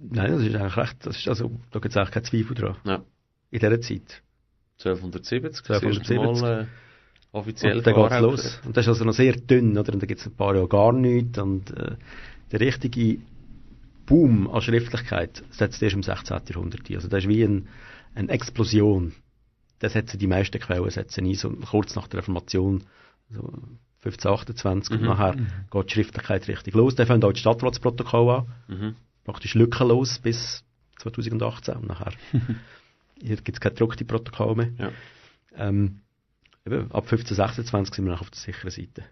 nein, 0.00 0.30
das 0.30 0.42
ist 0.42 0.54
eigentlich 0.54 0.76
recht, 0.76 0.96
das 1.04 1.16
ist 1.16 1.26
also, 1.26 1.50
da 1.72 1.80
gibt 1.80 1.92
es 1.92 1.96
eigentlich 1.96 2.12
keinen 2.12 2.24
Zweifel 2.24 2.54
dran. 2.54 2.76
Ja. 2.84 3.02
In 3.50 3.58
dieser 3.58 3.80
Zeit. 3.80 4.22
1270, 4.78 5.66
das 5.66 5.82
erste 5.82 6.14
1270. 6.14 6.42
Mal 6.42 6.60
äh, 6.60 6.66
offiziell 7.36 7.78
und 7.78 7.86
dann 7.88 7.94
geht's 7.94 8.12
Aarau 8.12 8.30
los. 8.30 8.60
Und 8.64 8.76
das 8.76 8.84
ist 8.84 8.88
also 8.88 9.04
noch 9.04 9.14
sehr 9.14 9.32
dünn, 9.32 9.76
oder? 9.76 9.92
Und 9.92 10.00
dann 10.00 10.06
gibt 10.06 10.20
es 10.20 10.26
ein 10.26 10.36
paar 10.36 10.54
Jahre 10.54 10.68
gar 10.68 10.92
nichts. 10.92 11.36
Und 11.40 11.76
äh, 11.76 11.96
der 12.52 12.60
richtige 12.60 13.20
Boom 14.06 14.50
an 14.50 14.60
Schriftlichkeit 14.60 15.42
setzt 15.50 15.82
erst 15.82 15.94
im 15.94 16.02
16. 16.02 16.40
Jahrhundert 16.48 16.88
ein. 16.88 16.96
Also 16.96 17.08
das 17.08 17.22
ist 17.24 17.28
wie 17.28 17.42
ein, 17.44 17.68
eine 18.14 18.28
Explosion. 18.30 19.12
Das 19.78 19.92
setzen 19.92 20.18
die 20.18 20.26
meisten 20.26 20.58
Quellen 20.58 20.90
setzen 20.90 21.26
ein, 21.26 21.34
so 21.34 21.50
kurz 21.50 21.94
nach 21.94 22.08
der 22.08 22.18
Reformation, 22.18 22.84
so 23.30 23.52
1528 24.04 24.92
und 24.92 25.02
Mhm. 25.02 25.06
nachher 25.06 25.36
geht 25.70 25.90
die 25.90 25.94
Schriftlichkeit 25.94 26.48
richtig 26.48 26.74
los. 26.74 26.94
Dann 26.96 27.06
fängt 27.06 27.24
auch 27.24 27.30
das 27.32 27.40
Stadtratsprotokoll 27.40 28.30
an, 28.34 28.46
Mhm. 28.68 28.96
praktisch 29.24 29.54
lückenlos 29.54 30.18
bis 30.18 30.64
2018 30.98 31.74
und 31.76 31.86
nachher 31.88 32.12
hier 33.22 33.36
gibt 33.36 33.56
es 33.56 33.60
kein 33.60 33.72
gedruckte 33.72 34.04
Protokoll 34.04 34.56
mehr. 34.56 34.70
Ja. 34.78 34.92
Ähm, 35.56 36.00
eben, 36.66 36.90
ab 36.92 37.04
1526 37.04 37.94
sind 37.94 38.04
wir 38.06 38.12
noch 38.12 38.22
auf 38.22 38.30
der 38.30 38.40
sicheren 38.40 38.70
Seite. 38.70 39.04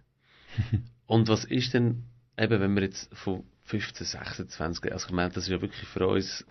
Und 1.06 1.28
was 1.28 1.44
ist 1.44 1.72
denn, 1.74 2.04
eben, 2.38 2.60
wenn 2.60 2.74
wir 2.74 2.82
jetzt 2.82 3.14
von 3.16 3.44
15, 3.64 4.06
26, 4.06 4.92
also 4.92 5.06
ich 5.08 5.12
meine, 5.12 5.30
das 5.30 5.44
ist 5.44 5.50
ja 5.50 5.60
wirklich 5.60 5.86
für 5.88 6.06
uns, 6.06 6.44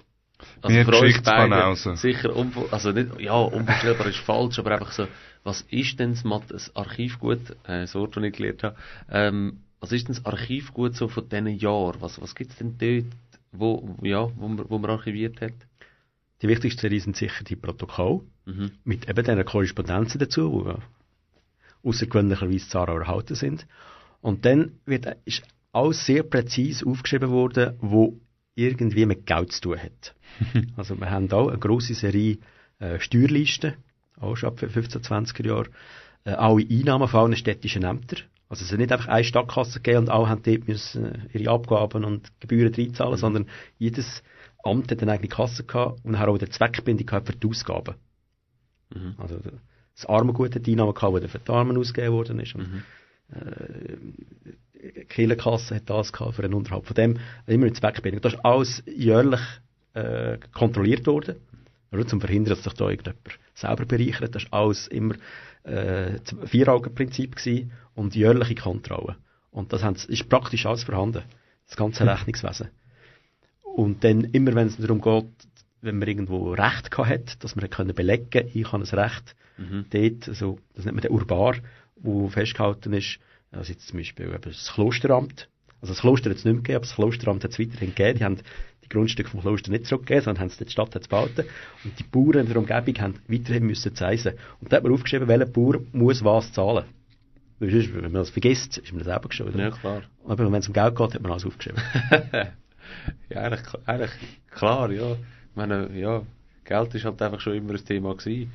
also 0.62 0.76
Wie 0.78 0.84
für 0.84 0.92
uns 0.92 1.00
Geschichtsbanause. 1.02 1.96
sicher, 1.98 2.32
also 2.72 2.92
nicht, 2.92 3.20
ja, 3.20 3.34
unvorstellbar 3.34 4.08
ist 4.08 4.18
falsch, 4.20 4.60
aber 4.60 4.72
einfach 4.74 4.92
so, 4.92 5.08
was 5.44 5.62
ist 5.70 6.00
denn 6.00 6.16
das, 6.50 6.76
Archivgut, 6.76 7.52
äh, 7.64 7.82
das 7.82 7.96
Wort, 7.96 8.16
das 8.18 8.24
ich 8.24 8.34
gelernt 8.34 8.64
habe, 8.64 8.76
ähm, 9.10 9.62
was 9.80 9.92
ist 9.92 10.08
denn 10.08 10.16
das 10.16 10.26
Archivgut 10.26 10.96
so 10.96 11.08
von 11.08 11.28
diesen 11.30 11.48
Jahren? 11.48 12.02
Was, 12.02 12.22
was 12.22 12.36
gibt 12.36 12.52
es 12.52 12.58
denn 12.58 12.78
dort, 12.78 13.06
wo, 13.52 13.96
ja, 14.02 14.30
wo 14.36 14.48
man, 14.48 14.70
wo 14.70 14.78
man 14.78 14.92
archiviert 14.92 15.42
hat? 15.42 15.54
Die 16.42 16.48
wichtigsten 16.48 16.82
Serie 16.82 17.00
sind 17.00 17.16
sicher 17.16 17.44
die 17.44 17.56
Protokolle, 17.56 18.22
Mhm. 18.46 18.72
mit 18.86 19.10
eben 19.10 19.26
diesen 19.26 19.44
Korrespondenzen 19.44 20.20
dazu, 20.20 20.64
die 21.84 21.88
außergewöhnlicherweise 21.88 22.70
Zara 22.70 22.94
erhalten 22.98 23.36
sind. 23.36 23.68
Und 24.22 24.46
dann 24.46 24.80
wird, 24.86 25.06
ist 25.26 25.44
alles 25.78 26.06
sehr 26.06 26.24
präzise 26.24 26.86
aufgeschrieben 26.86 27.30
worden, 27.30 27.76
wo 27.80 28.20
irgendwie 28.56 29.06
mit 29.06 29.26
Geld 29.26 29.52
zu 29.52 29.62
tun 29.62 29.80
hat. 29.80 30.16
also 30.76 31.00
wir 31.00 31.10
haben 31.10 31.32
auch 31.32 31.50
eine 31.50 31.60
grosse 31.60 31.94
Serie 31.94 32.40
äh, 32.80 33.00
Steuerlisten, 33.00 33.74
auch 34.20 34.36
schon 34.36 34.50
ab 34.50 34.60
15, 34.60 35.02
20er 35.02 35.46
Jahren, 35.46 35.70
äh, 36.26 36.32
alle 36.32 36.66
Einnahmen 36.68 37.08
von 37.08 37.20
allen 37.20 37.36
städtischen 37.36 37.84
Ämtern. 37.84 38.22
Also 38.50 38.64
es 38.64 38.72
ist 38.72 38.78
nicht 38.78 38.92
einfach 38.92 39.08
eine 39.08 39.24
Stadtkasse 39.24 39.80
gegeben 39.80 40.06
und 40.06 40.10
alle 40.10 40.30
haben 40.30 40.42
dort 40.42 40.68
müssen 40.68 41.06
äh, 41.06 41.38
ihre 41.38 41.52
Abgaben 41.52 42.04
und 42.04 42.32
Gebühren 42.40 42.74
reinzahlen, 42.74 43.18
sondern 43.18 43.48
jedes 43.78 44.24
Amt 44.64 44.92
hat 44.92 45.02
eine 45.02 45.12
eigene 45.12 45.30
Kasse 45.30 45.64
gehabt 45.64 46.04
und 46.04 46.18
hat 46.18 46.28
auch 46.28 46.40
eine 46.40 46.50
Zweckbindung 46.50 47.06
gehabt 47.06 47.28
für 47.28 47.36
die 47.36 47.48
Ausgaben. 47.48 47.96
Mhm. 48.94 49.16
Also 49.18 49.40
das 49.96 50.06
Armengut 50.06 50.56
hat 50.56 50.66
die 50.66 50.72
Einnahmen 50.72 50.94
gehabt, 50.94 51.24
die 51.24 51.28
für 51.28 51.40
die 51.40 51.52
Armen 51.52 51.78
ausgegeben 51.78 52.14
worden 52.14 52.40
ist. 52.40 52.56
Und, 52.56 52.72
Mhm. 52.72 52.84
Äh, 53.32 55.04
Kirchenkasse 55.06 55.76
hat 55.76 55.90
das 55.90 56.14
gehabt 56.14 56.36
für 56.36 56.42
den 56.44 56.54
Unterhalt. 56.54 56.86
Von 56.86 56.96
dem 56.96 57.20
immer 57.48 57.66
eine 57.66 57.74
Zweckbindung. 57.74 58.22
Das 58.22 58.34
ist 58.34 58.46
alles 58.46 58.84
jährlich 58.86 59.42
äh, 59.94 60.38
kontrolliert 60.54 61.06
worden. 61.08 61.36
Oder 61.92 62.06
zum 62.06 62.20
Verhindern, 62.20 62.56
dass 62.56 62.64
sich 62.64 62.74
da 62.74 62.90
irgendjemand 62.90 63.40
selber 63.56 63.86
bereichert. 63.86 64.36
Das 64.36 64.44
ist 64.44 64.54
alles 64.54 64.88
immer 64.88 65.16
äh, 65.64 66.20
das 66.24 66.50
Vier-Augen-Prinzip 66.50 67.36
und 67.96 68.16
jährliche 68.16 68.56
Kontrolle. 68.56 69.16
Und 69.52 69.74
das 69.74 69.84
ist 70.06 70.30
praktisch 70.30 70.66
alles 70.66 70.84
vorhanden. 70.84 71.24
Das 71.68 71.78
ganze 71.78 72.06
Rechnungswesen. 72.06 72.70
Und 73.64 74.04
dann 74.04 74.26
immer, 74.26 74.54
wenn 74.56 74.68
es 74.68 74.78
darum 74.78 75.02
geht, 75.02 75.26
wenn 75.82 76.00
man 76.00 76.08
irgendwo 76.08 76.52
Recht 76.54 76.96
hat, 76.98 77.44
dass 77.44 77.56
man 77.56 77.70
können 77.70 77.96
belegen, 77.96 78.50
ich 78.54 78.72
habe 78.72 78.84
ein 78.84 79.00
Recht, 79.00 79.36
Mhm. 79.58 79.86
dort, 79.90 80.30
also, 80.30 80.60
das 80.76 80.86
nennt 80.86 80.96
man 80.96 81.02
der 81.02 81.12
Urbar, 81.12 81.56
wo 82.02 82.30
festgehalten 82.30 82.94
ist, 82.94 83.20
also 83.52 83.72
jetzt 83.72 83.88
zum 83.88 84.00
Beispiel 84.00 84.28
eben 84.28 84.42
das 84.42 84.72
Klosteramt. 84.74 85.50
Also 85.82 85.94
das 85.94 86.02
Kloster 86.02 86.30
hat 86.30 86.38
es 86.38 86.46
nicht 86.46 86.54
mehr 86.54 86.62
gegeben, 86.64 86.78
aber 86.78 86.86
das 86.86 86.96
Klosteramt 86.96 87.44
hat 87.44 87.52
es 87.52 87.60
weiterhin 87.60 87.94
gegeben. 87.94 88.20
Die 88.20 88.26
haben 88.26 88.38
die 88.84 88.90
Grundstücke 88.90 89.30
vom 89.30 89.42
Kloster 89.42 89.72
nicht 89.72 89.86
zurückgegeben, 89.86 90.24
sondern 90.24 90.42
haben 90.42 90.48
es 90.48 90.58
der 90.58 90.70
Stadt 90.70 91.10
behalten. 91.10 91.46
Und 91.84 92.00
die 92.00 92.04
Bauern 92.04 92.46
in 92.46 92.48
der 92.48 92.58
Umgebung 92.58 93.02
haben 93.02 93.20
weiterhin 93.28 93.66
müssen 93.66 93.96
zeisen. 93.96 94.34
Und 94.60 94.72
da 94.72 94.78
hat 94.78 94.84
man 94.84 94.94
aufgeschrieben, 94.94 95.28
welcher 95.28 95.46
Bauer 95.46 95.80
muss 95.92 96.24
was 96.24 96.52
zahlen. 96.52 96.86
Weil 97.60 97.72
sonst, 97.72 97.94
wenn 97.94 98.02
man 98.02 98.14
das 98.14 98.30
vergisst, 98.30 98.78
ist 98.78 98.92
man 98.92 99.00
das 99.00 99.08
selber 99.08 99.30
geschuldet. 99.30 99.60
Ja, 99.60 99.72
klar. 99.72 100.04
Aber 100.26 100.52
wenn 100.52 100.60
es 100.60 100.68
um 100.68 100.74
Geld 100.74 100.96
geht, 100.96 101.14
hat 101.14 101.22
man 101.22 101.32
alles 101.32 101.46
aufgeschrieben. 101.46 101.82
Ja, 103.30 103.42
eigentlich, 103.42 103.62
eigentlich 103.86 104.12
klar, 104.50 104.92
ja. 104.92 105.14
Ich 105.14 105.56
meine, 105.56 105.90
ja, 105.98 106.22
Geld 106.64 106.96
ist 106.96 107.06
halt 107.06 107.22
einfach 107.22 107.40
schon 107.42 107.56
immer 107.56 107.74
ein 107.74 107.86
Thema 107.86 108.16
gewesen. 108.16 108.52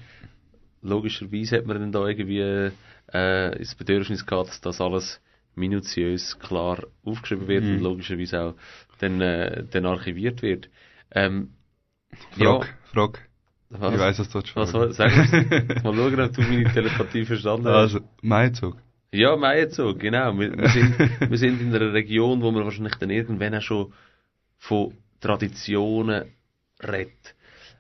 Logischerweise 0.83 1.59
hat 1.59 1.67
man 1.67 1.79
dann 1.79 1.93
da 1.93 2.07
irgendwie 2.07 2.71
äh, 3.13 3.59
das 3.59 3.75
Bedürfnis 3.75 4.25
gehabt, 4.27 4.49
dass 4.51 4.61
das 4.61 4.81
alles 4.81 5.21
minutiös 5.55 6.39
klar 6.39 6.83
aufgeschrieben 7.05 7.47
wird 7.49 7.65
Mhm. 7.65 7.77
und 7.77 7.81
logischerweise 7.83 8.41
auch 8.43 8.55
dann, 8.99 9.21
äh, 9.21 9.65
dann 9.71 9.87
archiviert 9.87 10.43
wird. 10.43 10.69
Ähm, 11.11 11.51
Frage, 12.39 12.67
Frage. 12.93 13.19
was, 13.71 13.95
Ich 13.95 14.01
weiss, 14.01 14.19
was 14.19 14.29
du 14.29 14.35
willst 14.39 14.57
was 14.57 14.71
soll, 14.71 14.93
sag. 14.93 15.11
Mal 15.85 15.95
schauen, 15.95 16.21
ob 16.21 16.33
du 16.33 16.43
meine 16.43 16.73
Telepathie 16.73 17.25
verstanden 17.25 17.67
hast. 17.67 17.75
Also, 17.75 18.01
Maizug. 18.23 18.77
Ja, 19.15 19.37
Meierzug, 19.37 19.99
genau. 19.99 20.39
Wir, 20.39 20.57
wir, 20.57 20.69
sind, 20.71 20.99
wir 21.31 21.39
sind 21.39 21.61
in 21.61 21.75
einer 21.75 21.93
Region, 21.93 22.41
wo 22.41 22.51
man 22.51 22.65
wahrscheinlich 22.65 22.95
dann 22.95 23.11
irgendwann 23.11 23.55
auch 23.55 23.61
schon 23.61 23.93
von 24.59 24.95
Traditionen 25.21 26.25
redet. 26.83 27.35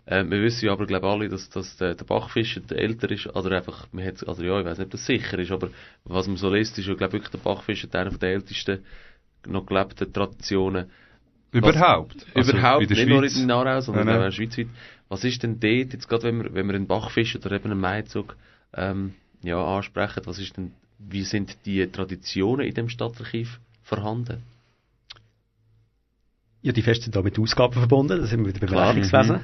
Äh, 0.07 0.25
wir 0.25 0.43
wissen 0.43 0.67
ja 0.67 0.73
aber, 0.73 0.87
glaube 0.87 1.07
alle, 1.09 1.29
dass, 1.29 1.49
dass 1.51 1.77
der, 1.77 1.95
der 1.95 2.05
Bachfischer 2.05 2.61
der 2.61 2.79
älter 2.79 3.11
ist, 3.11 3.27
oder 3.27 3.57
einfach, 3.57 3.87
man 3.93 4.05
hat, 4.05 4.27
also 4.27 4.43
ja, 4.43 4.59
ich 4.59 4.67
weiß 4.67 4.79
nicht, 4.79 4.87
ob 4.87 4.93
das 4.93 5.07
sicher 5.07 5.38
ist, 5.38 5.53
aber 5.53 5.71
was 6.05 6.27
man 6.27 6.37
so 6.37 6.53
liest, 6.53 6.77
ist 6.79 6.87
ja, 6.87 6.95
glaube 6.95 7.15
wirklich 7.15 7.31
der 7.31 7.38
Bachfischer 7.38 7.88
einer 7.93 8.11
der 8.11 8.31
ältesten 8.31 8.85
noch 9.47 9.67
gelebten 9.67 10.12
Traditionen. 10.12 10.91
Überhaupt. 11.53 12.27
Also, 12.35 12.53
Überhaupt, 12.53 12.83
in 12.83 12.88
der 12.88 12.97
nicht 12.97 13.09
nur 13.09 13.21
Schweiz. 13.21 13.37
in 13.37 13.51
Aarau, 13.51 13.81
sondern 13.81 14.07
Nein, 14.07 14.17
auch 14.17 14.21
nein. 14.21 14.33
schweizweit. 14.33 14.69
Was 15.09 15.25
ist 15.25 15.43
denn 15.43 15.61
dort, 15.61 15.93
jetzt 15.93 16.09
gerade 16.09 16.23
wenn 16.25 16.43
wir, 16.43 16.55
wenn 16.55 16.67
wir 16.67 16.75
einen 16.75 16.87
Bachfisch 16.87 17.37
oder 17.37 17.53
eben 17.53 17.71
einen 17.71 17.81
Maizug 17.81 18.37
ähm, 18.75 19.15
ja, 19.43 19.62
ansprechen, 19.62 20.23
was 20.25 20.38
ist 20.38 20.57
denn, 20.57 20.73
wie 20.99 21.25
sind 21.25 21.57
die 21.67 21.87
Traditionen 21.88 22.67
in 22.67 22.75
dem 22.75 22.88
Stadtarchiv 22.88 23.61
vorhanden? 23.83 24.43
Ja, 26.62 26.73
die 26.73 26.83
Feste 26.83 27.05
sind 27.05 27.17
auch 27.17 27.25
mit 27.25 27.38
Ausgaben 27.38 27.75
verbunden, 27.75 28.21
das 28.21 28.31
sind 28.31 28.41
wir 28.41 28.49
wieder 28.49 28.61
beim 28.61 28.69
Klar, 28.69 28.88
Rechnungswesen. 28.91 29.41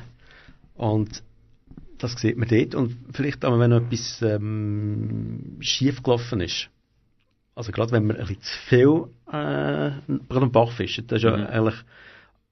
Und 0.78 1.22
das 1.98 2.12
sieht 2.12 2.38
man 2.38 2.48
dort. 2.48 2.74
Und 2.74 2.96
vielleicht 3.12 3.44
auch, 3.44 3.58
wenn 3.58 3.72
etwas 3.72 4.22
ähm, 4.22 5.56
schief 5.60 6.02
gelaufen 6.02 6.40
ist. 6.40 6.70
Also 7.54 7.72
gerade 7.72 7.90
wenn 7.90 8.06
man 8.06 8.16
ein 8.16 8.26
bisschen 8.26 8.42
zu 8.42 8.58
viel 8.68 9.04
äh, 9.28 9.90
gerade 10.28 10.42
am 10.42 10.52
Bach 10.52 10.70
fischen, 10.72 11.06
das 11.08 11.22
war 11.24 11.36
Mhm. 11.36 11.42
ja 11.42 11.48
eigentlich 11.50 11.74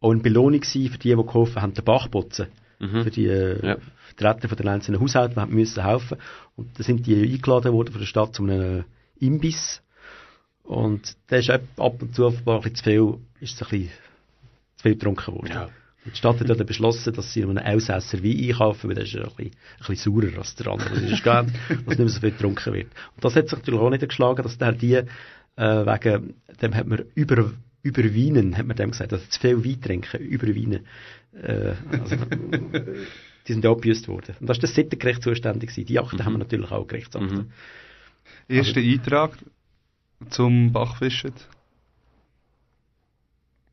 auch 0.01 0.11
eine 0.11 0.21
Belohnung 0.21 0.63
für 0.63 0.79
die, 0.79 0.91
die 0.99 1.15
geholfen 1.15 1.63
haben, 1.63 1.75
den 1.75 1.85
Bach 1.85 2.11
putzen. 2.11 2.49
Mhm. 2.81 3.05
Für 3.05 3.11
die 3.11 3.27
äh, 3.27 3.67
Ja. 3.67 3.77
Vertreter 4.17 4.49
von 4.49 4.57
den 4.59 4.69
einzelnen 4.69 5.01
Haushalten, 5.01 5.41
die 5.49 5.55
müssen 5.55 5.85
helfen. 5.85 6.19
Und 6.57 6.79
da 6.79 6.83
sind 6.83 7.07
die 7.07 7.15
eingeladen 7.33 7.73
worden 7.73 7.93
von 7.93 8.01
der 8.01 8.07
Stadt 8.07 8.35
zu 8.35 8.43
einem 8.43 8.85
Imbiss. 9.21 9.81
Und 10.65 11.17
der 11.31 11.39
ist 11.39 11.51
ab 11.51 11.63
ab 11.77 12.03
und 12.03 12.15
zu 12.15 12.27
offenbar 12.27 12.57
ein 12.57 12.63
bisschen 12.63 12.77
zu 12.77 12.85
viel, 12.85 13.19
ist 13.41 13.55
es 13.55 13.63
ein 13.63 13.69
bisschen 13.69 13.91
zu 14.77 14.83
viel 14.83 14.93
getrunken 14.95 15.35
worden. 15.35 15.53
Ja. 15.53 15.69
Die 16.13 16.17
Stadt 16.17 16.41
hat 16.41 16.49
dann 16.49 16.67
beschlossen, 16.67 17.13
dass 17.13 17.33
sie 17.33 17.43
einen 17.43 17.57
Elsässer 17.57 18.23
Wein 18.23 18.39
einkaufen, 18.39 18.89
weil 18.89 18.95
der 18.95 19.05
ist 19.05 19.17
ein 19.17 19.23
bisschen, 19.23 19.45
ein 19.47 19.87
bisschen 19.87 20.13
saurer 20.13 20.39
als 20.39 20.55
der 20.55 20.69
andere. 20.69 20.91
Das 21.01 21.11
ist 21.11 21.25
gar 21.25 21.43
dass 21.45 21.55
nicht 21.87 21.99
mehr 21.99 22.09
so 22.09 22.21
viel 22.21 22.31
getrunken 22.31 22.75
wird. 22.75 22.87
Und 23.15 23.25
das 23.25 23.35
hat 23.35 23.49
sich 23.49 23.59
natürlich 23.59 23.81
auch 23.81 23.91
niedergeschlagen, 23.91 24.43
dass 24.43 24.59
der 24.59 24.73
die, 24.73 24.95
äh, 24.95 25.07
wegen, 25.57 26.35
dem 26.63 26.75
hat 26.75 26.87
man 26.87 27.05
über, 27.15 27.53
überweinen, 27.83 28.57
hat 28.57 28.67
man 28.67 28.77
dem 28.77 28.91
gesagt, 28.91 29.13
also 29.13 29.25
zu 29.29 29.41
viel 29.41 29.65
Wein 29.65 29.81
trinken, 29.81 30.21
überweinen. 30.21 30.87
Äh, 31.35 31.75
also, 31.91 32.17
die 33.47 33.53
sind 33.53 33.65
ja 33.65 33.71
abgebüßt 33.71 34.09
worden. 34.09 34.37
Und 34.41 34.49
das 34.49 34.59
ist 34.59 34.63
das 34.63 34.75
Sittengericht 34.75 35.23
zuständig 35.23 35.71
gewesen. 35.71 35.87
Die 35.87 35.99
Akten 35.99 36.25
haben 36.25 36.35
wir 36.35 36.39
natürlich 36.39 36.71
auch 36.71 36.87
Gerichtsakten. 36.87 37.37
Mhm. 37.37 37.53
Erster 38.49 38.81
Eintrag 38.81 39.39
zum 40.31 40.73
Bachfischen? 40.73 41.33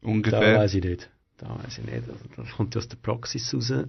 Da 0.02 0.10
Ungefähr. 0.10 0.58
weiß 0.58 0.74
ich 0.76 0.84
nicht. 0.84 1.10
Da 1.44 1.50
weiß 1.64 1.78
ich 1.80 1.84
nicht. 1.86 2.10
Also, 2.10 2.14
das 2.38 2.50
kommt 2.52 2.74
ja 2.76 2.80
aus 2.80 2.88
der 2.88 2.96
Praxis 2.98 3.54
raus. 3.54 3.86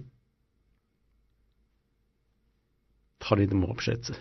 Kann 3.19 3.39
ich 3.39 3.49
nicht 3.49 3.53
mal 3.59 3.69
abschätzen. 3.71 4.17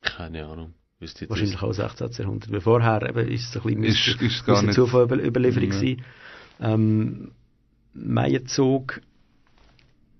Keine 0.00 0.46
Ahnung. 0.46 0.74
Wahrscheinlich 1.00 1.62
auch 1.62 1.72
16. 1.72 2.10
Jahrhundert. 2.18 2.52
Weil 2.52 2.60
vorher 2.60 3.02
eben 3.08 3.28
ist 3.30 3.54
es 3.54 3.56
ein 3.56 3.80
bisschen 3.80 4.14
Ist, 4.14 4.22
ist 4.22 4.44
gar 4.44 4.56
müsste 4.56 4.66
nicht. 4.66 4.74
Zufall 4.74 5.04
über 5.04 5.22
Überlieferung 5.24 5.70
Ja. 5.72 5.78
sein. 5.78 6.04
Ähm, 6.60 7.32
Meienzug, 7.94 9.00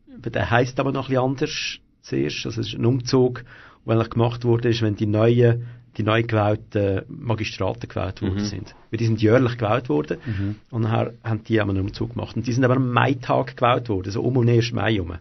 der 0.08 0.50
heisst 0.50 0.80
aber 0.80 0.92
noch 0.92 1.08
ein 1.08 1.14
bisschen 1.14 1.24
anders 1.24 1.78
zuerst. 2.02 2.46
Also 2.46 2.60
es 2.60 2.68
ist 2.68 2.74
ein 2.78 2.86
Umzug, 2.86 3.44
der 3.84 4.08
gemacht 4.08 4.44
wurde, 4.44 4.70
ist, 4.70 4.80
wenn 4.82 4.94
die 4.96 5.06
neuen, 5.06 5.66
die 5.96 6.02
neu 6.02 6.22
gewählten 6.22 7.02
Magistraten 7.08 7.88
gewählt 7.88 8.22
worden 8.22 8.34
Mhm. 8.42 8.46
sind. 8.46 8.74
Weil 8.90 8.98
die 8.98 9.06
sind 9.06 9.20
jährlich 9.22 9.58
gewählt 9.58 9.88
worden. 9.88 10.18
Mhm. 10.24 10.56
Und 10.70 10.82
nachher 10.82 11.14
haben 11.24 11.44
die 11.44 11.60
einmal 11.60 11.76
einen 11.76 11.86
Umzug 11.86 12.14
gemacht. 12.14 12.36
Und 12.36 12.46
die 12.46 12.52
sind 12.52 12.64
aber 12.64 12.76
am 12.76 12.90
Maitag 12.92 13.56
gewählt 13.56 13.88
worden, 13.88 14.10
so 14.12 14.22
um 14.22 14.36
und 14.36 14.48
1. 14.48 14.72
Mai 14.72 14.94
herum. 14.94 15.14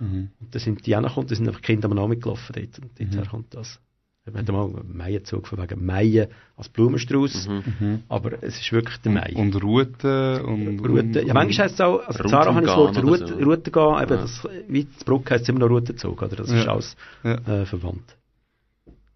Mhm. 0.00 0.30
Und 0.40 0.54
da 0.54 0.58
sind 0.58 0.84
die 0.86 0.94
angekommen, 0.94 1.26
da 1.28 1.34
sind 1.34 1.48
einfach 1.48 1.62
Kinder 1.62 1.88
am 1.90 1.96
Namen 1.96 2.18
gelaufen 2.20 2.52
dort. 2.54 2.78
Und 2.78 3.00
Mhm. 3.00 3.10
dorther 3.14 3.30
kommt 3.30 3.54
das. 3.54 3.78
Wir 4.24 4.34
hatten 4.34 4.52
mal 4.52 4.66
einen 4.66 4.96
Maienzug 4.96 5.48
von 5.48 5.58
wegen 5.60 5.84
Maien 5.84 6.28
als 6.56 6.68
Blumenstrauß. 6.68 7.48
Mhm. 7.48 7.62
Mhm. 7.80 8.02
Aber 8.08 8.40
es 8.40 8.60
ist 8.60 8.70
wirklich 8.72 8.96
der 8.98 9.10
Mai. 9.10 9.32
Und, 9.34 9.54
und 9.56 9.64
Route 9.64 10.44
und... 10.44 10.78
Route. 10.78 11.24
Ja, 11.26 11.34
manchmal 11.34 11.64
heisst 11.66 11.74
es 11.74 11.80
auch, 11.80 12.06
also 12.06 12.22
Zara 12.28 12.54
habe 12.54 12.60
ich 12.60 12.66
das 12.66 12.76
Wort 12.76 13.02
Route, 13.02 13.26
so. 13.26 13.34
Route 13.34 13.70
gehen, 13.72 14.02
eben, 14.02 14.10
Ja. 14.14 14.20
das, 14.20 14.48
wie 14.68 14.84
das 14.84 15.02
Bruck 15.04 15.28
heisst 15.28 15.42
es 15.42 15.48
immer 15.48 15.58
noch 15.58 15.70
Routenzug, 15.70 16.22
oder? 16.22 16.36
Das 16.36 16.48
ist 16.50 16.64
Ja. 16.64 16.70
alles 16.72 16.96
Ja. 17.24 17.34
äh, 17.34 17.66
verwandt. 17.66 18.16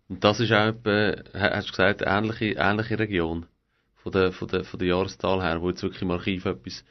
Und 0.09 0.23
das 0.23 0.41
ist 0.41 0.53
auch 0.53 0.67
etwa, 0.69 1.17
ha- 1.35 1.57
hast 1.57 1.69
du 1.69 1.71
gesagt, 1.73 2.03
ähnliche, 2.05 2.55
ähnliche 2.57 2.99
Region. 2.99 3.47
Von 3.97 4.13
der, 4.13 4.33
von 4.33 4.47
der, 4.49 4.63
von 4.65 4.79
der 4.79 4.89
Jahreszahl 4.89 5.43
her, 5.43 5.61
wo 5.61 5.69
jetzt 5.71 5.83
wirklich 5.83 6.03
im 6.03 6.11
Archiv 6.13 6.45
etwas, 6.45 6.85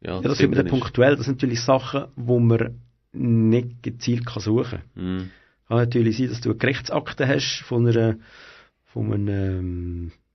ja, 0.00 0.16
Ja, 0.16 0.20
das 0.20 0.38
sind 0.38 0.50
wir 0.50 0.56
dann 0.56 0.66
ist. 0.66 0.70
punktuell, 0.70 1.16
das 1.16 1.24
sind 1.26 1.36
natürlich 1.36 1.62
Sachen, 1.62 2.04
wo 2.14 2.38
man 2.38 2.80
nicht 3.12 3.82
gezielt 3.82 4.24
kann 4.26 4.40
suchen 4.42 4.80
kann. 4.94 5.04
Mhm. 5.16 5.30
Kann 5.66 5.76
natürlich 5.78 6.16
sein, 6.18 6.28
dass 6.28 6.40
du 6.40 6.50
eine 6.50 6.58
Gerichtsakte 6.58 7.26
hast 7.26 7.62
von 7.66 7.86
einer, 7.88 8.16
von 8.84 9.12
einem, 9.12 9.28
ähm, 9.28 10.12
äh, 10.12 10.27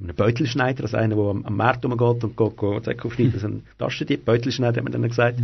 einem 0.00 0.14
Beutelschneider, 0.16 0.82
also 0.84 0.96
einer, 0.96 1.14
der 1.16 1.24
am, 1.24 1.44
am 1.44 1.56
Markt 1.56 1.84
rumgeht 1.84 2.24
und 2.24 2.36
geht, 2.36 2.56
geht 2.56 2.84
Säcke 2.84 3.04
aufschneiden, 3.06 3.32
das 3.32 3.42
ist 3.42 3.48
ein 3.48 3.62
Taschendieb, 3.78 4.24
Beutelschneider 4.24 4.78
hat 4.78 4.84
man 4.84 4.92
dann 4.92 5.08
gesagt, 5.08 5.38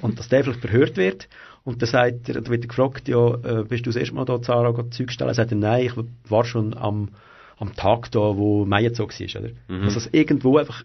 und 0.00 0.18
dass 0.18 0.28
der 0.28 0.44
vielleicht 0.44 0.60
verhört 0.60 0.96
wird, 0.96 1.28
und 1.64 1.80
dann 1.82 1.88
sagt 1.88 2.28
er, 2.28 2.34
dann 2.34 2.48
wird 2.48 2.64
er 2.64 2.68
gefragt, 2.68 3.08
ja, 3.08 3.34
äh, 3.34 3.64
bist 3.64 3.86
du 3.86 3.90
das 3.90 3.96
erste 3.96 4.14
Mal 4.14 4.24
da, 4.24 4.40
Zara, 4.42 4.74
Zeug 4.90 5.12
stellen? 5.12 5.30
Er 5.30 5.34
sagt 5.34 5.52
nein, 5.52 5.84
ich 5.86 5.92
war 6.28 6.44
schon 6.44 6.76
am, 6.76 7.10
am 7.58 7.76
Tag 7.76 8.10
da, 8.10 8.18
wo 8.18 8.64
Meierzog 8.64 9.10
war, 9.12 9.40
oder? 9.42 9.50
Mhm. 9.68 9.82
Also, 9.84 9.94
dass 10.00 10.06
irgendwo 10.12 10.58
einfach 10.58 10.84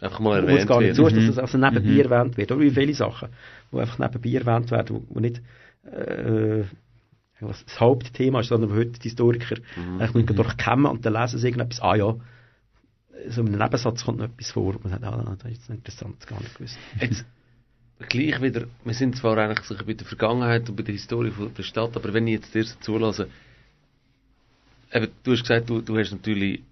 Einfach 0.00 0.20
mal 0.20 0.42
wo 0.42 0.46
es 0.46 0.52
erwähnt 0.52 0.68
gar 0.68 0.80
nicht 0.80 0.88
wird. 0.88 0.96
so 0.96 1.06
ist, 1.06 1.16
dass 1.16 1.24
Mhm. 1.24 1.30
es 1.30 1.38
also 1.38 1.58
nebenbei 1.58 2.02
erwähnt 2.02 2.36
wird. 2.36 2.50
Oder 2.52 2.60
wie 2.60 2.70
viele 2.70 2.92
Sachen, 2.94 3.28
die 3.72 3.78
einfach 3.78 3.98
nebenbei 3.98 4.30
erwähnt 4.38 4.70
werden, 4.72 4.96
wo, 4.96 5.14
wo 5.14 5.20
nicht 5.20 5.40
äh, 5.86 6.62
was 7.48 7.64
das 7.64 7.80
Hauptthema 7.80 8.40
ist, 8.40 8.48
sondern 8.48 8.72
heute 8.72 8.98
die 8.98 9.08
Historiker 9.08 9.56
Mhm. 9.76 9.98
mhm. 10.14 10.26
durchkämmen 10.26 10.86
und 10.86 11.04
dann 11.04 11.14
lesen 11.14 11.38
sie 11.38 11.46
irgendetwas, 11.48 11.80
ah 11.80 11.94
ja, 11.94 12.16
so 13.28 13.40
in 13.42 13.48
einem 13.48 13.58
Nebensatz 13.58 14.04
kommt 14.04 14.18
noch 14.18 14.26
etwas 14.26 14.50
vor 14.50 14.74
und 14.74 14.84
man 14.84 14.92
sagt, 14.92 15.04
ah, 15.04 15.36
das 15.38 15.50
ist 15.52 15.58
jetzt 15.58 15.70
interessant, 15.70 16.16
das 16.18 16.26
gar 16.26 16.40
nicht 16.40 16.56
gewusst. 16.56 16.78
Jetzt, 17.00 17.24
gleich 18.08 18.40
wieder, 18.42 18.66
wir 18.84 18.94
sind 18.94 19.16
zwar 19.16 19.38
eigentlich 19.38 19.64
so 19.66 19.76
bei 19.84 19.94
der 19.94 20.06
Vergangenheit 20.06 20.68
und 20.68 20.76
bei 20.76 20.82
der 20.82 20.94
Historie 20.94 21.30
von 21.30 21.52
der 21.54 21.62
Stadt, 21.62 21.96
aber 21.96 22.12
wenn 22.12 22.26
ich 22.26 22.34
jetzt 22.34 22.54
dir 22.54 22.64
so 22.64 22.76
zulasse, 22.80 23.28
eben, 24.92 25.08
du 25.22 25.32
hast 25.32 25.42
gesagt, 25.42 25.70
du, 25.70 25.80
du 25.80 25.98
hast 25.98 26.12
natürlich 26.12 26.62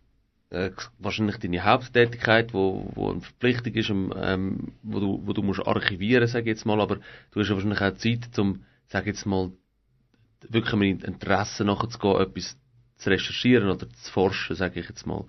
äh, 0.51 0.71
wahrscheinlich 0.99 1.37
deine 1.37 1.65
Haupttätigkeit, 1.65 2.53
wo, 2.53 2.91
wo 2.95 3.11
eine 3.11 3.21
Verpflichtung 3.21 3.75
ist, 3.75 3.91
ähm, 3.91 4.73
wo, 4.83 5.01
du, 5.01 5.23
wo 5.25 5.33
du 5.33 5.43
musst 5.43 5.67
archivieren, 5.67 6.27
sag 6.27 6.41
ich 6.41 6.47
jetzt 6.47 6.67
mal, 6.67 6.81
aber 6.81 6.97
du 7.31 7.41
hast 7.41 7.49
ja 7.49 7.55
wahrscheinlich 7.55 7.81
auch 7.81 7.95
Zeit, 7.97 8.39
um, 8.39 8.65
sag 8.89 9.07
jetzt 9.07 9.27
mal, 9.27 9.53
wirklich 10.49 10.75
mit 10.75 11.05
Interesse 11.05 11.65
nachzugehen, 11.65 12.21
etwas 12.21 12.57
zu 12.97 13.11
recherchieren 13.11 13.69
oder 13.71 13.89
zu 13.89 14.13
forschen, 14.13 14.57
sage 14.57 14.81
ich 14.81 14.89
jetzt 14.89 15.07
mal. 15.07 15.25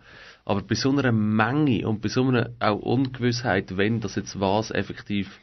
Aber 0.45 0.61
bei 0.61 0.75
so 0.75 0.89
einer 0.91 1.11
Menge 1.11 1.87
und 1.87 2.01
bei 2.01 2.09
so 2.09 2.27
einer 2.27 2.51
auch 2.59 2.79
Ungewissheit, 2.79 3.77
wenn 3.77 4.01
das 4.01 4.15
jetzt 4.15 4.39
was 4.39 4.71
effektiv 4.71 5.39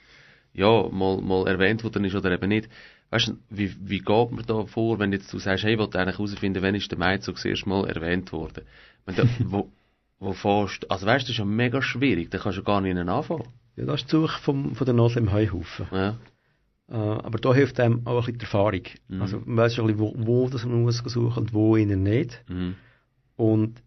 ja, 0.52 0.88
mal, 0.90 1.20
mal 1.20 1.46
erwähnt 1.46 1.84
worden 1.84 2.04
ist 2.04 2.14
oder 2.14 2.32
eben 2.32 2.48
nicht, 2.48 2.68
weißt 3.10 3.28
du, 3.28 3.38
wie, 3.48 3.74
wie 3.80 4.00
geht 4.00 4.32
man 4.32 4.44
da 4.46 4.66
vor, 4.66 4.98
wenn 4.98 5.12
jetzt 5.12 5.32
du 5.32 5.38
sagst, 5.38 5.64
hey, 5.64 5.74
ich 5.74 5.78
will 5.78 5.88
eigentlich 5.94 6.18
herausfinden, 6.18 6.62
wann 6.62 6.74
ist 6.74 6.90
der 6.90 6.98
Maizug 6.98 7.36
das 7.36 7.44
erste 7.44 7.68
Mal 7.68 7.88
erwähnt 7.88 8.32
worden? 8.32 8.64
Wenn 9.06 9.16
da, 9.16 9.24
wo, 9.44 9.70
wo 10.18 10.32
fährst 10.32 10.90
also 10.90 11.06
weißt 11.06 11.24
du, 11.24 11.26
das 11.26 11.34
ist 11.34 11.38
ja 11.38 11.44
mega 11.44 11.80
schwierig, 11.80 12.30
da 12.30 12.38
kannst 12.38 12.58
du 12.58 12.62
gar 12.62 12.80
nicht 12.80 12.96
anfangen. 12.96 13.48
Ja, 13.76 13.84
das 13.84 14.02
ist 14.02 14.12
die 14.12 14.16
Suche 14.16 14.40
vom, 14.42 14.74
von 14.74 14.84
der 14.84 14.94
Nadel 14.94 15.18
im 15.18 15.32
Heuhaufen. 15.32 15.86
Ja. 15.92 16.16
Äh, 16.90 16.94
aber 16.94 17.38
da 17.38 17.54
hilft 17.54 17.78
einem 17.80 18.06
auch 18.06 18.14
ein 18.14 18.18
bisschen 18.18 18.38
die 18.38 18.44
Erfahrung. 18.44 18.82
Mhm. 19.08 19.22
Also 19.22 19.42
man 19.44 19.56
weiß 19.58 19.74
schon 19.74 19.98
wo, 19.98 20.14
wo 20.16 20.48
das 20.48 20.64
man 20.64 20.82
muss 20.82 20.98
suchen 20.98 21.42
und 21.42 21.54
wo 21.54 21.76
innen 21.76 22.02
nicht. 22.02 22.42
Mhm. 22.48 22.74
Und 23.36 23.82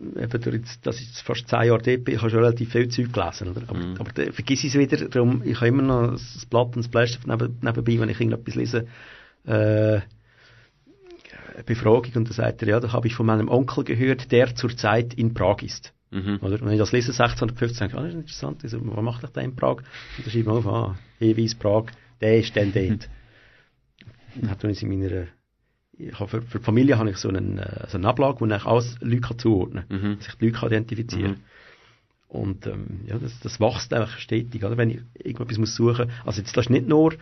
eben 0.00 0.42
durch 0.42 0.56
jetzt, 0.56 0.86
dass 0.86 1.00
ich 1.00 1.08
fast 1.22 1.48
zehn 1.48 1.64
Jahre 1.64 1.82
dort 1.82 2.04
bin, 2.04 2.14
ich 2.14 2.20
habe 2.20 2.30
schon 2.30 2.40
relativ 2.40 2.72
viel 2.72 2.88
Zeug 2.88 3.12
gelesen. 3.12 3.48
Oder? 3.50 3.62
Aber, 3.68 3.78
Mhm. 3.78 3.96
aber 3.98 4.12
dann 4.12 4.32
vergiss 4.32 4.64
ich 4.64 4.74
es 4.74 4.78
wieder. 4.80 5.08
Darum, 5.08 5.42
ich 5.44 5.56
habe 5.56 5.68
immer 5.68 5.82
noch 5.82 6.12
das 6.12 6.46
Blatt 6.46 6.68
und 6.68 6.78
das 6.78 6.88
Bleistift 6.88 7.26
neben, 7.26 7.58
nebenbei, 7.62 8.00
wenn 8.00 8.08
ich 8.08 8.20
irgendetwas 8.20 8.54
lese. 8.54 8.86
Äh, 9.46 10.00
eine 11.54 11.64
Befragung 11.64 12.12
und 12.14 12.28
dann 12.28 12.32
sagt 12.32 12.62
er, 12.62 12.68
ja, 12.68 12.80
da 12.80 12.92
habe 12.92 13.06
ich 13.06 13.14
von 13.14 13.26
meinem 13.26 13.48
Onkel 13.48 13.84
gehört, 13.84 14.32
der 14.32 14.54
zurzeit 14.54 15.14
in 15.14 15.34
Prag 15.34 15.62
ist. 15.62 15.92
Mhm. 16.10 16.38
Oder? 16.42 16.60
Wenn 16.60 16.72
ich 16.72 16.78
das 16.78 16.92
lese, 16.92 17.12
1650, 17.12 17.78
denke 17.78 17.94
ich, 17.94 17.98
ah, 17.98 18.02
das 18.02 18.14
ist 18.14 18.20
interessant, 18.20 18.64
also, 18.64 18.80
was 18.82 19.04
macht 19.04 19.24
ich 19.24 19.30
da 19.30 19.40
in 19.40 19.54
Prag? 19.54 19.78
Und 19.78 20.26
dann 20.26 20.30
schreibe 20.30 20.40
ich 20.40 20.48
auf, 20.48 20.66
ah, 20.66 20.96
Hinweis 21.18 21.54
Prag, 21.54 21.84
der 22.20 22.38
ist 22.38 22.56
dann 22.56 22.72
dort. 22.72 23.08
Es 24.62 24.82
in 24.82 24.88
meiner, 24.88 25.26
ich 25.92 26.18
habe 26.18 26.28
für, 26.28 26.42
für 26.42 26.58
die 26.58 26.64
Familie 26.64 26.98
habe 26.98 27.10
ich 27.10 27.16
so 27.16 27.28
einen, 27.28 27.58
äh, 27.58 27.86
so 27.88 27.98
eine 27.98 28.08
Ablage, 28.08 28.40
wo 28.40 28.46
ich 28.46 28.64
alles 28.64 28.96
Leute 29.00 29.20
kann 29.20 29.38
zuordnen 29.38 29.84
kann, 29.88 30.02
Mhm. 30.02 30.18
dass 30.18 30.28
ich 30.28 30.34
die 30.36 30.46
Leute 30.46 30.58
kann 30.58 30.68
identifizieren 30.68 31.32
Mhm. 31.32 31.40
Und 32.28 32.66
ähm, 32.68 33.00
ja, 33.06 33.18
das, 33.18 33.40
das 33.40 33.58
wächst 33.58 33.92
einfach 33.92 34.16
stetig, 34.18 34.64
oder? 34.64 34.76
wenn 34.76 34.90
ich 34.90 35.00
irgendetwas 35.14 35.58
muss 35.58 35.74
suchen 35.74 36.12
Also 36.24 36.40
jetzt 36.40 36.56
das 36.56 36.66
ist 36.66 36.70
nicht 36.70 36.86
nur, 36.86 37.14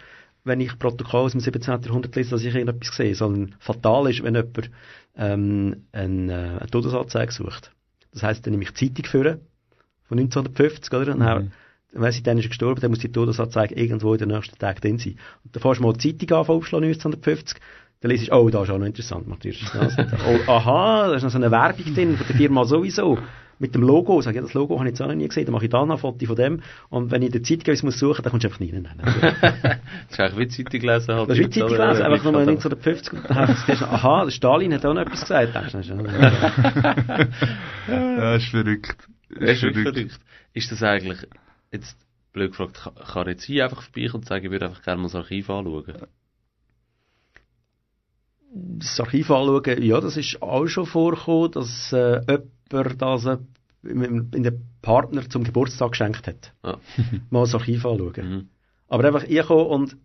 wenn 0.44 0.60
ich 0.60 0.78
Protokoll 0.78 1.22
aus 1.22 1.32
dem 1.32 1.40
17. 1.40 1.82
Jahrhundert 1.82 2.14
lese, 2.14 2.30
dass 2.30 2.42
ich 2.44 2.54
irgendetwas 2.54 2.94
sehe, 2.94 3.14
sondern 3.14 3.54
fatal 3.58 4.10
ist, 4.10 4.22
wenn 4.22 4.34
jemand 4.34 4.70
ähm, 5.16 5.86
eine, 5.92 6.32
äh, 6.32 6.58
eine 6.60 6.70
Todesanzeige 6.70 7.32
sucht. 7.32 7.72
Das 8.12 8.22
heisst, 8.22 8.44
dann 8.46 8.50
nehme 8.52 8.64
ich 8.64 8.72
die 8.72 8.88
Zeitung 8.94 9.10
führen, 9.10 9.40
von 10.04 10.18
1950, 10.18 10.92
oder? 10.92 11.14
Und 11.14 11.20
dann, 11.20 11.52
weiss 11.92 12.16
ich, 12.16 12.22
dann 12.22 12.38
ist 12.38 12.44
er 12.46 12.48
gestorben, 12.48 12.80
dann 12.80 12.90
muss 12.90 13.00
die 13.00 13.10
Todesanzeige 13.10 13.74
irgendwo 13.74 14.12
in 14.12 14.18
den 14.18 14.28
nächsten 14.28 14.58
Tagen 14.58 14.80
drin 14.80 14.98
sein. 14.98 15.18
Und 15.44 15.54
dann 15.54 15.62
fährst 15.62 15.80
du 15.80 15.84
mal 15.84 15.92
die 15.94 16.18
Zeitung 16.18 16.38
an, 16.38 16.46
aufschlagen, 16.46 16.84
1950, 16.84 17.58
dann 18.00 18.10
lese 18.10 18.24
ich, 18.24 18.32
oh, 18.32 18.48
da 18.48 18.62
ist 18.62 18.70
auch 18.70 18.78
noch 18.78 18.86
interessant, 18.86 19.26
Matthias. 19.26 19.56
oh, 19.74 20.50
aha, 20.50 21.08
da 21.08 21.14
ist 21.14 21.24
noch 21.24 21.30
so 21.30 21.38
eine 21.38 21.50
Werbung 21.50 21.94
drin, 21.94 22.16
von 22.16 22.26
der 22.26 22.36
Firma 22.36 22.64
sowieso. 22.64 23.18
Mit 23.60 23.74
dem 23.74 23.82
Logo, 23.82 24.20
sag 24.20 24.30
ich, 24.30 24.36
ja, 24.36 24.42
das 24.42 24.54
Logo 24.54 24.78
habe 24.78 24.88
ich 24.88 24.92
jetzt 24.92 25.02
auch 25.02 25.08
noch 25.08 25.16
nie 25.16 25.26
gesehen, 25.26 25.46
dann 25.46 25.52
mache 25.52 25.64
ich 25.64 25.70
da 25.70 25.84
noch 25.84 25.96
ein 25.96 26.00
Foto 26.00 26.24
von 26.26 26.36
dem. 26.36 26.62
Und 26.90 27.10
wenn 27.10 27.22
ich 27.22 27.26
in 27.26 27.32
der 27.32 27.42
Zeitung 27.42 27.62
etwas 27.62 27.82
muss 27.82 27.98
suchen, 27.98 28.22
dann 28.22 28.30
kommst 28.30 28.44
du 28.44 28.48
einfach 28.48 28.60
nicht 28.60 28.72
rein. 28.72 28.86
Also, 29.02 29.20
Das 29.20 30.10
ist 30.10 30.20
eigentlich 30.20 30.38
wie 30.38 30.48
Zeitung 30.48 30.80
gelesen. 30.80 31.14
Halt 31.16 31.28
das 31.30 31.38
ist 31.38 31.44
wie 31.44 31.50
Zeitung 31.50 31.70
oder? 31.70 31.86
gelesen, 31.86 32.02
einfach 32.02 32.24
nochmal 32.24 32.44
Ja, 32.44 32.50
1950, 32.50 33.12
und 33.14 33.30
dann 33.30 33.48
hast 33.48 33.68
du 33.80 33.84
aha, 33.84 34.24
der 34.26 34.30
Stalin 34.30 34.74
hat 34.74 34.86
auch 34.86 34.94
noch 34.94 35.02
etwas 35.02 35.20
gesagt. 35.22 35.54
Denkst 35.56 35.72
du, 35.72 35.78
ja. 37.88 38.16
Ja, 38.16 38.34
ist 38.36 38.46
verrückt. 38.46 38.96
Das 39.28 39.50
ist 39.50 39.62
wirklich 39.62 39.82
verrückt. 39.82 40.20
Ist 40.54 40.70
das 40.70 40.82
eigentlich, 40.84 41.18
jetzt 41.72 41.96
blöd 42.32 42.50
gefragt, 42.50 42.90
kann, 43.12 43.28
jetzt 43.28 43.44
hier 43.44 43.64
einfach 43.64 43.82
vorbeikommen 43.82 44.22
und 44.22 44.28
sagen, 44.28 44.44
ich 44.44 44.50
würde 44.50 44.66
einfach 44.66 44.82
gerne 44.82 45.02
mal 45.02 45.08
das 45.08 45.14
Archiv 45.14 45.50
anschauen? 45.50 46.08
das 48.50 49.00
Archiv 49.00 49.30
anschauen, 49.30 49.82
ja, 49.82 50.00
das 50.00 50.16
ist 50.16 50.42
auch 50.42 50.66
schon 50.66 50.86
vorgekommen, 50.86 51.52
dass 51.52 51.92
äh, 51.92 52.20
jemand 52.70 53.02
das 53.02 53.24
äh, 53.26 53.38
in 53.82 54.30
den 54.30 54.64
Partner 54.82 55.28
zum 55.28 55.44
Geburtstag 55.44 55.92
geschenkt 55.92 56.26
hat. 56.26 56.52
Ja. 56.64 56.78
Mal 57.30 57.42
das 57.42 57.54
Archiv 57.54 57.84
anschauen. 57.84 58.12
Mhm. 58.16 58.48
Aber 58.88 59.04
einfach, 59.04 59.24
ich 59.24 59.46
komme 59.46 59.64
und 59.64 59.96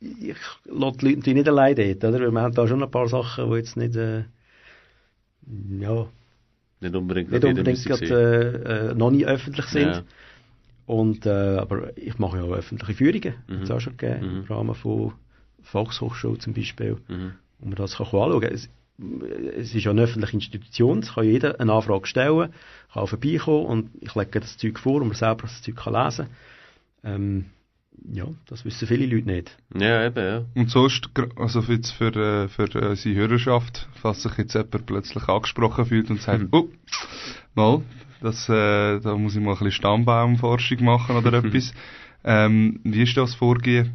ich 0.00 0.36
lasse 0.64 0.98
die 0.98 1.14
Leute 1.14 1.34
nicht 1.34 1.48
allein 1.48 1.74
dort, 1.74 2.04
oder? 2.04 2.20
Weil 2.20 2.30
wir 2.30 2.40
haben 2.40 2.54
da 2.54 2.68
schon 2.68 2.82
ein 2.82 2.90
paar 2.90 3.08
Sachen, 3.08 3.50
die 3.50 3.56
jetzt 3.56 3.76
nicht, 3.76 3.96
äh, 3.96 4.24
ja, 5.80 6.06
Nicht 6.80 6.94
unbedingt, 6.94 7.32
nicht 7.32 7.44
unbedingt 7.44 7.84
gerade, 7.84 8.06
äh, 8.06 8.90
äh, 8.90 8.94
noch 8.94 9.10
nie 9.10 9.26
öffentlich 9.26 9.66
sind. 9.66 9.88
Ja. 9.88 10.02
Und, 10.88 11.26
äh, 11.26 11.58
aber 11.58 11.94
ich 11.98 12.18
mache 12.18 12.38
ja 12.38 12.44
auch 12.44 12.52
öffentliche 12.52 12.94
Führungen. 12.94 13.34
Mhm. 13.46 13.56
Hat 13.56 13.62
es 13.64 13.70
auch 13.70 13.80
schon 13.80 13.96
gegeben, 13.98 14.26
Mhm. 14.26 14.36
im 14.38 14.44
Rahmen 14.44 14.74
von 14.74 15.12
Volkshochschule 15.62 16.38
zum 16.38 16.54
Beispiel. 16.54 16.96
Mhm. 17.08 17.32
wo 17.58 17.66
man 17.66 17.74
das 17.76 17.96
kann 17.96 18.06
anschauen 18.06 18.40
kann. 18.40 18.52
Es, 18.54 18.70
es 19.58 19.74
ist 19.74 19.84
ja 19.84 19.90
eine 19.90 20.02
öffentliche 20.02 20.34
Institution, 20.34 21.00
es 21.00 21.12
kann 21.14 21.24
jeder 21.24 21.60
eine 21.60 21.72
Anfrage 21.72 22.06
stellen, 22.06 22.52
kann 22.92 23.02
auch 23.02 23.08
vorbeikommen 23.08 23.66
und 23.66 23.90
ich 24.00 24.14
lege 24.14 24.40
das 24.40 24.56
Zeug 24.56 24.78
vor 24.78 25.02
und 25.02 25.08
man 25.08 25.16
selber 25.16 25.42
das 25.42 25.60
Zeug 25.62 25.76
kann 25.76 25.92
lesen 25.92 26.26
ähm, 27.04 27.46
Ja, 28.12 28.26
das 28.46 28.64
wissen 28.64 28.86
viele 28.88 29.06
Leute 29.06 29.26
nicht. 29.26 29.56
Ja, 29.74 30.06
eben, 30.06 30.24
ja. 30.24 30.44
Und 30.54 30.70
sonst, 30.70 31.10
also 31.36 31.62
für, 31.62 31.74
jetzt 31.74 31.90
für, 31.90 32.14
äh, 32.16 32.48
für 32.48 32.74
äh, 32.74 32.96
seine 32.96 33.16
Hörerschaft, 33.16 33.88
falls 34.00 34.22
sich 34.22 34.38
jetzt 34.38 34.54
jemand 34.54 34.86
plötzlich 34.86 35.28
angesprochen 35.28 35.84
fühlt 35.84 36.08
und 36.10 36.22
sagt, 36.22 36.46
oh, 36.52 36.68
mal, 37.54 37.82
das, 38.20 38.48
äh, 38.48 39.00
da 39.00 39.16
muss 39.16 39.34
ich 39.36 39.40
mal 39.40 39.50
ein 39.52 39.54
bisschen 39.58 39.72
Stammbaumforschung 39.72 40.84
machen 40.84 41.16
oder 41.16 41.32
etwas. 41.44 41.72
Ähm, 42.24 42.80
wie 42.84 43.02
ist 43.02 43.16
das 43.16 43.34
Vorgehen? 43.34 43.94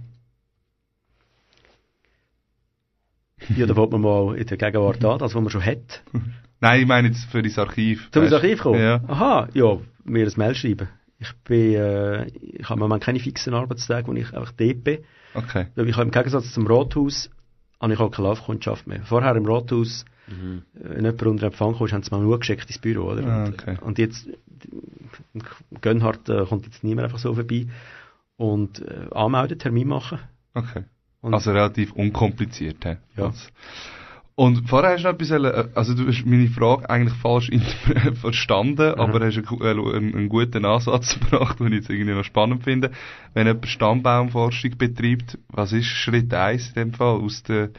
Ja, 3.58 3.66
da 3.66 3.74
fängt 3.74 3.92
man 3.92 4.02
mal 4.02 4.36
in 4.38 4.46
der 4.48 4.58
Gegenwart 4.58 5.04
an, 5.04 5.20
das, 5.20 5.36
was 5.36 5.42
man 5.42 5.50
schon 5.50 5.66
hat. 5.66 6.02
Nein, 6.62 6.82
ich 6.82 6.88
meine 6.88 7.10
jetzt 7.10 7.26
für 7.26 7.42
das 7.42 7.58
Archiv. 7.60 8.10
Zum 8.12 8.24
Weißt- 8.24 8.34
Archiv 8.36 8.62
kommen? 8.62 8.80
Ja. 8.82 9.02
Aha, 9.08 9.50
ja, 9.54 9.78
mir 10.06 10.26
ein 10.26 10.34
Mail 10.38 10.56
schreiben. 10.56 10.88
Ich 11.20 11.32
bin, 11.44 11.74
äh, 11.76 12.26
ich 12.28 12.64
habe 12.70 12.76
im 12.76 12.80
Moment 12.80 13.04
keine 13.04 13.20
fixen 13.20 13.54
Arbeitstage, 13.54 14.08
wo 14.08 14.14
ich 14.14 14.34
einfach 14.34 14.52
dort 14.54 14.84
bin. 14.84 15.00
Okay. 15.34 15.68
Weil 15.76 15.90
ich 15.90 15.96
habe 15.96 16.06
im 16.06 16.12
Gegensatz 16.12 16.54
zum 16.54 16.68
Rathaus, 16.68 17.30
habe 17.82 17.94
ich 17.94 18.00
auch 18.00 18.12
keine 18.12 18.30
Laufkundschaft 18.30 18.88
mehr. 18.88 19.02
Vorher 19.04 19.36
im 19.36 19.46
Rathaus, 19.46 20.06
Mhm. 20.28 20.62
wenn 20.74 21.04
jemand 21.06 21.22
unter 21.24 21.46
Empfang 21.48 21.78
kam, 21.78 21.92
haben 21.92 22.04
sie 22.04 22.12
mal 22.12 22.22
nur 22.22 22.40
geschickt 22.40 22.68
ins 22.70 22.80
Büro, 22.80 23.12
oder? 23.12 23.26
Ah, 23.28 23.44
Und- 23.46 23.54
okay. 23.54 23.78
Und 23.82 23.98
jetzt, 23.98 24.28
Gönnhardt 25.82 26.30
äh, 26.30 26.46
kommt 26.46 26.66
jetzt 26.66 26.84
niemand 26.84 27.06
einfach 27.06 27.20
so 27.20 27.34
vorbei. 27.34 27.68
Und 28.38 28.80
äh, 28.82 29.08
anmelden, 29.14 29.60
Termin 29.60 29.88
machen. 29.88 30.20
Okay. 30.54 30.84
Und 31.22 31.34
Also 31.34 31.52
relativ 31.52 31.92
unkompliziert, 31.94 32.84
hä? 32.86 32.98
Ja. 33.18 33.26
Also- 33.28 33.48
Und 34.36 34.68
vorher 34.68 34.94
hast 34.94 35.04
du 35.04 35.08
noch 35.10 35.14
etwas, 35.14 35.30
äh, 35.32 35.70
also 35.76 35.94
du 35.94 36.08
hast 36.08 36.26
meine 36.26 36.48
Frage 36.48 36.90
eigentlich 36.90 37.14
falsch 37.20 37.52
verstanden, 38.22 38.96
aber 38.96 39.26
hast 39.26 39.38
einen, 39.38 39.62
äh, 39.62 39.96
einen, 39.96 40.16
einen 40.16 40.30
guten 40.30 40.66
Ansatz 40.66 41.20
gebracht, 41.20 41.60
den 41.60 41.68
ich 41.68 41.74
jetzt 41.82 41.90
irgendwie 41.90 42.14
noch 42.14 42.24
spannend 42.24 42.64
finde. 42.64 42.92
Wenn 43.36 43.46
jemand 43.48 43.68
Stammbaumforschung 43.68 44.78
betreibt, 44.78 45.38
was 45.50 45.72
ist 45.74 45.86
Schritt 45.86 46.34
1 46.34 46.70
in 46.70 46.74
dem 46.76 46.94
Fall 46.94 47.18
aus 47.20 47.44
der, 47.44 47.70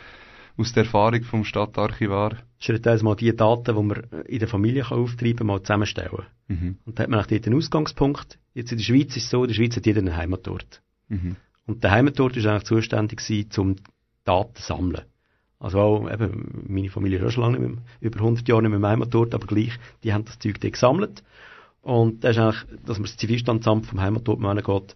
aus 0.57 0.73
der 0.73 0.85
Erfahrung 0.85 1.23
vom 1.25 1.45
Stadtarchivar? 1.45 2.37
Schritt 2.59 2.87
eins 2.87 3.03
mal 3.03 3.17
die 3.17 3.35
Daten, 3.35 3.77
die 3.77 3.83
man 3.83 4.03
in 4.27 4.39
der 4.39 4.49
Familie 4.49 4.85
kann 4.85 4.99
auftreiben 4.99 5.39
kann, 5.39 5.47
mal 5.49 5.63
zusammenstellen. 5.63 6.25
Mhm. 6.49 6.79
Und 6.85 6.99
da 6.99 7.03
hat 7.03 7.11
man 7.11 7.21
auch 7.21 7.27
dort 7.27 7.47
einen 7.47 7.57
Ausgangspunkt. 7.57 8.39
Jetzt 8.55 8.73
in 8.73 8.79
der 8.79 8.85
Schweiz 8.85 9.17
ist 9.17 9.25
es 9.25 9.31
so, 9.31 9.43
in 9.43 9.49
der 9.49 9.55
Schweiz 9.55 9.77
hat 9.77 9.87
jeder 9.87 10.01
einen 10.01 10.17
Heimatort. 10.17 10.83
Mhm. 11.09 11.37
Und 11.67 11.83
der 11.83 11.91
Heimatort 11.91 12.37
ist 12.37 12.47
eigentlich 12.47 12.65
zuständig 12.65 13.19
gewesen, 13.19 13.51
zum 13.51 13.77
Daten 14.25 14.55
zu 14.55 14.63
sammeln. 14.63 15.03
Also 15.59 15.81
auch, 15.81 16.11
eben, 16.11 16.65
meine 16.69 16.91
Familie 16.91 17.19
ist 17.19 17.25
auch 17.25 17.31
schon 17.31 17.45
lange 17.45 17.59
nicht 17.59 17.75
mehr, 17.75 17.85
über 18.01 18.19
100 18.19 18.47
Jahre 18.47 18.63
nicht 18.63 18.71
mehr 18.71 18.79
im 18.79 18.87
Heimatort, 18.87 19.35
aber 19.35 19.47
gleich, 19.47 19.79
die 20.03 20.13
haben 20.13 20.25
das 20.25 20.39
Zeug 20.39 20.61
dort 20.61 20.75
gesammelt. 20.75 21.23
Und 21.81 22.25
das 22.25 22.37
ist 22.37 22.43
eigentlich, 22.43 22.83
dass 22.85 22.99
man 22.99 23.07
das 23.07 23.17
Zivilstandsamt 23.17 23.87
vom 23.87 24.01
Heimatort 24.01 24.41
mal 24.41 24.61
geht. 24.61 24.95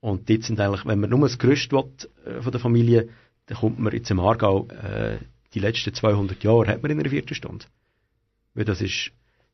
Und 0.00 0.28
dort 0.28 0.42
sind 0.42 0.60
eigentlich, 0.60 0.84
wenn 0.84 1.00
man 1.00 1.10
nur 1.10 1.20
das 1.20 1.38
Gerüst 1.38 1.72
will, 1.72 1.84
äh, 2.26 2.42
von 2.42 2.52
der 2.52 2.60
Familie, 2.60 3.08
dann 3.46 3.58
kommt 3.58 3.78
man 3.78 3.92
jetzt 3.92 4.10
im 4.10 4.20
Aargau, 4.20 4.66
äh, 4.68 5.18
die 5.52 5.60
letzten 5.60 5.94
200 5.94 6.42
Jahre 6.42 6.68
hat 6.68 6.82
man 6.82 6.90
in 6.90 7.00
einer 7.00 7.10
Viertelstunde. 7.10 7.66
Weil 8.54 8.64
das 8.64 8.80
ist, 8.80 9.10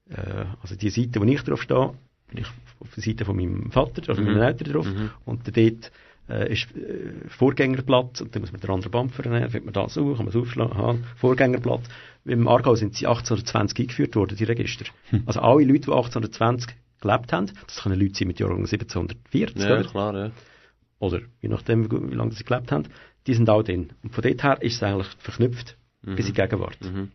äh, 0.09 0.45
also 0.63 0.75
die 0.77 0.91
Seite, 0.91 1.21
wo 1.21 1.25
ich 1.25 1.43
drauf 1.43 1.63
stehe, 1.63 1.93
bin 2.29 2.39
ich 2.39 2.47
auf 2.81 2.95
der 2.95 3.03
Seite 3.03 3.25
von 3.25 3.37
meinem 3.37 3.71
Vater, 3.71 4.03
also 4.09 4.21
Mhm. 4.23 4.29
meinen 4.29 4.43
Eltern 4.43 4.73
drauf. 4.73 4.87
Mhm. 4.87 5.11
Und 5.25 5.47
dort 5.57 5.93
äh, 6.29 6.53
ist 6.53 6.69
äh, 6.77 7.29
Vorgängerblatt, 7.29 8.21
und 8.21 8.35
dann 8.35 8.43
muss 8.43 8.53
man 8.53 8.61
den 8.61 8.71
anderen 8.71 8.93
Band 8.93 9.13
vernehmen, 9.13 9.51
findet 9.51 9.65
man 9.65 9.73
das 9.75 9.99
auf, 9.99 10.17
kann 10.17 10.27
man 10.27 10.29
es 10.29 10.37
aufschlagen, 10.37 10.73
aha, 10.73 10.97
Vorgängerblatt. 11.17 11.83
Im 12.25 12.47
Aargau 12.47 12.77
sind 12.77 12.95
sie 12.95 13.07
1820 13.09 13.79
eingeführt 13.81 14.15
worden, 14.15 14.37
die 14.37 14.45
Register. 14.45 14.85
Hm. 15.09 15.25
Also 15.27 15.41
alle 15.41 15.65
Leute, 15.65 15.87
die 15.87 15.93
1820 15.93 16.69
gelebt 17.01 17.33
haben, 17.33 17.51
das 17.67 17.83
können 17.83 17.99
Leute 17.99 18.15
sein 18.15 18.29
mit 18.29 18.39
Jahrgang 18.39 18.59
1740, 18.59 19.57
Ja, 19.61 19.73
oder? 19.81 19.85
klar, 19.89 20.15
ja. 20.17 20.31
oder 21.01 21.21
je 21.41 21.49
nachdem, 21.49 21.91
wie 21.91 22.15
lange 22.15 22.33
sie 22.33 22.45
gelebt 22.45 22.71
haben, 22.71 22.85
die 23.27 23.35
sind 23.35 23.49
auch 23.51 23.63
drin. 23.63 23.93
Und 24.03 24.15
von 24.15 24.23
dort 24.23 24.43
her 24.43 24.63
ist 24.63 24.77
es 24.77 24.83
eigentlich 24.83 25.09
verknüpft 25.19 25.77
bis 26.03 26.29
in 26.29 26.35
die 26.35 26.41
Gegenwart. 26.41 26.79
Mhm. 26.83 27.11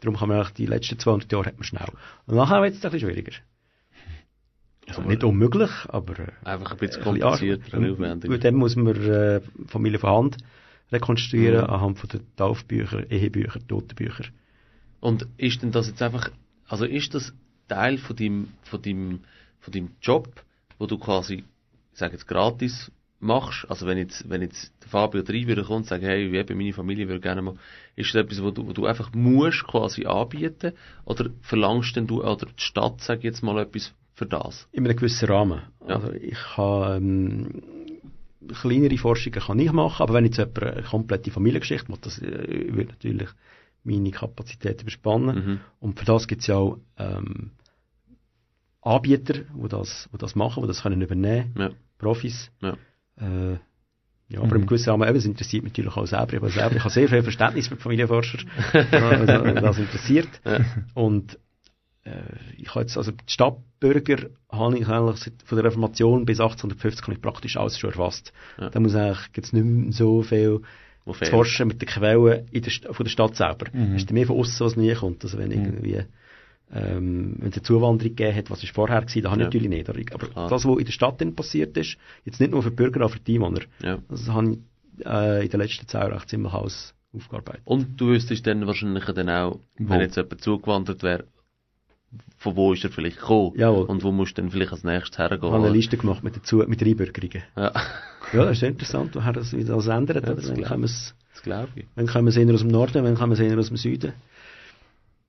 Darum 0.00 0.16
kann 0.16 0.28
man 0.28 0.38
eigentlich 0.38 0.54
die 0.54 0.66
letzten 0.66 0.98
200 0.98 1.30
Jahre 1.32 1.46
hat 1.46 1.54
man 1.56 1.64
schnell. 1.64 1.88
Und 2.26 2.36
nachher 2.36 2.62
wird 2.62 2.74
es 2.74 2.84
ein 2.84 2.90
bisschen 2.92 3.10
schwieriger. 3.10 3.32
Also 4.86 5.02
nicht 5.02 5.22
unmöglich, 5.22 5.70
aber 5.88 6.18
äh, 6.18 6.32
Einfach 6.44 6.72
ein 6.72 6.78
bisschen 6.78 7.02
komplizierter 7.02 7.76
und 7.76 7.84
anspruchsvoll. 7.84 7.92
aufwendiger. 7.92 8.38
Dann 8.38 8.54
muss 8.54 8.76
man 8.76 8.96
äh, 8.96 9.40
Familie 9.66 9.98
von 9.98 10.10
Hand 10.10 10.36
rekonstruieren, 10.90 11.64
Mhm. 11.64 11.70
anhand 11.70 11.98
von 11.98 12.08
den 12.08 12.36
Taufbücher, 12.36 13.08
Ehebücher, 13.10 13.60
Totenbücher. 13.66 14.24
Und 15.00 15.26
ist 15.36 15.62
denn 15.62 15.70
das 15.70 15.86
jetzt 15.86 16.02
einfach, 16.02 16.30
also 16.66 16.84
ist 16.84 17.14
das 17.14 17.32
Teil 17.68 17.98
von 17.98 18.16
deinem, 18.16 18.48
von 18.62 18.82
deinem, 18.82 19.20
von 19.60 19.72
deinem 19.72 19.90
Job, 20.02 20.28
wo 20.78 20.86
du 20.86 20.98
quasi, 20.98 21.44
ich 21.92 21.98
sage 21.98 22.14
jetzt 22.14 22.26
gratis 22.26 22.90
machst? 23.20 23.66
Also 23.70 23.86
wenn 23.86 23.98
jetzt, 23.98 24.28
wenn 24.28 24.42
jetzt 24.42 24.72
der 24.82 24.88
Fabio 24.88 25.22
drei 25.22 25.46
würde 25.46 25.62
kommen 25.62 25.78
und 25.78 25.86
sagen, 25.86 26.04
hey, 26.04 26.32
wie 26.32 26.38
eben 26.38 26.56
meine 26.56 26.72
Familie 26.72 27.06
würde 27.06 27.20
gerne 27.20 27.42
mal, 27.42 27.54
ist 27.96 28.14
das 28.14 28.24
etwas, 28.24 28.42
wo 28.42 28.50
du, 28.50 28.66
wo 28.66 28.72
du 28.72 28.86
einfach 28.86 29.12
musst 29.12 29.64
quasi 29.66 30.06
anbieten? 30.06 30.72
Oder 31.04 31.30
verlangst 31.42 31.96
denn 31.96 32.06
du, 32.06 32.22
oder 32.22 32.46
die 32.46 32.62
Stadt, 32.62 33.00
sag 33.00 33.22
jetzt 33.22 33.42
mal 33.42 33.58
etwas 33.60 33.94
für 34.14 34.26
das? 34.26 34.68
In 34.72 34.84
einem 34.84 34.96
gewissen 34.96 35.28
Rahmen. 35.28 35.62
Ja. 35.86 35.96
Also 35.96 36.12
ich 36.12 36.38
kann 36.54 36.96
ähm, 36.96 37.62
kleinere 38.54 38.96
Forschungen 38.96 39.40
kann 39.40 39.58
ich 39.58 39.72
machen, 39.72 40.02
aber 40.02 40.14
wenn 40.14 40.24
jetzt 40.24 40.38
jemand 40.38 40.62
eine 40.62 40.82
komplette 40.82 41.30
Familiengeschichte 41.30 41.90
macht, 41.90 42.06
das 42.06 42.20
äh, 42.20 42.74
wird 42.74 42.88
natürlich 42.88 43.28
meine 43.84 44.10
Kapazität 44.10 44.82
überspannen. 44.82 45.36
Mhm. 45.36 45.60
Und 45.80 45.98
für 45.98 46.04
das 46.04 46.26
gibt 46.26 46.42
es 46.42 46.48
ja 46.48 46.56
auch 46.56 46.78
ähm, 46.98 47.52
Anbieter, 48.82 49.34
die 49.34 49.68
das, 49.68 50.08
die 50.12 50.18
das 50.18 50.34
machen, 50.34 50.62
die 50.62 50.68
das 50.68 50.82
können 50.82 51.00
übernehmen 51.00 51.54
Ja. 51.56 51.70
Profis. 51.98 52.50
Ja. 52.60 52.76
Äh, 53.20 53.58
ja, 54.28 54.42
aber 54.42 54.56
im 54.56 54.66
gewissen 54.66 54.90
Rahmen, 54.90 55.08
eben, 55.08 55.20
interessiert 55.20 55.64
mich 55.64 55.72
natürlich 55.72 55.96
auch 55.96 56.06
selber. 56.06 56.34
Ich, 56.34 56.40
habe 56.40 56.50
selber, 56.50 56.76
ich 56.76 56.84
habe 56.84 56.94
sehr 56.94 57.08
viel 57.08 57.22
Verständnis 57.22 57.66
für 57.66 57.76
Familienforscher. 57.76 58.38
also, 58.92 59.26
das 59.26 59.78
interessiert. 59.78 60.28
Und 60.94 61.36
äh, 62.04 62.10
ich 62.56 62.68
habe 62.70 62.80
jetzt, 62.80 62.96
also 62.96 63.10
die 63.10 63.24
Stadtbürger 63.26 64.28
habe 64.50 64.78
ich 64.78 64.86
eigentlich 64.86 65.32
von 65.44 65.56
der 65.56 65.64
Reformation 65.64 66.24
bis 66.24 66.40
1850 66.40 67.02
habe 67.02 67.14
ich 67.14 67.20
praktisch 67.20 67.56
alles 67.56 67.78
schon 67.78 67.90
erfasst. 67.90 68.32
Ja. 68.58 68.70
Da 68.70 68.80
muss 68.80 68.94
eigentlich, 68.94 69.32
gibt's 69.32 69.52
nicht 69.52 69.64
mehr 69.64 69.92
so 69.92 70.22
viel 70.22 70.60
zu 71.04 71.24
forschen 71.24 71.68
mit 71.68 71.82
den 71.82 71.88
Quellen 71.88 72.46
in 72.50 72.62
der, 72.62 72.94
von 72.94 73.04
der 73.04 73.10
Stadt 73.10 73.36
selber. 73.36 73.66
Mhm. 73.72 73.96
Es 73.96 74.02
ist 74.02 74.12
mehr 74.12 74.26
von 74.26 74.36
außen, 74.36 74.64
was 74.64 74.76
nie 74.76 74.94
kommt. 74.94 75.24
Also 75.24 75.38
wenn 75.38 75.50
irgendwie, 75.50 76.04
ähm, 76.72 77.36
wenn 77.38 77.48
es 77.50 77.54
eine 77.56 77.62
Zuwanderung 77.62 78.14
gegeben 78.14 78.36
hat, 78.36 78.50
was 78.50 78.62
ist 78.62 78.74
vorher 78.74 79.00
gewesen, 79.00 79.22
da 79.22 79.30
habe 79.30 79.40
ich 79.40 79.44
Ja. 79.44 79.46
natürlich 79.48 79.68
nicht. 79.68 80.14
Aber 80.14 80.26
Klar. 80.28 80.48
das, 80.48 80.64
was 80.64 80.78
in 80.78 80.84
der 80.84 80.92
Stadt 80.92 81.20
dann 81.20 81.34
passiert 81.34 81.76
ist, 81.76 81.96
jetzt 82.24 82.40
nicht 82.40 82.52
nur 82.52 82.62
für 82.62 82.70
die 82.70 82.76
Bürger, 82.76 83.04
auch 83.06 83.10
für 83.10 83.18
die 83.20 83.34
Einwohner, 83.36 83.60
Ja. 83.82 83.98
das 84.08 84.28
habe 84.28 84.52
ich 84.98 85.06
äh, 85.06 85.44
in 85.44 85.50
den 85.50 85.60
letzten 85.60 85.88
zehn 85.88 86.00
Jahren 86.00 86.20
ziemlich 86.28 86.52
alles 86.52 86.94
aufgearbeitet. 87.14 87.62
Und 87.64 88.00
du 88.00 88.08
wüsstest 88.08 88.46
dann 88.46 88.66
wahrscheinlich 88.66 89.04
dann 89.04 89.28
auch, 89.30 89.58
Wo? 89.78 89.88
wenn 89.90 90.00
jetzt 90.00 90.16
jemand 90.16 90.40
zugewandert 90.42 91.02
wäre, 91.02 91.24
von 92.38 92.56
wo 92.56 92.72
ist 92.72 92.82
er 92.84 92.90
vielleicht 92.90 93.18
gekommen? 93.18 93.52
Jawohl. 93.56 93.84
Und 93.86 94.02
wo 94.02 94.10
musst 94.12 94.36
du 94.36 94.42
dann 94.42 94.50
vielleicht 94.50 94.72
als 94.72 94.82
nächstes 94.84 95.18
hergehen? 95.18 95.40
Ich 95.44 95.52
habe 95.52 95.64
eine 95.64 95.74
Liste 95.74 95.96
gemacht 95.96 96.22
mit, 96.24 96.36
Dazu 96.36 96.56
mit 96.66 96.82
Einbürgerungen. 96.82 97.42
Ja, 97.56 97.72
Ja, 98.32 98.44
das 98.44 98.56
ist 98.58 98.62
interessant, 98.62 99.14
woher 99.14 99.32
das 99.32 99.52
wieder 99.52 99.74
alles 99.74 99.86
ändert. 99.86 100.24
Ja, 100.26 100.34
das 100.34 100.48
Wenn 100.48 100.82
das 100.82 101.14
glaube 101.42 101.68
ich. 101.76 101.86
wenn 101.94 102.06
kommen 102.06 102.30
sie 102.30 102.42
eher 102.42 102.52
aus 102.54 102.60
dem 102.60 102.68
Norden, 102.70 103.04
wenn 103.04 103.14
kommen 103.14 103.34
sie 103.36 103.44
eher 103.44 103.58
aus 103.58 103.68
dem 103.68 103.76
Süden. 103.76 104.12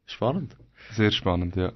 Spannend. 0.05 0.55
Sehr 0.91 1.11
spannend, 1.11 1.55
ja. 1.55 1.73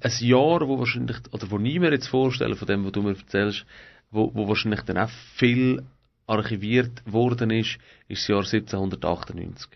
Ein 0.00 0.12
Jahr, 0.20 0.68
wo 0.68 0.78
wahrscheinlich, 0.78 1.16
oder 1.32 1.50
wo 1.50 1.58
nie 1.58 1.78
mir 1.78 1.90
jetzt 1.90 2.08
vorstellen 2.08 2.56
von 2.56 2.68
dem, 2.68 2.84
was 2.84 2.92
du 2.92 3.02
mir 3.02 3.16
erzählst, 3.16 3.64
wo, 4.10 4.34
wo 4.34 4.48
wahrscheinlich 4.48 4.82
dann 4.82 4.98
auch 4.98 5.10
viel 5.36 5.82
archiviert 6.26 7.02
worden 7.10 7.50
ist, 7.50 7.78
ist 8.08 8.22
das 8.22 8.28
Jahr 8.28 8.38
1798. 8.40 9.70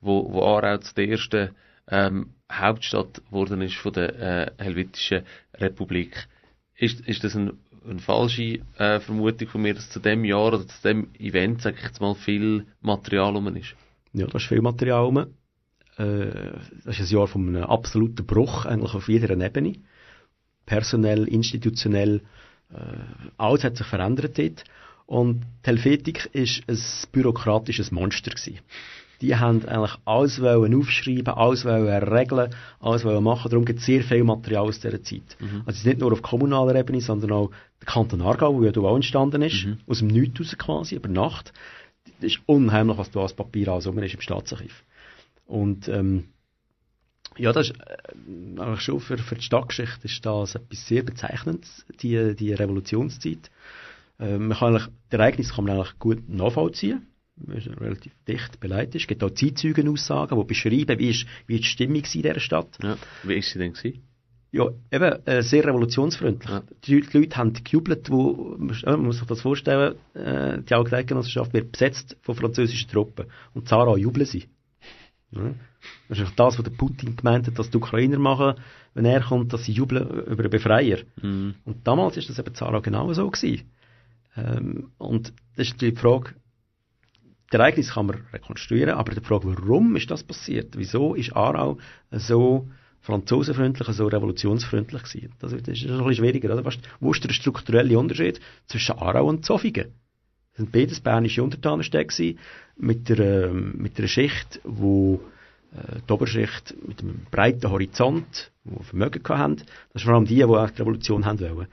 Wo, 0.00 0.32
wo 0.32 0.42
Aarau 0.44 0.78
zu 0.78 0.94
der 0.94 1.08
ersten 1.08 1.50
ähm, 1.88 2.34
Hauptstadt 2.50 3.22
geworden 3.26 3.60
ist 3.60 3.76
von 3.76 3.92
der 3.92 4.18
äh, 4.18 4.50
Helvetischen 4.62 5.22
Republik. 5.54 6.28
Ist, 6.76 7.00
ist 7.00 7.24
das 7.24 7.34
ein, 7.34 7.58
eine 7.86 7.98
falsche 7.98 8.60
äh, 8.78 9.00
Vermutung 9.00 9.48
von 9.48 9.62
mir, 9.62 9.74
dass 9.74 9.90
zu 9.90 10.00
dem 10.00 10.24
Jahr 10.24 10.48
oder 10.48 10.66
zu 10.66 10.82
dem 10.82 11.08
Event, 11.18 11.62
sag 11.62 11.76
ich 11.76 11.84
jetzt 11.84 12.00
mal, 12.00 12.14
viel 12.14 12.66
Material 12.80 13.34
rum 13.34 13.54
ist? 13.56 13.74
Ja, 14.12 14.26
da 14.26 14.38
ist 14.38 14.46
viel 14.46 14.62
Material 14.62 15.04
rum. 15.04 15.26
Äh, 15.98 16.52
das 16.84 16.98
ist 16.98 17.10
ein 17.10 17.16
Jahr 17.16 17.26
von 17.26 17.48
einem 17.48 17.64
absoluten 17.64 18.24
Bruch, 18.24 18.64
eigentlich 18.64 18.94
auf 18.94 19.08
jeder 19.08 19.30
Ebene. 19.30 19.74
Personell, 20.66 21.26
institutionell, 21.28 22.22
äh, 22.72 22.76
alles 23.36 23.64
hat 23.64 23.76
sich 23.76 23.86
verändert 23.86 24.38
dort. 24.38 24.64
Und 25.06 25.40
die 25.64 25.70
Helvetik 25.70 26.28
ist 26.34 26.62
ein 26.68 26.78
bürokratisches 27.12 27.90
Monster 27.90 28.30
gewesen. 28.30 28.60
Die 29.20 29.34
haben 29.34 29.66
eigentlich 29.66 29.98
alles 30.04 30.40
wollen 30.40 30.74
aufschreiben, 30.78 31.34
alles 31.34 31.64
wollen 31.64 31.88
regeln, 32.04 32.54
alles 32.78 33.04
wollen 33.04 33.24
machen. 33.24 33.50
Darum 33.50 33.64
gibt 33.64 33.80
es 33.80 33.86
sehr 33.86 34.02
viel 34.02 34.22
Material 34.22 34.64
aus 34.64 34.78
dieser 34.78 35.02
Zeit. 35.02 35.36
Also 35.66 35.70
es 35.70 35.78
ist 35.78 35.86
nicht 35.86 35.98
nur 35.98 36.12
auf 36.12 36.22
kommunaler 36.22 36.76
Ebene, 36.76 37.00
sondern 37.00 37.32
auch 37.32 37.50
der 37.80 37.86
Kanton 37.86 38.20
Aargau, 38.20 38.54
wo 38.54 38.62
ja 38.62 38.70
da 38.70 38.80
auch 38.82 38.94
entstanden 38.94 39.42
ist, 39.42 39.66
aus 39.88 39.98
dem 40.00 40.08
Nichts 40.08 40.40
raus 40.40 40.58
quasi, 40.58 40.94
über 40.94 41.08
Nacht. 41.08 41.52
Das 42.20 42.32
ist 42.32 42.40
unheimlich, 42.46 42.98
was 42.98 43.10
da 43.10 43.20
als 43.20 43.34
Papier 43.34 43.68
alles 43.68 43.86
rum 43.88 43.98
ist 43.98 44.14
im 44.14 44.20
Staatsarchiv. 44.20 44.84
Und 45.48 45.88
ähm, 45.88 46.28
ja, 47.38 47.52
das 47.52 47.70
ist 47.70 47.80
äh, 47.80 48.60
eigentlich 48.60 48.80
schon 48.82 49.00
für, 49.00 49.16
für 49.16 49.34
die 49.34 49.42
Stadtgeschichte 49.42 50.06
ist 50.06 50.24
das 50.24 50.54
etwas 50.54 50.86
sehr 50.86 51.02
Bezeichnendes, 51.02 51.86
die, 52.02 52.36
die 52.36 52.52
Revolutionszeit. 52.52 53.50
Äh, 54.20 54.38
man 54.38 54.56
kann 54.56 54.74
eigentlich, 54.74 54.88
die 55.10 55.16
Ereignisse 55.16 55.54
kann 55.54 55.64
man 55.64 55.76
eigentlich 55.76 55.98
gut 55.98 56.28
nachvollziehen. 56.28 57.06
Ist 57.54 57.68
relativ 57.80 58.12
dicht 58.26 58.60
beleidigt. 58.60 58.96
Es 58.96 59.06
gibt 59.06 59.22
auch 59.22 59.30
Zeitzeugenaussagen, 59.30 60.38
die 60.38 60.44
beschreiben, 60.44 60.98
wie 60.98 61.10
ist, 61.10 61.26
wie 61.46 61.54
ist 61.54 61.64
die 61.64 61.68
Stimmung 61.68 62.02
in 62.02 62.22
dieser 62.22 62.40
Stadt. 62.40 62.78
Ja. 62.82 62.98
Wie 63.22 63.34
ist 63.34 63.50
sie 63.50 63.58
denn 63.58 63.72
gewesen? 63.72 64.02
Ja, 64.50 64.68
eben, 64.90 65.26
äh, 65.26 65.42
sehr 65.42 65.64
revolutionsfreundlich. 65.64 66.50
Ja. 66.50 66.62
Die, 66.84 67.00
die 67.00 67.18
Leute 67.18 67.36
haben 67.36 67.52
gejubelt, 67.52 68.10
wo, 68.10 68.56
man 68.58 69.02
muss 69.02 69.18
sich 69.18 69.26
das 69.26 69.40
vorstellen, 69.40 69.94
äh, 70.14 70.60
die 70.62 70.74
Eidgenossenschaft 70.74 71.54
wird 71.54 71.72
besetzt 71.72 72.16
von 72.22 72.34
französischen 72.34 72.90
Truppen. 72.90 73.26
Und 73.54 73.68
Zara 73.68 73.96
jubeln 73.96 74.26
sie. 74.26 74.48
Ja. 75.30 75.54
Das 76.08 76.18
ist 76.18 76.24
eigentlich 76.24 76.36
das, 76.36 76.58
was 76.58 76.64
der 76.64 76.70
Putin 76.72 77.16
gemeint 77.16 77.46
hat, 77.46 77.58
dass 77.58 77.70
die 77.70 77.76
Ukrainer 77.76 78.18
machen, 78.18 78.54
wenn 78.94 79.04
er 79.04 79.20
kommt, 79.20 79.52
dass 79.52 79.64
sie 79.64 79.72
jubeln 79.72 80.08
über 80.26 80.42
einen 80.42 80.50
Befreier. 80.50 80.98
Mhm. 81.20 81.54
Und 81.64 81.86
damals 81.86 82.16
ist 82.16 82.28
das 82.28 82.38
eben 82.38 82.54
Zara 82.54 82.80
genau 82.80 83.12
so 83.12 83.30
gewesen. 83.30 83.70
Ähm, 84.36 84.90
und 84.98 85.32
das 85.56 85.68
ist 85.68 85.80
die 85.80 85.92
Frage, 85.92 86.34
die 87.52 87.56
Ereignisse 87.56 87.92
kann 87.92 88.06
man 88.06 88.20
rekonstruieren, 88.32 88.94
aber 88.94 89.14
die 89.14 89.20
Frage, 89.20 89.46
warum 89.46 89.96
ist 89.96 90.10
das 90.10 90.22
passiert? 90.22 90.76
Wieso 90.76 91.14
ist 91.14 91.34
Aarau 91.34 91.78
so 92.10 92.68
franzosenfreundlich, 93.00 93.88
so 93.88 94.06
revolutionsfreundlich 94.06 95.02
gewesen? 95.02 95.34
Das 95.38 95.52
ist 95.52 95.66
das 95.66 95.82
ein 95.82 95.98
bisschen 95.98 96.14
schwieriger? 96.14 96.64
Was, 96.64 96.78
wo 97.00 97.12
ist 97.12 97.24
der 97.24 97.32
strukturelle 97.32 97.98
Unterschied 97.98 98.40
zwischen 98.66 98.98
Aarau 98.98 99.26
und 99.26 99.44
Zofingen? 99.46 99.94
Das 100.58 100.64
sind 100.64 100.72
beides 100.72 100.98
bernische 100.98 101.40
Untertanenstädte 101.44 102.34
mit 102.78 103.08
der, 103.08 103.46
ähm, 103.46 103.74
mit 103.78 103.96
einer 103.96 104.08
Schicht, 104.08 104.60
wo 104.64 105.20
äh, 105.72 106.00
die 106.08 106.12
Oberschicht 106.12 106.74
mit 106.84 107.00
einem 107.00 107.20
breiten 107.30 107.70
Horizont, 107.70 108.50
die 108.64 108.82
Vermögen 108.82 109.22
haben. 109.28 109.56
Das 109.92 110.02
sind 110.02 110.06
vor 110.06 110.14
allem 110.14 110.24
die, 110.24 110.34
die 110.34 110.44
auch 110.44 110.68
die 110.70 110.82
Revolution 110.82 111.24
haben 111.26 111.38
wollen. 111.38 111.68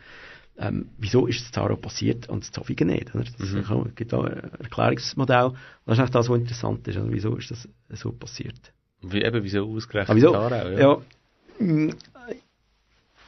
Ähm, 0.59 0.89
wieso 0.99 1.25
ist 1.25 1.41
das 1.41 1.51
Zaro 1.51 1.77
passiert 1.77 2.29
und 2.29 2.43
das 2.43 2.51
Zofingen 2.51 2.89
nicht? 2.89 3.15
Oder? 3.15 3.23
Das 3.39 3.49
Mhm. 3.49 3.63
kann- 3.63 3.91
gibt 3.95 4.13
auch 4.13 4.25
ein 4.25 4.51
Erklärungsmodell. 4.59 5.53
Das 5.87 5.95
ist 5.95 5.99
eigentlich 5.99 6.11
das, 6.11 6.29
was 6.29 6.37
interessant 6.37 6.87
ist. 6.87 6.97
Oder? 6.97 7.11
Wieso 7.11 7.35
ist 7.37 7.49
das 7.49 7.67
so 7.89 8.11
passiert? 8.11 8.71
Wie, 9.01 9.23
eben, 9.23 9.43
wieso 9.43 9.65
ausgerechnet 9.65 10.09
Aber 10.11 10.15
wieso? 10.17 10.35
Aarau, 10.35 10.69
ja. 10.69 10.79
Ja. 10.79 11.93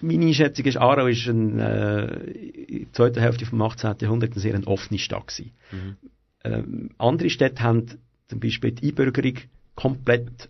Meine 0.02 0.26
Einschätzung 0.26 0.66
ist, 0.66 0.78
Aarau 0.78 1.08
ist 1.08 1.26
ein, 1.28 1.60
äh, 1.60 2.06
in 2.06 2.84
der 2.86 2.94
zweiten 2.94 3.20
Hälfte 3.20 3.46
vom 3.46 3.62
18. 3.62 3.96
Jahrhundert 4.02 4.32
eine 4.34 4.42
sehr 4.42 4.56
eine 4.56 4.68
offene 4.68 5.00
Stadt 5.00 5.28
gewesen. 5.28 5.52
Mhm. 5.72 5.96
Ähm, 6.44 6.90
andere 6.98 7.30
Städte 7.30 7.64
haben 7.64 7.86
zum 8.28 8.40
Beispiel 8.40 8.72
die 8.74 8.90
Einbürgerung 8.90 9.34
komplett 9.76 10.50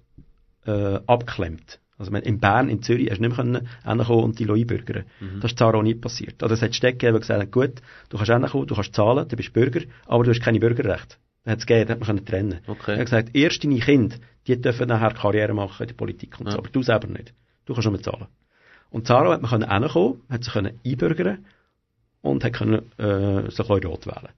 äh, 0.65 0.99
abgeklemmt. 1.07 1.79
Also 1.97 2.11
man- 2.11 2.23
in 2.23 2.39
Bern, 2.39 2.69
in 2.69 2.81
Zürich, 2.81 3.09
hast 3.09 3.17
du 3.19 3.21
nicht 3.23 3.37
mehr 3.37 3.45
können 3.45 3.67
hinkommen 3.83 4.23
und 4.25 4.37
die 4.39 4.49
einbürgern. 4.49 5.05
Mhm. 5.19 5.39
Das 5.41 5.51
ist 5.51 5.57
Zara 5.57 5.77
auch 5.77 5.81
nicht 5.83 6.01
passiert. 6.01 6.43
Oder 6.43 6.53
es 6.53 6.61
hat 6.61 6.75
Städte 6.75 6.93
gegeben, 6.97 7.15
die 7.15 7.21
gesagt 7.21 7.41
haben, 7.41 7.51
gut, 7.51 7.81
du 8.09 8.17
kannst 8.17 8.31
hinkommen, 8.31 8.67
du 8.67 8.75
kannst 8.75 8.93
zahlen, 8.93 9.27
du 9.27 9.35
bist 9.35 9.53
Bürger, 9.53 9.81
aber 10.05 10.23
du 10.23 10.29
hast 10.31 10.41
keine 10.41 10.59
Bürgerrechte. 10.59 11.15
Dann 11.43 11.53
hat 11.53 11.59
es 11.59 11.65
gegeben, 11.65 11.87
dann 11.87 11.99
hat 12.01 12.07
man 12.07 12.25
trennen. 12.25 12.59
Okay. 12.67 12.91
Er 12.93 12.97
hat 12.99 13.05
gesagt, 13.05 13.29
erst 13.35 13.63
deine 13.63 13.79
Kinder, 13.79 14.17
die 14.45 14.61
dürfen 14.61 14.87
nachher 14.89 15.13
Karriere 15.13 15.53
machen 15.53 15.81
in 15.83 15.87
der 15.87 15.95
Politik 15.95 16.39
und 16.39 16.47
Ja. 16.47 16.51
so, 16.51 16.57
aber 16.59 16.69
du 16.69 16.83
selber 16.83 17.07
nicht. 17.07 17.33
Du 17.65 17.73
kannst 17.73 17.87
nur 17.89 18.01
zahlen. 18.01 18.27
Und 18.89 19.07
Zara 19.07 19.33
hat 19.33 19.41
man 19.41 19.51
können 19.51 19.69
hinkommen, 19.71 20.21
hat 20.29 20.43
sich 20.43 20.53
können 20.53 20.79
einbürgern 20.85 21.45
und 22.21 22.43
hat 22.43 22.53
können, 22.53 22.91
äh, 22.97 23.49
sich 23.51 23.69
auch 23.69 23.83
rot 23.83 24.07
wählen. 24.07 24.29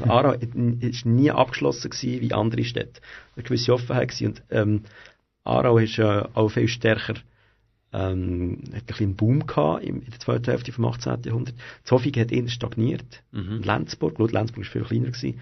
Also 0.00 0.10
Aarau 0.10 0.32
ist 0.32 1.04
nie 1.04 1.30
abgeschlossen 1.30 1.90
gewesen 1.90 2.20
wie 2.22 2.32
andere 2.32 2.64
Städte. 2.64 3.00
Eine 3.36 3.42
gewisse 3.44 3.74
Offenheit 3.74 4.08
gewesen. 4.08 4.26
Und, 4.28 4.42
ähm, 4.50 4.82
Aarau 5.44 5.78
ist 5.78 5.98
äh, 5.98 6.24
auch 6.34 6.48
viel 6.48 6.68
stärker, 6.68 7.14
ähm, 7.92 8.62
hat 8.68 8.74
ein 8.74 8.86
bisschen 8.86 9.16
Boom 9.16 9.46
gehabt 9.46 9.84
in 9.84 10.00
der 10.08 10.18
zweiten 10.18 10.46
Hälfte 10.46 10.72
vom 10.72 10.86
18. 10.86 11.22
Jahrhundert. 11.24 11.54
Zofingen 11.84 12.20
hat 12.22 12.32
eher 12.32 12.48
stagniert. 12.48 13.22
Mhm. 13.32 13.62
Lenzburg, 13.62 14.14
gut, 14.14 14.32
Lenzburg 14.32 14.64
ist 14.64 14.72
viel 14.72 14.82
kleiner 14.84 15.10
gewesen. 15.10 15.40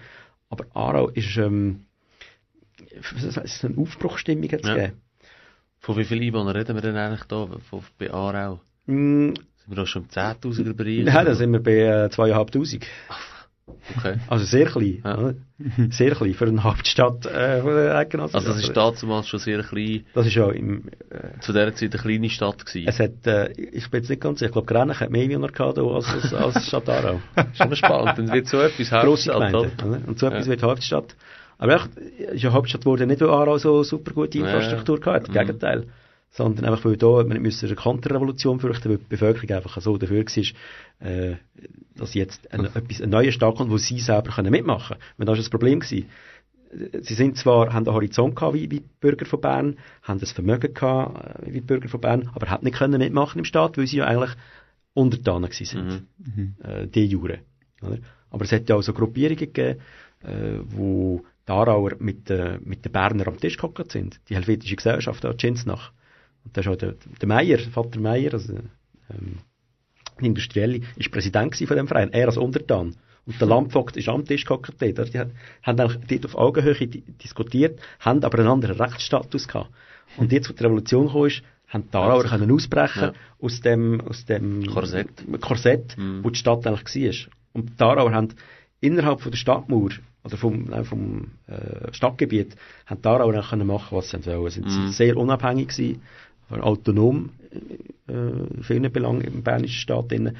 Aber 0.49 0.65
Aarau 0.73 1.07
ist, 1.07 1.37
ähm, 1.37 1.85
es 2.99 3.37
ist 3.37 3.63
eine 3.65 3.77
Aufbruchstimmung 3.77 4.43
Ja. 4.49 4.57
gegeben. 4.57 5.01
Von 5.81 5.97
wie 5.97 6.03
vielen 6.05 6.21
Einwohnern 6.23 6.55
reden 6.55 6.75
wir 6.75 6.81
denn 6.81 6.95
eigentlich 6.95 7.23
da 7.23 7.47
von, 7.69 7.81
bei 7.97 8.11
Aarau? 8.13 8.59
Mm, 8.85 9.29
Sind 9.33 9.39
wir 9.67 9.75
da 9.75 9.85
schon 9.87 10.03
im 10.03 10.09
10.000er 10.09 10.73
Bereich? 10.73 11.03
Nein, 11.03 11.25
da 11.25 11.33
sind 11.35 11.51
wir 11.51 11.61
bei 11.61 11.71
äh, 11.71 12.05
2'500. 12.07 12.83
Okay. 13.97 14.17
Also 14.27 14.45
sehr 14.45 14.65
klein. 14.67 15.01
Ja. 15.03 15.33
Sehr 15.89 16.13
klein 16.13 16.33
für 16.35 16.45
eine 16.45 16.63
Hauptstadt 16.63 17.25
äh, 17.25 17.61
von 17.61 17.73
der 17.73 17.95
Eidgenossenschaft. 17.95 18.45
Also 18.47 18.59
das 18.59 18.67
ist 18.95 19.01
damals 19.03 19.27
schon 19.27 19.39
sehr 19.39 19.63
klein, 19.63 20.05
Das 20.13 20.27
ist 20.27 20.35
ja 20.35 20.51
im, 20.51 20.89
äh, 21.09 21.39
zu 21.39 21.51
dieser 21.53 21.73
Zeit 21.73 21.93
eine 21.93 22.01
kleine 22.01 22.29
Stadt 22.29 22.63
gewesen. 22.65 22.87
es 22.87 22.99
hat, 22.99 23.25
äh, 23.25 23.51
ich 23.53 23.89
bin 23.89 24.01
jetzt 24.01 24.09
nicht 24.09 24.21
ganz 24.21 24.37
sicher, 24.39 24.49
ich 24.49 24.53
glaube, 24.53 24.67
Grenach 24.71 24.99
hat 24.99 25.09
mehr 25.09 25.23
Einwohner 25.23 25.47
gehabt 25.47 25.79
als, 25.79 26.05
als, 26.05 26.33
als 26.33 26.67
Stadt 26.67 26.89
Aarau. 26.89 27.21
schon 27.53 27.69
mal 27.69 27.75
spannend. 27.75 28.17
Dann 28.19 28.31
wird 28.33 28.47
so 28.47 28.59
etwas 28.59 28.89
Grosse 28.89 29.33
Hauptstadt, 29.33 29.77
Gemeinde. 29.77 29.97
Oder? 29.99 30.07
Und 30.07 30.19
so 30.19 30.27
etwas 30.27 30.45
Ja. 30.45 30.51
wird 30.51 30.63
Hauptstadt. 30.63 31.15
Aber 31.61 31.75
echt, 31.75 31.89
ist 31.95 32.41
ja 32.43 32.51
Hauptstadt 32.51 32.85
wurde 32.85 33.05
nicht, 33.05 33.21
weil 33.21 33.29
Aarau 33.29 33.57
so 33.59 33.83
super 33.83 34.11
gute 34.13 34.39
Ja. 34.39 34.45
Infrastruktur 34.45 34.99
gehabt 34.99 35.15
hat. 35.15 35.27
Im 35.27 35.33
Mhm. 35.33 35.39
Gegenteil. 35.47 35.87
Sondern 36.31 36.65
einfach, 36.65 36.85
weil 36.85 36.97
da, 36.97 37.07
man 37.17 37.27
nicht 37.27 37.41
müssen 37.41 37.65
eine 37.67 37.75
Konterrevolution 37.75 38.59
fürchten, 38.59 38.89
weil 38.89 38.97
die 38.97 39.05
Bevölkerung 39.09 39.49
einfach 39.57 39.79
so 39.81 39.97
dafür 39.97 40.25
war, 40.25 41.07
äh, 41.07 41.35
dass 41.97 42.13
jetzt 42.13 42.51
ein, 42.53 42.65
etwas, 42.65 43.01
ein 43.01 43.09
neuer 43.09 43.31
Staat 43.31 43.55
kommt, 43.57 43.69
wo 43.69 43.77
sie 43.77 43.99
selber 43.99 44.31
können 44.31 44.49
mitmachen 44.51 44.95
können. 44.95 45.01
Weil 45.17 45.25
das 45.25 45.33
war 45.33 45.37
das 45.43 45.49
Problem 45.49 45.79
gewesen. 45.81 46.07
Sie 47.01 47.13
sind 47.15 47.37
zwar, 47.37 47.73
haben 47.73 47.85
einen 47.85 47.93
Horizont 47.93 48.35
gehabt, 48.35 48.53
wie, 48.55 48.71
wie 48.71 48.79
die 48.79 48.89
Bürger 49.01 49.25
von 49.25 49.41
Bern, 49.41 49.77
haben 50.03 50.19
das 50.21 50.31
Vermögen 50.31 50.73
gehabt, 50.73 51.41
äh, 51.43 51.47
wie 51.47 51.59
die 51.59 51.61
Bürger 51.61 51.89
von 51.89 51.99
Bern, 52.01 52.29
aber 52.33 52.49
haben 52.49 52.63
nicht 52.63 52.77
können 52.77 52.97
mitmachen 52.99 53.39
im 53.39 53.45
Staat, 53.45 53.77
weil 53.77 53.87
sie 53.87 53.97
ja 53.97 54.05
eigentlich 54.05 54.31
Untertanen 54.93 55.49
gewesen 55.49 55.65
sind 55.65 56.07
Mhm. 56.35 56.55
äh, 56.63 56.87
de 56.87 57.03
jure. 57.05 57.39
Oder? 57.81 57.97
Aber 58.29 58.45
es 58.45 58.51
hat 58.53 58.69
ja 58.69 58.75
auch 58.77 58.81
so 58.83 58.93
Gruppierungen 58.93 59.37
gegeben, 59.37 59.79
äh, 60.23 60.59
wo 60.65 61.23
die 61.23 61.30
Aarauer 61.49 61.93
mit, 61.99 62.29
äh, 62.29 62.59
mit 62.63 62.85
den 62.85 62.91
Berner 62.91 63.27
am 63.27 63.39
Tisch 63.39 63.57
gehockt 63.57 63.91
sind. 63.91 64.19
Die 64.29 64.35
helvetische 64.35 64.75
Gesellschaft, 64.75 65.23
da 65.23 65.37
Zinsnach. 65.37 65.91
Und 66.43 66.55
da 66.55 66.61
ist 66.61 66.67
auch 66.67 66.75
der, 66.75 66.95
der 67.21 67.27
Meier, 67.27 67.59
Vater 67.59 67.99
Meier, 67.99 68.33
also, 68.33 68.53
ähm, 68.53 69.37
ein 70.17 70.25
Industrielle, 70.25 70.81
ist 70.95 71.11
Präsident 71.11 71.55
von 71.55 71.77
dem 71.77 71.87
Verein, 71.87 72.11
er 72.13 72.27
als 72.27 72.37
Untertan. 72.37 72.95
Und 73.25 73.39
der 73.39 73.47
Landvogt 73.47 73.97
ist 73.97 74.09
am 74.09 74.25
Tisch 74.25 74.45
gehockt 74.45 74.73
dort. 74.79 75.13
Die 75.13 75.19
haben 75.19 75.77
dort 75.77 76.25
auf 76.25 76.35
Augenhöhe 76.35 76.87
di 76.87 77.01
diskutiert, 77.23 77.79
haben 77.99 78.23
aber 78.23 78.39
einen 78.39 78.47
anderen 78.47 78.77
Rechtsstatus 78.77 79.47
gehabt. 79.47 79.69
Und 80.17 80.31
jetzt, 80.31 80.49
wo 80.49 80.53
die 80.53 80.63
Revolution 80.63 81.07
kam, 81.09 81.25
ist, 81.25 81.43
haben 81.67 81.89
die 81.89 81.95
Aarauer 81.95 82.25
können 82.25 82.51
ausbrechen 82.51 83.01
Ja. 83.03 83.13
aus 83.39 83.61
dem, 83.61 84.01
aus 84.01 84.25
dem 84.25 84.65
Korsett. 84.65 85.09
Korsett, 85.41 85.97
Mhm. 85.97 86.23
wo 86.23 86.29
die 86.29 86.39
Stadt 86.39 86.65
eigentlich 86.67 86.83
war. 86.95 87.31
Und 87.53 87.79
die 87.79 87.83
Aarauer 87.83 88.11
haben 88.11 88.29
innerhalb 88.81 89.21
von 89.21 89.31
der 89.31 89.37
Stadtmauer 89.37 89.91
oder 90.23 90.37
vom, 90.37 90.65
nein, 90.65 90.85
vom 90.85 91.31
äh, 91.47 91.91
Stadtgebiet 91.93 92.55
haben 92.85 93.01
die 93.01 93.07
Aarauer 93.07 93.33
eigentlich 93.33 93.49
können 93.49 93.67
machen, 93.67 93.97
was 93.97 94.09
sie 94.09 94.25
wollen. 94.25 94.51
Sie 94.51 94.61
sind 94.61 94.91
sehr 94.93 95.17
unabhängig 95.17 95.69
gewesen, 95.69 96.01
autonom 96.49 97.29
äh, 98.07 98.13
in 98.13 98.63
vielen 98.63 98.91
Belangen 98.91 99.21
im 99.21 99.43
bernischen 99.43 99.79
Staat 99.79 100.11
drin. 100.11 100.37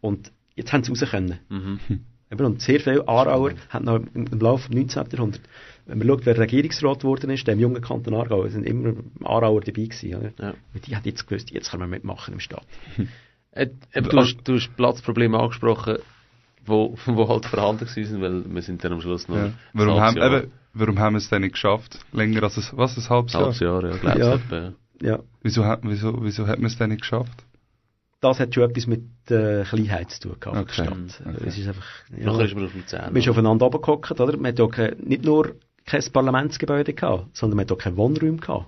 Und 0.00 0.30
jetzt 0.54 0.72
haben 0.72 0.84
sie 0.84 0.90
raus 0.90 1.10
können. 1.10 1.38
Mhm. 1.48 1.80
Und 2.36 2.60
sehr 2.62 2.80
viele 2.80 3.06
Aarauer 3.06 3.52
haben 3.68 3.84
noch 3.84 4.00
im, 4.14 4.26
Laufe 4.40 4.68
des 4.68 4.76
19. 4.96 5.06
Jahrhunderts, 5.12 5.44
wenn 5.86 5.98
man 5.98 6.08
schaut, 6.08 6.26
wer 6.26 6.36
Regierungsrat 6.36 7.00
geworden 7.00 7.30
ist, 7.30 7.46
dem 7.46 7.60
jungen 7.60 7.80
Kanton 7.80 8.14
Aargau, 8.14 8.46
sind 8.48 8.66
immer 8.66 8.94
Aarauer 9.22 9.60
dabei 9.60 9.84
gewesen. 9.84 10.14
Oder? 10.16 10.32
Ja. 10.40 10.54
Und 10.72 10.86
die 10.86 10.96
haben 10.96 11.04
jetzt 11.04 11.28
gewusst, 11.28 11.50
jetzt 11.52 11.70
können 11.70 11.82
wir 11.82 11.86
mitmachen 11.86 12.34
im 12.34 12.40
Staat. 12.40 12.66
Äh, 13.56 13.68
eben, 13.94 14.08
du, 14.08 14.16
hast, 14.16 14.36
du 14.42 14.54
hast 14.54 14.74
Platzprobleme 14.76 15.38
angesprochen, 15.38 15.98
wo, 16.66 16.96
wo 17.06 17.28
halt 17.28 17.46
vorhanden 17.46 17.86
sind, 17.86 18.20
weil 18.20 18.44
wir 18.52 18.62
sind 18.62 18.82
dann 18.84 18.92
am 18.92 19.00
Schluss 19.00 19.28
noch 19.28 19.36
Ja. 19.36 19.50
Warum, 19.72 20.00
haben, 20.00 20.16
Jahr, 20.16 20.42
eben, 20.42 20.52
warum 20.72 20.98
haben 20.98 21.14
wir 21.14 21.18
es 21.18 21.28
denn 21.28 21.42
nicht 21.42 21.52
geschafft? 21.52 21.98
Länger 22.12 22.42
als 22.42 22.56
ein, 22.56 22.64
was, 22.78 22.96
ein 22.96 23.08
halbes 23.08 23.34
ein 23.34 23.38
Jahr? 23.40 23.44
halbes 23.44 23.60
Jahr, 23.60 23.84
ja, 23.84 23.96
glaube 23.96 24.18
Ja. 24.20 24.34
ich. 24.36 24.42
etwa, 24.44 24.56
ja. 24.56 24.72
Ja. 25.02 25.18
Wieso, 25.42 25.64
hat- 25.64 25.80
wieso, 25.82 26.22
wieso 26.24 26.46
hat 26.46 26.58
man 26.58 26.66
es 26.66 26.78
denn 26.78 26.90
nicht 26.90 27.02
geschafft? 27.02 27.44
das 28.20 28.40
hat 28.40 28.54
schon 28.54 28.62
etwas 28.70 28.86
mit 28.86 29.02
äh, 29.30 29.64
Kleinheit 29.64 30.10
zu 30.10 30.20
tun 30.30 30.36
gehabt, 30.40 30.56
Okay. 30.56 30.64
der 30.78 30.84
Stadt. 31.18 31.26
Okay. 31.36 31.44
Es 31.46 31.58
ist 31.58 31.68
einfach, 31.68 31.84
ja, 32.16 32.24
Nachher 32.24 32.46
ist 32.46 32.54
man 32.54 32.64
auf 32.64 32.74
Luzern. 32.74 33.12
man 33.12 33.16
ist 33.16 33.28
aufeinander 33.28 33.66
runtergehockt, 33.66 34.18
oder? 34.18 34.36
Man 34.38 34.46
hat 34.56 34.58
ja 34.58 34.90
nicht 35.04 35.24
nur 35.26 35.56
kein 35.84 36.02
Parlamentsgebäude 36.10 36.94
gehabt, 36.94 37.36
sondern 37.36 37.56
man 37.56 37.64
hat 37.66 37.72
auch 37.72 37.76
keine 37.76 37.98
Wohnräume 37.98 38.38
gehabt. 38.38 38.64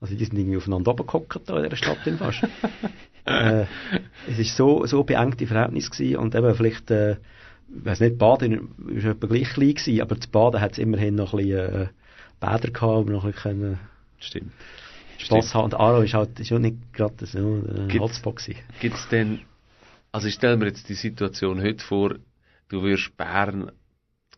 Also 0.00 0.14
die 0.14 0.24
sind 0.24 0.38
irgendwie 0.38 0.58
aufeinander 0.58 0.92
runtergehockt 0.92 1.40
da 1.48 1.56
in 1.56 1.64
dieser 1.64 1.76
Stadt 1.76 2.06
in 2.06 2.18
fast. 2.18 2.42
äh, 3.26 3.64
es 4.28 4.38
ist 4.38 4.56
so, 4.56 4.84
so 4.86 5.04
beengte 5.04 5.46
Verhältnis 5.46 5.90
gewesen 5.90 6.16
und 6.18 6.34
eben 6.34 6.54
vielleicht, 6.54 6.90
äh, 6.90 7.12
ich 7.12 7.84
weiss 7.84 8.00
nicht, 8.00 8.18
Baden 8.18 8.70
ist 8.94 9.04
etwa 9.04 9.26
gleich 9.26 9.48
klein 9.50 9.74
gewesen, 9.74 10.00
aber 10.00 10.20
zu 10.20 10.28
Baden 10.30 10.60
hat 10.60 10.72
es 10.72 10.78
immerhin 10.78 11.14
noch 11.14 11.32
ein 11.34 11.38
bisschen, 11.38 11.82
äh, 11.82 11.88
Bäder 12.40 12.70
gehabt, 12.70 12.82
wo 12.82 13.02
man 13.04 13.12
noch 13.12 13.24
ein 13.24 13.32
bisschen 13.32 13.42
können 13.60 13.78
Stimmt. 14.18 14.52
Spass 15.18 15.54
haben. 15.54 15.64
Und 15.64 15.74
Aarau 15.74 16.00
ist 16.02 16.12
halt, 16.14 16.38
ist 16.40 16.50
ja 16.50 16.58
nicht 16.58 16.92
gerade 16.92 17.24
so 17.26 17.38
ein 17.38 17.88
Gibt's- 17.88 18.00
Hotspot 18.00 18.36
gewesen. 18.36 18.58
Gibt 18.80 18.96
es 18.96 19.08
denn, 19.08 19.40
also 20.12 20.26
ich 20.28 20.34
stelle 20.34 20.56
mir 20.56 20.66
jetzt 20.66 20.88
die 20.88 20.94
Situation 20.94 21.62
heute 21.62 21.82
vor, 21.84 22.16
du 22.68 22.82
würdest 22.82 23.16
Bern 23.16 23.70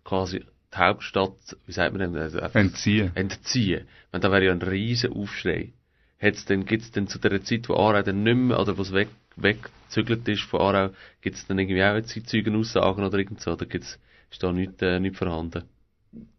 quasi 0.04 0.40
die 0.72 0.76
Hauptstadt, 0.78 1.32
wie 1.66 1.72
sagt 1.72 1.96
man 1.96 2.12
denn, 2.12 2.22
einfach 2.22 2.54
Entziehen. 2.54 3.10
entziehen. 3.14 3.86
Wenn 4.12 4.20
da 4.20 4.30
wäre 4.30 4.44
ja 4.44 4.52
ein 4.52 4.62
riesen 4.62 5.12
Aufschrei. 5.12 5.72
Hat's 6.20 6.44
denn, 6.46 6.64
gibt's 6.64 6.90
denn 6.90 7.08
zu 7.08 7.18
der 7.18 7.42
Zeit, 7.42 7.68
wo 7.68 7.74
Aarau 7.74 8.02
dann 8.02 8.22
nicht 8.22 8.36
mehr, 8.36 8.58
oder 8.58 8.78
wo 8.78 8.82
es 8.82 8.92
weg, 8.92 9.08
weggezügelt 9.36 10.26
ist 10.28 10.42
von 10.42 10.60
Aarau, 10.60 10.90
gibt 11.20 11.36
es 11.36 11.46
dann 11.46 11.58
irgendwie 11.58 11.82
auch 11.84 12.00
Zeitzeugenaussagen 12.00 13.04
oder 13.04 13.18
irgend 13.18 13.40
so, 13.40 13.52
oder 13.52 13.66
gibt's, 13.66 13.98
ist 14.30 14.42
da 14.42 14.52
nichts, 14.52 14.80
äh, 14.80 14.98
nichts 14.98 15.18
vorhanden? 15.18 15.64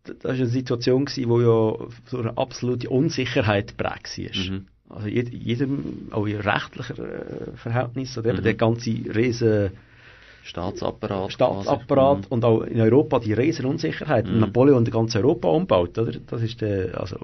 Das 0.04 0.24
war 0.24 0.32
eine 0.32 0.48
Situation, 0.48 1.06
gewesen, 1.06 1.30
wo 1.30 1.42
ja 1.42 1.88
so 2.06 2.20
eine 2.20 2.38
absolute 2.38 2.90
Unsicherheit 2.90 3.78
prägt 3.78 4.18
war. 4.18 4.52
Mhm. 4.52 4.68
Also 4.90 5.08
jed, 5.08 5.30
jedem, 5.34 6.08
auch 6.12 6.26
in 6.26 6.38
rechtlicher 6.38 6.98
äh, 6.98 7.58
Verhältnis, 7.58 8.18
oder 8.18 8.30
eben 8.30 8.40
Mhm. 8.40 8.44
der 8.44 8.54
ganze 8.56 8.90
riesen 8.90 9.72
Staatsapparat. 10.44 11.34
Staatsapparat 11.34 12.20
quasi. 12.22 12.34
und 12.34 12.46
auch 12.46 12.62
in 12.62 12.80
Europa 12.80 13.20
die 13.20 13.34
riesen 13.34 13.66
Unsicherheit. 13.66 14.26
Mhm. 14.28 14.40
Napoleon 14.40 14.86
der 14.86 14.94
ganze 14.94 15.20
Europa 15.20 15.50
umbaut, 15.50 15.98
oder? 15.98 16.14
Das 16.26 16.42
ist, 16.42 16.62
der, 16.62 17.00
also, 17.00 17.18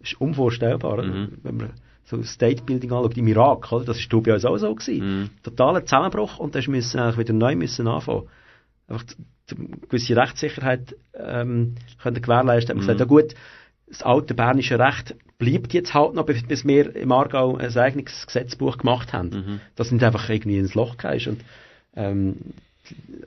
das 0.00 0.12
ist 0.12 0.20
unvorstellbar, 0.20 0.94
oder? 0.94 1.04
Mhm. 1.04 1.38
Wenn 1.42 1.56
man 1.56 1.70
so 2.04 2.22
State 2.22 2.62
Building 2.64 2.92
anschaut 2.92 3.16
im 3.16 3.28
Irak, 3.28 3.70
oder? 3.72 3.84
Das 3.84 3.98
ist 3.98 4.08
bei 4.10 4.32
uns 4.34 4.44
auch 4.44 4.56
so 4.58 4.74
gewesen. 4.74 5.20
Mhm. 5.22 5.30
Totaler 5.42 5.84
Zusammenbruch 5.84 6.38
und 6.38 6.54
dann 6.54 6.64
müssen 6.68 6.98
eigentlich 6.98 7.18
wieder 7.18 7.32
neu 7.34 7.54
müssen 7.54 7.86
anfangen. 7.86 8.28
Einfach 8.88 9.04
die- 9.04 9.16
die 9.50 9.80
gewisse 9.88 10.16
Rechtssicherheit 10.16 10.96
ähm, 11.14 11.74
können 12.02 12.22
gewährleisten. 12.22 12.76
Mhm. 12.78 12.82
sagt, 12.82 13.00
ja 13.00 13.06
gut, 13.06 13.34
das 13.88 14.02
alte 14.02 14.34
bernische 14.34 14.78
Recht 14.78 15.16
bleibt 15.38 15.72
jetzt 15.74 15.92
halt 15.94 16.14
noch, 16.14 16.24
bis 16.26 16.64
wir 16.64 16.94
im 16.94 17.10
Aargau 17.12 17.56
ein 17.56 17.76
eigenes 17.76 18.26
Gesetzbuch 18.26 18.78
gemacht 18.78 19.12
haben. 19.12 19.30
Mhm. 19.30 19.60
Dass 19.74 19.90
nicht 19.90 20.04
einfach 20.04 20.28
irgendwie 20.28 20.58
ins 20.58 20.74
Loch 20.74 20.96
gehst 20.96 21.26
und 21.26 21.40
ähm, 21.96 22.36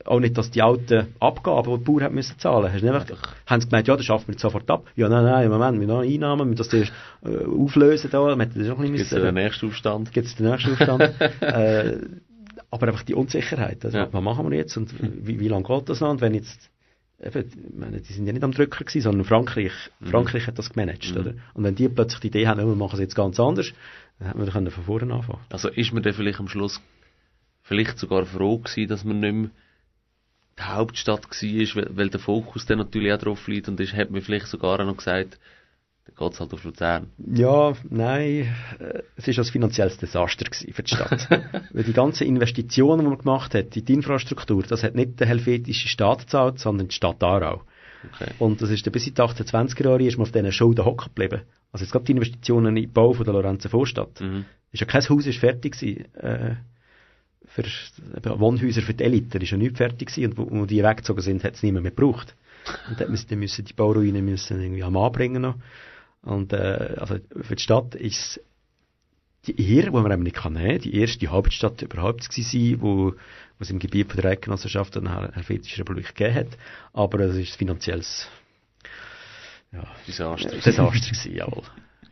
auch 0.06 0.20
nicht, 0.20 0.38
dass 0.38 0.52
die 0.52 0.62
alten 0.62 1.08
Abgaben, 1.20 1.72
die 1.72 1.78
die 1.80 1.84
Bauern 1.84 2.04
haben 2.04 2.16
müssen 2.16 2.38
zahlen, 2.40 2.72
hast 2.72 2.82
nicht 2.82 2.94
einfach, 2.94 3.36
haben 3.46 3.62
sie 3.62 3.68
gemeint, 3.70 3.88
ja, 3.88 3.96
das 3.96 4.06
schaffen 4.06 4.28
wir 4.28 4.34
jetzt 4.34 4.42
sofort 4.42 4.70
ab. 4.70 4.86
Ja, 4.96 5.10
nein, 5.10 5.24
nein, 5.24 5.50
Moment, 5.50 5.80
wir 5.80 5.88
haben 5.88 6.04
noch 6.06 6.10
Einnahmen, 6.12 6.40
wir 6.42 6.46
müssen 6.58 6.70
das 6.70 7.32
äh, 7.32 7.46
auflösen 7.46 8.10
da, 8.12 8.30
hätten 8.38 8.60
das 8.60 8.70
auch 8.70 8.80
ein 8.80 8.86
Gibt 8.86 8.98
bisschen 8.98 9.18
es 9.18 9.24
den 9.24 9.34
nächsten 9.36 9.68
Aufstand? 9.68 10.12
gibt 10.12 10.28
es 10.28 10.36
den 10.36 10.50
nächsten 10.50 10.72
Aufstand. 10.74 11.02
äh, 11.42 11.98
aber 12.70 12.88
einfach 12.88 13.04
die 13.04 13.14
Unsicherheit, 13.16 13.84
also, 13.86 13.98
Ja. 13.98 14.08
was 14.12 14.24
machen 14.24 14.50
wir 14.50 14.58
jetzt 14.58 14.76
und 14.78 14.94
wie, 15.26 15.40
wie 15.40 15.48
lange 15.48 15.64
geht 15.64 15.90
das 15.90 16.02
noch 16.02 16.10
und 16.10 16.22
wenn 16.22 16.34
jetzt 16.34 16.70
Eben, 17.26 17.46
meine, 17.78 18.02
die 18.02 18.12
sind 18.12 18.26
ja 18.28 18.34
nicht 18.34 18.44
am 18.44 18.52
Drücker 18.52 18.84
gewesen, 18.84 19.02
sondern 19.02 19.24
Frankreich. 19.24 19.72
Frankreich 20.04 20.46
hat 20.48 20.60
das 20.60 20.70
gemanagt, 20.72 21.10
Mhm. 21.14 21.22
oder? 21.22 21.34
Und 21.54 21.64
wenn 21.64 21.74
die 21.76 21.88
plötzlich 21.88 22.20
die 22.20 22.28
Idee 22.28 22.48
haben, 22.48 22.60
ja, 22.60 22.66
wir 22.66 22.76
machen 22.76 22.96
es 22.96 23.00
jetzt 23.00 23.16
ganz 23.16 23.40
anders, 23.40 23.72
dann 24.20 24.28
hätten 24.46 24.66
wir 24.66 24.72
von 24.72 24.84
vorne 24.84 25.14
anfangen. 25.14 25.40
Also 25.50 25.70
ist 25.70 25.94
man 25.94 26.04
dann 26.04 26.14
vielleicht 26.14 26.40
am 26.42 26.50
Schluss 26.50 26.82
vielleicht 27.74 27.98
sogar 27.98 28.26
froh 28.26 28.60
gewesen, 28.60 28.88
dass 28.88 29.04
man 29.04 29.20
nicht 29.20 29.34
mehr 29.34 29.50
die 30.60 30.64
Hauptstadt 30.64 31.26
war, 31.26 31.76
weil, 31.76 31.98
weil 31.98 32.10
der 32.10 32.20
Fokus 32.20 32.66
dann 32.68 32.78
natürlich 32.78 33.12
auch 33.12 33.18
drauf 33.18 33.48
liegt 33.48 33.68
und 33.68 33.80
ist, 33.80 33.94
hat 33.94 34.12
man 34.12 34.22
vielleicht 34.22 34.48
sogar 34.48 34.80
auch 34.80 34.86
noch 34.86 34.98
gesagt, 34.98 35.40
dann 36.06 36.16
geht's 36.16 36.40
halt 36.40 36.54
auf 36.54 36.64
Luzern. 36.64 37.08
Ja, 37.18 37.74
nein, 37.90 38.54
äh, 38.80 39.02
es 39.16 39.28
ist 39.28 39.40
ein 39.40 39.46
finanzielles 39.46 39.98
Desaster 39.98 40.46
für 40.52 40.84
die 40.84 40.96
Stadt. 40.96 41.28
Weil 41.74 41.84
die 41.84 41.94
ganzen 41.94 42.28
Investitionen, 42.28 43.02
die 43.02 43.08
man 43.08 43.18
gemacht 43.18 43.56
hat, 43.56 43.76
in 43.76 43.86
die 43.86 43.94
Infrastruktur, 43.94 44.64
das 44.64 44.84
hat 44.84 44.96
nicht 44.96 45.20
der 45.20 45.28
helvetische 45.28 45.88
Staat 45.88 46.20
gezahlt, 46.20 46.60
sondern 46.60 46.90
die 46.90 46.96
Stadt 46.96 47.24
Aarau. 47.24 47.64
Okay. 48.14 48.32
Und 48.38 48.62
das 48.62 48.70
ist 48.70 48.86
dann 48.86 48.92
bis 48.92 49.08
in 49.08 49.14
die 49.14 49.22
1820er 49.22 49.86
Jahre 49.86 50.04
ist 50.04 50.18
man 50.18 50.24
auf 50.24 50.32
diesen 50.32 50.52
Schulden 50.52 50.86
hocken 50.86 51.08
geblieben. 51.16 51.44
Also 51.72 51.86
jetzt 51.86 51.94
gerade 51.94 52.06
die 52.06 52.12
Investitionen 52.12 52.76
in 52.78 52.84
den 52.84 52.94
Bau 52.94 53.14
von 53.14 53.26
der 53.26 53.34
Lorenzer 53.34 53.70
Vorstadt. 53.70 54.20
Mhm. 54.20 54.46
Ist 54.74 54.82
ja 54.82 54.86
kein 54.86 55.08
Haus 55.08 55.26
ist 55.26 55.40
fertig 55.40 55.80
gewesen, 55.80 56.14
äh, 56.16 56.56
für 57.48 57.64
Wohnhäuser 58.40 58.82
für 58.82 58.94
die 58.94 59.04
Elite 59.04 59.38
ist 59.38 59.52
ja 59.52 59.58
nicht 59.58 59.78
fertig 59.78 60.10
gewesen 60.10 60.38
und 60.38 60.38
wo, 60.38 60.66
die 60.66 60.84
weggezogen 60.84 61.22
sind, 61.22 61.44
hat 61.44 61.56
es 61.56 61.64
niemand 61.64 61.84
mehr 61.84 61.92
gebraucht. 61.92 62.36
Und 62.90 63.00
dann 63.00 63.12
müssen, 63.12 63.28
dann 63.30 63.40
müssen 63.40 63.66
die 63.66 63.74
Bauruinen 63.74 64.26
müssen 64.26 64.62
irgendwie 64.62 64.84
am 64.84 64.98
Anbringen 64.98 65.42
noch. 65.42 65.56
Und 66.22 66.54
äh, 66.54 66.96
also 66.98 67.18
für 67.42 67.56
die 67.56 67.62
Stadt 67.62 67.96
ist 67.96 68.40
die 69.46 69.76
Ehre, 69.76 69.88
die 69.88 69.92
man 69.92 70.12
eben 70.12 70.24
nicht 70.24 70.38
kann 70.38 70.54
nehmen, 70.54 70.80
die 70.80 70.96
erste 70.96 71.28
Hauptstadt 71.28 71.82
überhaupt 71.82 72.30
gewesen, 72.30 72.82
wo, 72.82 73.14
es 73.60 73.70
im 73.70 73.80
Gebiet 73.80 74.12
von 74.12 74.22
der 74.22 74.32
Eidgenossenschaft 74.32 74.98
eine 74.98 75.32
Helvetische 75.34 75.80
Republik 75.80 76.16
gegeben 76.16 76.36
hat. 76.36 76.58
Aber 76.94 77.20
es 77.20 77.36
ist 77.36 77.56
finanzielles 77.56 78.28
ja, 79.72 79.86
Desaster. 80.08 80.50
Desaster 80.50 80.92
gewesen, 80.92 81.36
jawohl. 81.36 81.64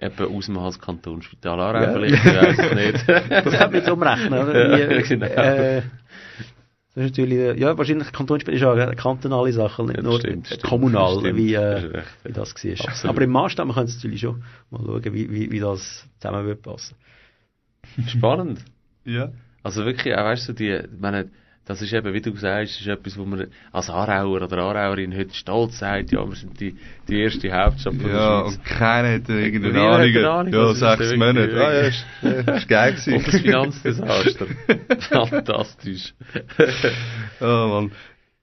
Eben 0.01 0.57
aus 0.57 0.75
dem 0.75 0.81
Kanton 0.81 1.21
Spital 1.21 1.59
Aarau 1.59 1.81
Ja. 1.83 1.93
vielleicht, 1.93 2.15
ich 2.15 2.25
weiss 2.25 2.57
es 2.59 2.75
nicht. 2.75 3.07
Das 3.29 3.59
hat 3.59 3.71
man 3.71 3.79
jetzt 3.81 3.89
umrechnen, 3.89 4.33
oder? 4.33 4.77
Ja, 4.79 4.89
Wie, 4.89 5.03
genau. 5.07 5.25
äh, 5.27 5.81
das 6.93 7.05
ist 7.05 7.09
natürlich, 7.11 7.37
äh, 7.37 7.57
ja, 7.59 7.77
wahrscheinlich 7.77 8.11
Kantonsspiel 8.11 8.53
ist 8.55 8.63
auch 8.63 8.75
eine 8.75 8.95
kantonale 8.95 9.53
Sache, 9.53 9.83
nicht 9.83 9.95
Ja, 9.95 10.01
das 10.01 10.11
nur 10.11 10.19
stimmt, 10.19 10.47
stimmt. 10.47 10.63
kommunal, 10.63 11.19
Stimmt, 11.19 11.37
wie, 11.37 11.53
das 11.53 11.83
äh, 11.83 11.87
ja. 11.97 12.03
wie 12.23 12.31
das 12.33 12.53
war. 12.55 12.87
Absolut. 12.89 13.15
Aber 13.15 13.23
im 13.23 13.29
Maßstab, 13.31 13.65
man 13.67 13.75
kann 13.75 13.85
es 13.85 13.95
natürlich 13.95 14.19
schon 14.21 14.43
mal 14.71 14.81
schauen, 14.83 15.03
wie, 15.13 15.31
wie, 15.31 15.51
wie 15.51 15.59
das 15.59 16.05
zusammen 16.19 16.45
wird 16.47 16.61
passen. 16.63 16.95
Spannend. 18.07 18.65
Ja. 19.05 19.31
Also 19.63 19.85
wirklich, 19.85 20.15
auch 20.15 20.23
weißt 20.25 20.49
du, 20.49 20.53
die, 20.53 20.69
ich 20.71 20.99
meine, 20.99 21.29
das 21.71 21.81
ist 21.81 21.93
eben, 21.93 22.13
wie 22.13 22.21
du 22.21 22.35
sagst, 22.35 22.79
ist 22.79 22.87
etwas, 22.87 23.17
wo 23.17 23.25
man 23.25 23.47
als 23.71 23.89
Aarauer 23.89 24.41
oder 24.41 24.57
Aarauerin 24.57 25.15
heute 25.15 25.33
stolz 25.33 25.79
sagt, 25.79 26.11
ja, 26.11 26.27
wir 26.27 26.35
sind 26.35 26.59
die, 26.59 26.75
die 27.07 27.19
erste 27.21 27.51
Hauptstadt 27.51 27.95
von 27.95 28.09
Ja, 28.11 28.43
der 28.43 28.49
Schweiz. 28.49 28.55
und 28.57 28.65
keiner 28.65 29.13
hat 29.15 29.29
irgendeine 29.29 29.81
Ahnung. 29.81 30.25
Ahnung, 30.25 30.53
Ja, 30.53 30.73
sechs 30.73 31.15
Monate. 31.15 31.65
Ah, 31.65 31.73
ja, 31.73 31.81
ist, 31.81 32.05
ja, 32.21 32.31
ist 32.57 32.67
geil 32.67 32.91
Und 32.91 32.97
das 32.97 33.05
gewesen. 33.05 33.41
Finanzdesaster. 33.41 34.45
Fantastisch. 35.29 36.13
Oh, 37.39 37.45
Mann. 37.45 37.91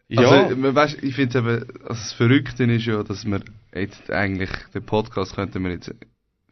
Ja. 0.09 0.23
Also, 0.23 0.75
weißt, 0.75 1.03
ich 1.03 1.15
finde 1.15 1.39
eben, 1.39 1.49
also 1.83 1.85
das 1.85 2.13
Verrückte 2.15 2.65
ist 2.65 2.87
ja, 2.87 3.03
dass 3.03 3.27
wir 3.27 3.41
jetzt 3.75 4.11
eigentlich, 4.11 4.49
den 4.75 4.83
Podcast 4.85 5.35
könnten 5.35 5.63
wir 5.65 5.71
jetzt 5.73 5.95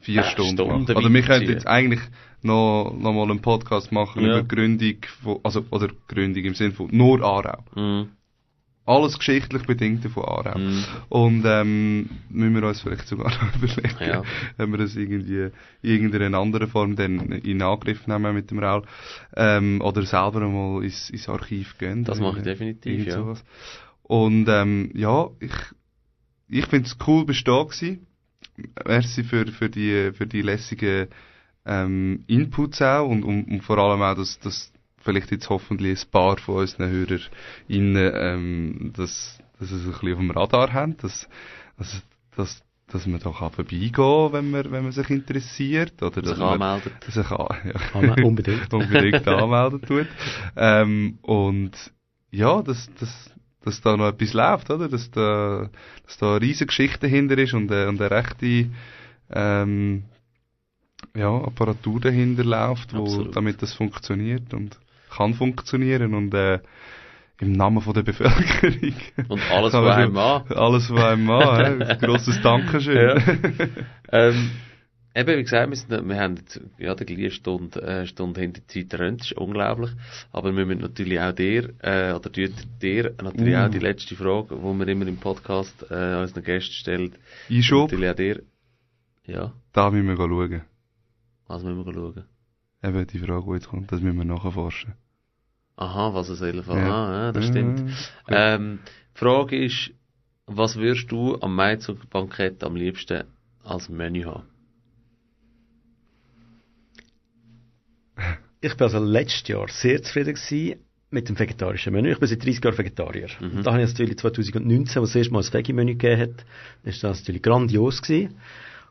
vier 0.07 0.23
Äh, 0.23 0.31
Stunden, 0.31 0.57
Stunden. 0.65 0.97
Oder 0.97 1.13
wir 1.13 1.23
könnten 1.23 1.51
jetzt 1.51 1.67
eigentlich 1.67 2.01
noch, 2.43 2.95
noch 2.97 3.13
mal 3.13 3.29
einen 3.31 3.43
Podcast 3.43 3.91
machen 3.93 4.23
Ja. 4.25 4.39
über 4.39 4.43
Gründung 4.47 4.97
von, 5.23 5.41
also, 5.43 5.65
oder 5.71 5.89
Gründung 6.09 6.45
im 6.45 6.55
Sinne 6.55 6.73
von 6.73 6.89
nur 6.93 7.21
Aarau. 7.23 7.65
Mhm. 7.75 8.09
Alles 8.89 9.19
geschichtlich 9.19 9.65
Bedingte 9.67 10.09
von 10.09 10.25
Aarau. 10.25 10.57
Mhm. 10.59 10.85
Und 11.09 11.43
ähm, 11.45 12.09
müssen 12.31 12.55
wir 12.55 12.69
uns 12.69 12.81
vielleicht 12.83 13.09
sogar 13.09 13.31
noch 13.43 13.57
überlegen, 13.57 13.97
Ja. 14.01 14.23
wenn 14.57 14.71
wir 14.71 14.79
das 14.79 14.95
irgendwie 14.95 15.51
in 15.83 15.91
irgendeiner 15.91 16.39
anderen 16.39 16.69
Form 16.69 16.95
dann 16.95 17.33
in 17.33 17.63
Angriff 17.63 18.07
nehmen 18.07 18.33
mit 18.33 18.53
dem 18.53 18.61
Raul. 18.61 18.83
Ähm, 19.35 19.81
oder 19.83 20.03
selber 20.05 20.43
einmal 20.43 20.85
ins, 20.85 21.11
ins 21.11 21.29
Archiv 21.29 21.77
gehen. 21.79 22.05
Das 22.05 22.21
mache 22.21 22.39
ich 22.39 22.45
definitiv, 22.45 23.07
ja. 23.07 23.15
sowas. 23.15 23.45
Und 24.05 24.47
ähm, 24.49 24.93
ja, 24.95 25.31
ich, 25.41 25.51
ich 26.49 26.67
finde 26.67 26.87
es 26.87 26.97
cool 27.09 27.25
bestehen 27.25 27.67
gewesen. 27.67 28.06
Merci 28.87 29.25
für, 29.25 29.47
für 29.47 29.69
die, 29.69 30.13
für 30.13 30.27
die 30.27 30.43
lässigen 30.43 31.09
ähm, 31.65 32.25
Inputs 32.27 32.81
auch 32.83 33.09
und, 33.09 33.25
und, 33.25 33.45
und 33.45 33.63
vor 33.63 33.79
allem 33.79 34.03
auch, 34.03 34.15
dass, 34.15 34.39
dass 34.41 34.73
vielleicht 34.99 35.31
jetzt 35.31 35.49
hoffentlich 35.51 36.05
ein 36.05 36.11
paar 36.11 36.37
von 36.39 36.57
unseren 36.57 36.91
HörerInnen 36.91 38.13
ähm, 38.15 38.93
das, 38.97 39.39
dass 39.59 39.69
sie 39.69 39.77
es 39.77 39.85
ein 39.85 39.93
bisschen 39.93 40.13
auf 40.13 40.19
dem 40.19 40.31
Radar 40.31 40.73
haben, 40.73 40.97
dass, 40.99 41.29
dass, 41.79 42.03
dass, 42.37 42.63
dass 42.89 43.07
man 43.07 43.21
da 43.21 43.31
kann 43.31 43.51
vorbeigehen 43.53 43.93
kann, 43.93 44.33
wenn 44.33 44.51
man, 44.51 44.71
wenn 44.71 44.83
man 44.85 44.93
sich 44.93 45.11
interessiert. 45.11 46.03
Oder 46.03 46.15
Sich 46.15 46.25
dass 46.25 46.39
man 46.39 46.63
anmeldet. 46.63 47.05
sich 47.05 47.31
an, 47.31 47.57
ja. 48.03 48.25
Unbedingt. 48.25 48.73
unbedingt 48.73 49.27
anmelden 49.27 49.83
tut. 49.83 50.07
Ähm, 50.59 51.19
und 51.23 51.73
ja, 52.31 52.63
dass, 52.63 52.89
dass, 52.99 53.31
dass 53.67 53.81
da 53.81 53.97
noch 53.97 54.09
etwas 54.09 54.33
läuft, 54.33 54.71
oder? 54.71 54.89
Dass 54.89 55.11
da, 55.11 55.69
dass 56.07 56.19
da 56.19 56.31
eine 56.37 56.41
riesige 56.41 56.67
Geschichte 56.67 57.01
dahinter 57.01 57.37
ist 57.37 57.53
und, 57.53 57.71
äh, 57.71 57.87
und 57.87 58.01
eine 58.01 58.11
rechte 58.11 58.71
ähm, 59.31 60.05
ja, 61.15 61.29
Apparatur 61.29 62.01
dahinter 62.01 62.45
läuft, 62.45 62.95
wo, 62.95 63.03
Absolut. 63.03 63.37
damit 63.37 63.61
das 63.61 63.75
funktioniert 63.75 64.55
und 64.55 64.79
kann 65.11 65.35
funktionieren 65.35 66.15
und 66.15 66.33
äh, 66.33 66.61
im 67.41 67.53
Namen 67.53 67.83
von 67.83 67.93
der 67.93 68.03
Bevölkerung. 68.03 68.95
Und 69.29 69.51
alles 69.51 69.73
von 69.73 69.89
einem 69.89 70.17
an. 70.17 70.43
Alles 70.49 70.87
von 70.87 70.99
einem 70.99 71.31
an. 71.31 71.83
Ein 71.83 71.99
grosses 71.99 72.41
Dankeschön. 72.41 72.97
Ja. 72.97 73.17
ähm, 74.29 74.51
eben, 75.17 75.39
wie 75.39 75.43
gesagt, 75.43 75.71
wir, 75.71 75.77
sind, 75.77 76.09
wir 76.09 76.17
haben 76.21 76.37
jetzt, 76.37 76.61
ja, 76.79 76.95
die 76.95 77.05
gleiche 77.07 77.31
Stunde, 77.33 77.83
äh, 77.83 78.07
Stunde 78.07 78.41
hinter 78.41 78.61
die 78.61 78.87
Zeit 78.89 79.01
rennt, 79.01 79.21
das 79.21 79.33
ist 79.33 79.37
unglaublich. 79.39 79.91
Aber 80.33 80.55
wir 80.55 80.67
müssen 80.67 80.83
natürlich 80.83 81.19
auch 81.21 81.33
dir, 81.33 81.73
äh, 81.83 82.13
oder 82.13 82.31
dir 82.31 82.51
natürlich 83.23 83.55
Uh. 83.55 83.59
auch 83.59 83.71
die 83.71 83.79
letzte 83.79 84.15
Frage, 84.15 84.57
die 84.57 84.63
wir 84.79 84.89
immer 84.89 85.07
im 85.07 85.17
Podcast 85.17 85.83
äh, 85.91 86.17
unseren 86.21 86.45
Gästen 86.45 86.73
stellt. 86.75 87.19
Einschub, 87.51 87.91
Natürlich 87.91 88.11
auch 88.11 88.17
dir. 88.17 88.43
Ja, 89.27 89.53
da 89.73 89.91
müssen 89.91 90.07
wir 90.07 90.17
schauen. 90.17 90.63
was 91.49 91.63
müssen 91.65 91.85
wir 91.85 91.93
schauen? 91.95 92.25
Eben 92.83 93.07
die 93.07 93.19
Frage, 93.19 93.45
die 93.49 93.53
jetzt 93.55 93.69
kommt, 93.69 93.91
das 93.91 94.01
müssen 94.01 94.19
wir 94.19 94.25
nachforschen. 94.25 94.95
Aha, 95.77 96.15
was 96.15 96.29
es 96.29 96.39
soll. 96.39 96.57
Ja. 96.57 96.73
Ah, 96.73 97.25
ja, 97.27 97.33
das 97.33 97.45
stimmt. 97.47 97.91
Ja. 98.29 98.55
Ähm, 98.55 98.79
die 99.15 99.19
Frage 99.19 99.65
ist, 99.65 99.91
was 100.47 100.77
würdest 100.77 101.11
du 101.11 101.37
am 101.41 101.55
Maizug-Bankett 101.57 102.63
am 102.63 102.77
liebsten 102.77 103.25
als 103.65 103.89
Menü 103.89 104.25
haben? 104.25 104.45
Ich 108.61 108.75
bin 108.75 108.85
also 108.85 108.99
letztes 108.99 109.49
Jahr 109.49 109.69
sehr 109.69 110.03
zufrieden 110.03 110.35
gewesen 110.35 110.81
mit 111.11 111.29
dem 111.29 111.39
vegetarischen 111.39 111.93
Menü. 111.93 112.13
Ich 112.13 112.19
bin 112.19 112.29
seit 112.29 112.45
30 112.45 112.65
Jahren 112.65 112.79
Vegetarier. 112.79 113.29
Mhm. 113.41 113.59
Und 113.59 113.67
da 113.67 113.73
habe 113.73 113.83
ich 113.83 113.91
natürlich 113.91 114.19
2019, 114.19 115.01
als 115.01 115.11
es 115.11 115.13
das 115.13 115.17
erste 115.17 115.33
Mal 115.33 115.43
ein 115.43 115.53
Veggie-Menü 115.53 115.93
gegeben 115.93 116.21
hat, 116.21 116.45
ist 116.85 117.05
das 117.05 117.21
natürlich 117.21 117.43
grandios 117.43 118.03
gewesen. 118.03 118.35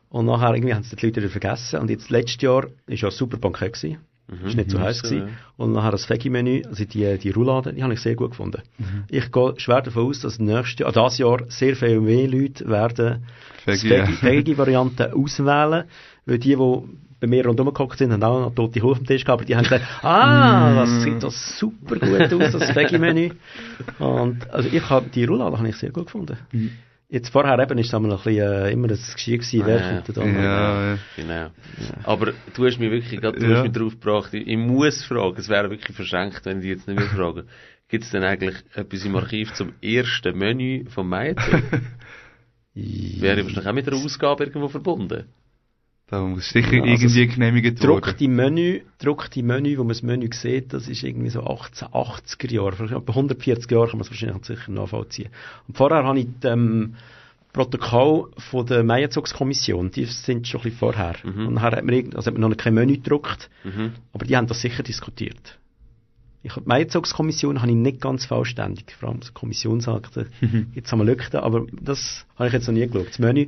Und 0.08 0.26
nachher 0.26 0.54
irgendwie 0.54 0.74
haben 0.74 0.82
es 0.82 0.90
die 0.90 1.06
Leute 1.06 1.20
wieder 1.20 1.30
vergessen. 1.30 1.80
Und 1.80 1.90
jetzt 1.90 2.10
letztes 2.10 2.40
Jahr 2.40 2.66
ist 2.86 3.02
ja 3.02 3.08
ein 3.08 3.14
super 3.14 3.36
Bankett 3.36 3.74
gewesen. 3.74 3.98
Mhm. 4.28 4.46
Ist 4.46 4.56
nicht 4.56 4.70
zu 4.70 4.80
heiß 4.80 4.98
So, 4.98 5.08
gewesen. 5.08 5.28
Und 5.56 5.72
nachher 5.72 5.92
das 5.92 6.08
Veggie-Menü, 6.08 6.62
also 6.66 6.84
die, 6.84 7.18
die 7.18 7.30
Roulade, 7.30 7.72
die 7.72 7.82
habe 7.82 7.92
ich 7.92 8.00
sehr 8.00 8.16
gut 8.16 8.30
gefunden. 8.30 8.62
Ich 9.08 9.30
gehe 9.30 9.54
schwer 9.58 9.82
davon 9.82 10.06
aus, 10.06 10.20
dass 10.20 10.38
nächstes 10.38 10.80
Jahr, 10.80 10.88
ah, 10.88 10.92
dieses 10.92 11.18
Jahr 11.18 11.44
sehr 11.48 11.76
viel 11.76 12.00
mehr 12.00 12.26
Leute 12.26 12.66
werden 12.66 13.26
Veggie. 13.64 13.90
Veggie-Variante 13.90 15.14
auswählen, 15.14 15.84
weil 16.24 16.38
die, 16.38 16.56
die 16.56 16.82
bei 17.20 17.26
mir 17.26 17.46
rundherum 17.46 17.72
gehockt 17.72 17.98
sind, 17.98 18.12
haben 18.12 18.22
auch 18.22 18.40
noch 18.40 18.54
tote 18.54 18.80
Kuh 18.80 18.90
auf 18.92 18.98
dem 18.98 19.06
Tisch 19.06 19.24
gehabt, 19.24 19.40
aber 19.40 19.46
die 19.46 19.56
haben 19.56 19.64
gesagt, 19.64 19.84
ah, 20.02 20.74
das 20.74 21.02
sieht 21.02 21.22
das 21.22 21.58
super 21.58 21.96
gut 21.96 22.32
aus, 22.32 22.52
das 22.52 22.74
Veggie-Menü. 22.76 23.30
Und, 23.98 24.50
also 24.50 24.68
ich 24.70 24.88
habe, 24.90 25.08
die 25.10 25.24
Roulade 25.24 25.56
habe 25.58 25.68
ich 25.68 25.76
sehr 25.76 25.90
gut 25.90 26.06
gefunden. 26.06 26.36
Jetzt 27.08 27.30
vorher 27.30 27.56
eben 27.58 27.78
ist 27.78 27.86
es 27.86 27.94
einmal 27.94 28.10
ein 28.12 28.16
bisschen, 28.16 28.36
äh, 28.52 28.70
immer 28.72 28.88
das 28.88 29.14
Geschirr 29.14 29.38
gewesen, 29.38 29.62
wer 29.64 29.76
Ah, 29.80 30.02
kommt 30.02 30.16
da 30.16 30.24
Ja, 30.24 30.32
noch? 30.32 30.42
ja. 30.42 30.98
Genau. 31.16 31.50
Aber 32.02 32.32
du 32.52 32.66
hast 32.66 32.78
mich 32.80 32.90
wirklich 32.90 33.20
gerade, 33.20 33.38
du 33.38 33.46
Ja. 33.46 33.56
hast 33.58 33.62
mich 33.62 33.72
drauf 33.72 33.92
gebracht. 33.92 34.34
Ich, 34.34 34.46
ich 34.46 34.56
muss 34.56 35.04
fragen, 35.04 35.36
es 35.38 35.48
wäre 35.48 35.70
wirklich 35.70 35.94
verschenkt, 35.94 36.44
wenn 36.44 36.56
ich 36.58 36.62
dich 36.64 36.70
jetzt 36.72 36.88
nicht 36.88 36.98
mehr 36.98 37.06
frage. 37.08 37.44
Gibt 37.88 38.02
es 38.02 38.10
denn 38.10 38.24
eigentlich 38.24 38.56
etwas 38.74 39.04
im 39.04 39.14
Archiv 39.14 39.54
zum 39.54 39.72
ersten 39.80 40.36
Menü 40.36 40.84
vom 40.90 41.08
Maizug? 41.08 41.62
Wäre 42.74 43.42
wahrscheinlich 43.44 43.66
auch 43.68 43.72
mit 43.72 43.86
einer 43.88 43.96
Ausgabe 43.96 44.44
irgendwo 44.44 44.68
verbunden. 44.68 45.24
Da 46.08 46.22
muss 46.22 46.48
sicher 46.50 46.72
Ja, 46.72 46.82
also 46.84 47.04
irgendwie 47.06 47.26
genehmigt 47.26 47.82
worden. 47.82 48.00
Druckte 48.02 48.28
Menü, 48.28 48.82
druckte 48.98 49.42
Menü, 49.42 49.76
wo 49.76 49.82
man 49.82 49.88
das 49.88 50.02
Menü 50.02 50.28
sieht, 50.32 50.72
das 50.72 50.86
ist 50.86 51.02
irgendwie 51.02 51.30
so 51.30 51.40
1880er 51.40 52.52
Jahre, 52.52 52.76
vielleicht 52.76 52.94
etwa 52.94 53.12
140 53.12 53.70
Jahre 53.70 53.88
kann 53.88 53.98
man 53.98 54.02
es 54.02 54.10
wahrscheinlich 54.10 54.44
sicher 54.44 54.70
nachvollziehen. 54.70 55.30
Und 55.66 55.76
vorher 55.76 56.04
habe 56.04 56.20
ich 56.20 56.28
die, 56.42 56.46
ähm, 56.46 56.94
Protokoll 57.52 58.30
von 58.36 58.66
der 58.66 58.84
Meierzugskommission, 58.84 59.90
die 59.90 60.04
sind 60.04 60.46
schon 60.46 60.60
ein 60.60 60.64
bisschen 60.64 60.78
vorher. 60.78 61.14
Mhm. 61.24 61.46
Und 61.48 61.54
nachher 61.54 61.78
hat 61.78 61.84
man, 61.84 62.14
also 62.14 62.30
hat 62.30 62.38
man 62.38 62.50
noch 62.50 62.56
kein 62.58 62.74
Menü 62.74 62.96
gedruckt, 62.96 63.48
Mhm. 63.64 63.92
aber 64.12 64.26
die 64.26 64.36
haben 64.36 64.46
das 64.46 64.60
sicher 64.60 64.82
diskutiert. 64.82 65.58
Ich, 66.42 66.52
die 66.52 66.60
Meierzugskommission 66.66 67.62
habe 67.62 67.70
ich 67.70 67.76
nicht 67.76 68.00
ganz 68.02 68.26
vollständig, 68.26 68.92
vor 69.00 69.08
allem 69.08 69.22
so 69.22 69.32
Kommissionsakte, 69.32 70.26
jetzt 70.74 70.92
haben 70.92 70.98
wir 71.00 71.04
Lücken, 71.06 71.38
aber 71.38 71.66
das 71.72 72.26
habe 72.36 72.48
ich 72.48 72.52
jetzt 72.52 72.66
noch 72.68 72.74
nie 72.74 72.86
geschaut. 72.86 73.08
Das 73.08 73.18
Menü, 73.18 73.46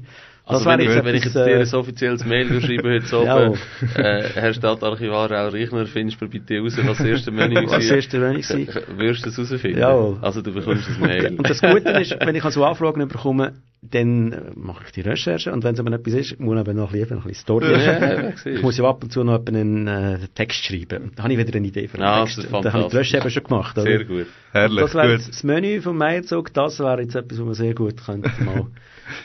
Also 0.49 0.65
wenn 0.65 0.81
ich, 0.81 0.89
wenn 0.89 1.15
ich 1.15 1.25
jetzt 1.25 1.35
dir 1.37 1.47
äh, 1.47 1.61
ein 1.63 1.75
offizielles 1.75 2.25
Mail 2.25 2.49
würde 2.51 2.67
schreiben 2.67 2.91
heute 2.91 3.25
Ja. 3.27 3.49
oben, 3.49 3.59
äh, 3.97 4.23
Herr 4.35 4.55
Stadtarchivar 4.55 5.31
Raul 5.31 5.51
Reichner, 5.51 5.85
findest 5.87 6.21
du 6.23 6.29
bitte 6.29 6.59
raus, 6.61 6.75
was 6.85 6.97
das 6.99 7.07
erste 7.07 7.31
Menü 7.31 7.55
Was 7.67 7.71
das 7.73 7.89
war? 7.91 7.97
erste 7.97 8.19
Menü 8.19 8.39
war? 8.43 8.83
Würdest 8.99 9.27
du 9.27 9.31
es 9.31 9.37
herausfinden? 9.37 9.79
Jawohl. 9.81 10.17
Also 10.23 10.41
du 10.41 10.53
bekommst 10.53 10.89
ein 10.89 11.01
Mail. 11.07 11.27
Und 11.37 11.49
das 11.51 11.61
Gute 11.61 11.91
ist, 11.91 12.17
wenn 12.19 12.35
ich 12.35 12.43
so 12.45 12.65
Anfragen 12.65 13.07
bekomme, 13.09 13.53
dann 13.83 14.33
äh, 14.33 14.41
mache 14.55 14.85
ich 14.87 14.93
die 14.93 15.03
Recherche 15.03 15.53
und 15.53 15.63
wenn 15.65 15.75
es 15.75 15.81
aber 15.81 15.93
etwas 15.93 16.15
ist, 16.15 16.41
muss 16.41 16.55
ich 16.61 16.67
eben 16.69 16.77
noch 16.79 16.93
ein 16.93 16.99
bisschen, 17.01 17.19
ein 17.19 17.23
bisschen 17.23 17.35
Story 17.43 17.71
Ja, 17.71 18.15
ja. 18.23 18.33
Ich 18.47 18.63
muss 18.63 18.77
ja 18.79 18.85
ab 18.85 19.05
und 19.05 19.13
zu 19.13 19.23
noch 19.25 19.45
einen 19.47 19.87
äh, 19.87 20.19
Text 20.35 20.65
schreiben. 20.65 21.13
Dann 21.15 21.25
habe 21.25 21.33
ich 21.35 21.39
wieder 21.39 21.55
eine 21.57 21.67
Idee 21.67 21.87
für 21.89 21.99
einen 21.99 22.05
Ah, 22.05 22.25
Text. 22.25 22.39
das 22.39 22.51
dann 22.63 22.73
habe 22.73 22.85
ich 22.85 22.89
die. 22.91 22.97
Recherche 22.97 23.31
schon 23.31 23.45
gemacht. 23.45 23.77
Oder? 23.77 23.87
Sehr 23.87 24.05
gut. 24.05 24.27
Herrlich, 24.53 24.81
Das 24.81 24.95
wäre 24.95 25.19
das 25.19 25.45
Menü 25.45 25.81
vom 25.83 25.97
Meierzug, 25.99 26.53
das 26.55 26.79
wäre 26.81 27.03
jetzt 27.03 27.15
etwas, 27.15 27.39
was 27.39 27.45
man 27.45 27.55
sehr 27.55 27.75
gut 27.75 28.03
könnte 28.05 28.31
mal 28.43 28.67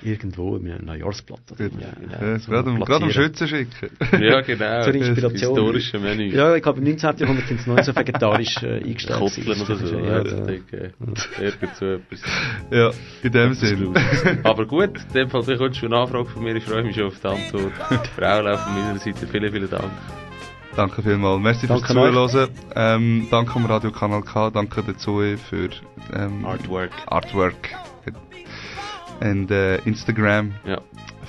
irgendwo 0.04 0.56
in 0.58 0.70
einem 0.72 0.86
Neujahrsblatt 0.86 1.52
oder 1.52 1.66
ja, 1.66 2.22
Ja, 2.22 2.40
so 2.40 2.52
gerade, 2.52 2.70
um, 2.70 2.80
gerade 2.80 3.06
um. 3.06 3.12
Schützen 3.12 3.48
schicken. 3.48 3.90
Ja, 4.22 4.42
genau. 4.42 4.84
Zur 4.84 4.94
Das 4.94 5.08
Inspiration. 5.08 5.32
historische 5.34 6.00
Menü. 6.00 6.34
Ja, 6.34 6.56
ich 6.56 6.64
glaube 6.64 6.80
im 6.80 6.86
19. 6.86 7.18
Jahrhundert 7.18 7.48
sind 7.48 7.60
es 7.60 7.68
noch 7.68 7.84
so 7.84 7.96
vegetarisch 7.96 8.62
äh, 8.64 8.84
eingestellt. 8.84 9.20
Kotteln 9.20 9.62
oder 9.62 9.76
so. 9.76 9.98
Ja, 9.98 10.24
Ja. 10.24 11.44
Irgend 11.44 11.76
so 11.76 11.86
etwas. 11.86 12.22
Ja, 12.72 12.92
in 13.24 13.32
dem 13.32 13.54
Sinn. 13.54 13.94
Aber 14.44 14.66
gut, 14.66 14.98
in 15.10 15.14
dem 15.14 15.30
Fall 15.30 15.44
bekommst 15.44 15.82
du 15.82 15.86
eine 15.88 15.98
Anfrage 15.98 16.26
von 16.30 16.44
mir. 16.44 16.56
Ich 16.56 16.64
freue 16.64 16.84
mich 16.84 16.96
schon 16.96 17.06
auf 17.08 17.20
die 17.20 17.28
Antwort. 17.28 17.74
Frau 18.16 18.42
Lauf 18.42 18.60
von 18.62 18.74
meiner 18.74 19.00
Seite. 19.00 19.28
Vielen, 19.28 19.52
vielen 19.52 19.70
Dank. 19.70 19.92
Danke 20.76 21.04
vielmals. 21.04 21.42
Merci 21.42 21.68
fürs 21.68 21.82
Danke 21.84 22.00
euch. 22.02 22.32
Zuhören. 22.32 22.50
Ähm, 22.76 23.28
danke 23.30 23.56
am 23.56 23.66
Radio 23.68 23.92
Kanal 23.92 24.24
K, 24.24 24.50
danke 24.50 24.98
Zoe 24.98 25.38
für 25.38 25.70
ähm, 26.16 26.44
Artwork. 26.46 26.92
Artwork 27.06 27.93
und 29.24 29.52
äh, 29.52 29.78
Instagram. 29.86 30.54
Ja. 30.66 30.82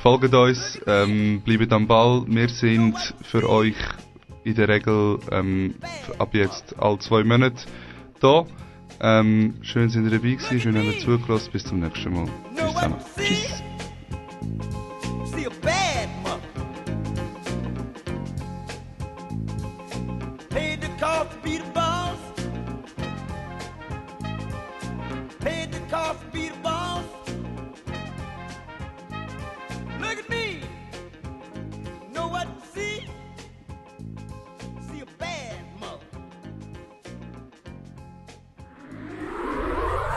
Folgt 0.02 0.34
uns, 0.34 0.80
ähm, 0.86 1.40
bleibt 1.44 1.72
am 1.72 1.86
Ball. 1.86 2.24
Wir 2.26 2.48
sind 2.48 2.96
für 3.22 3.48
euch 3.48 3.76
in 4.44 4.54
der 4.54 4.68
Regel 4.68 5.18
ähm, 5.30 5.76
ab 6.18 6.34
jetzt 6.34 6.74
alle 6.78 6.98
zwei 6.98 7.24
Monate 7.24 7.64
da. 8.20 8.44
Ähm, 9.00 9.54
schön 9.62 9.88
sind 9.88 10.04
ihr 10.04 10.18
dabei 10.18 10.34
gewesen, 10.34 10.60
schön 10.60 10.76
habt 10.76 10.86
ihr 10.86 10.98
zugelassen. 10.98 11.50
Bis 11.52 11.64
zum 11.64 11.80
nächsten 11.80 12.12
Mal. 12.12 12.28
Tschüss 12.54 12.74
zusammen. 12.74 12.96
Tschüss. 13.16 13.62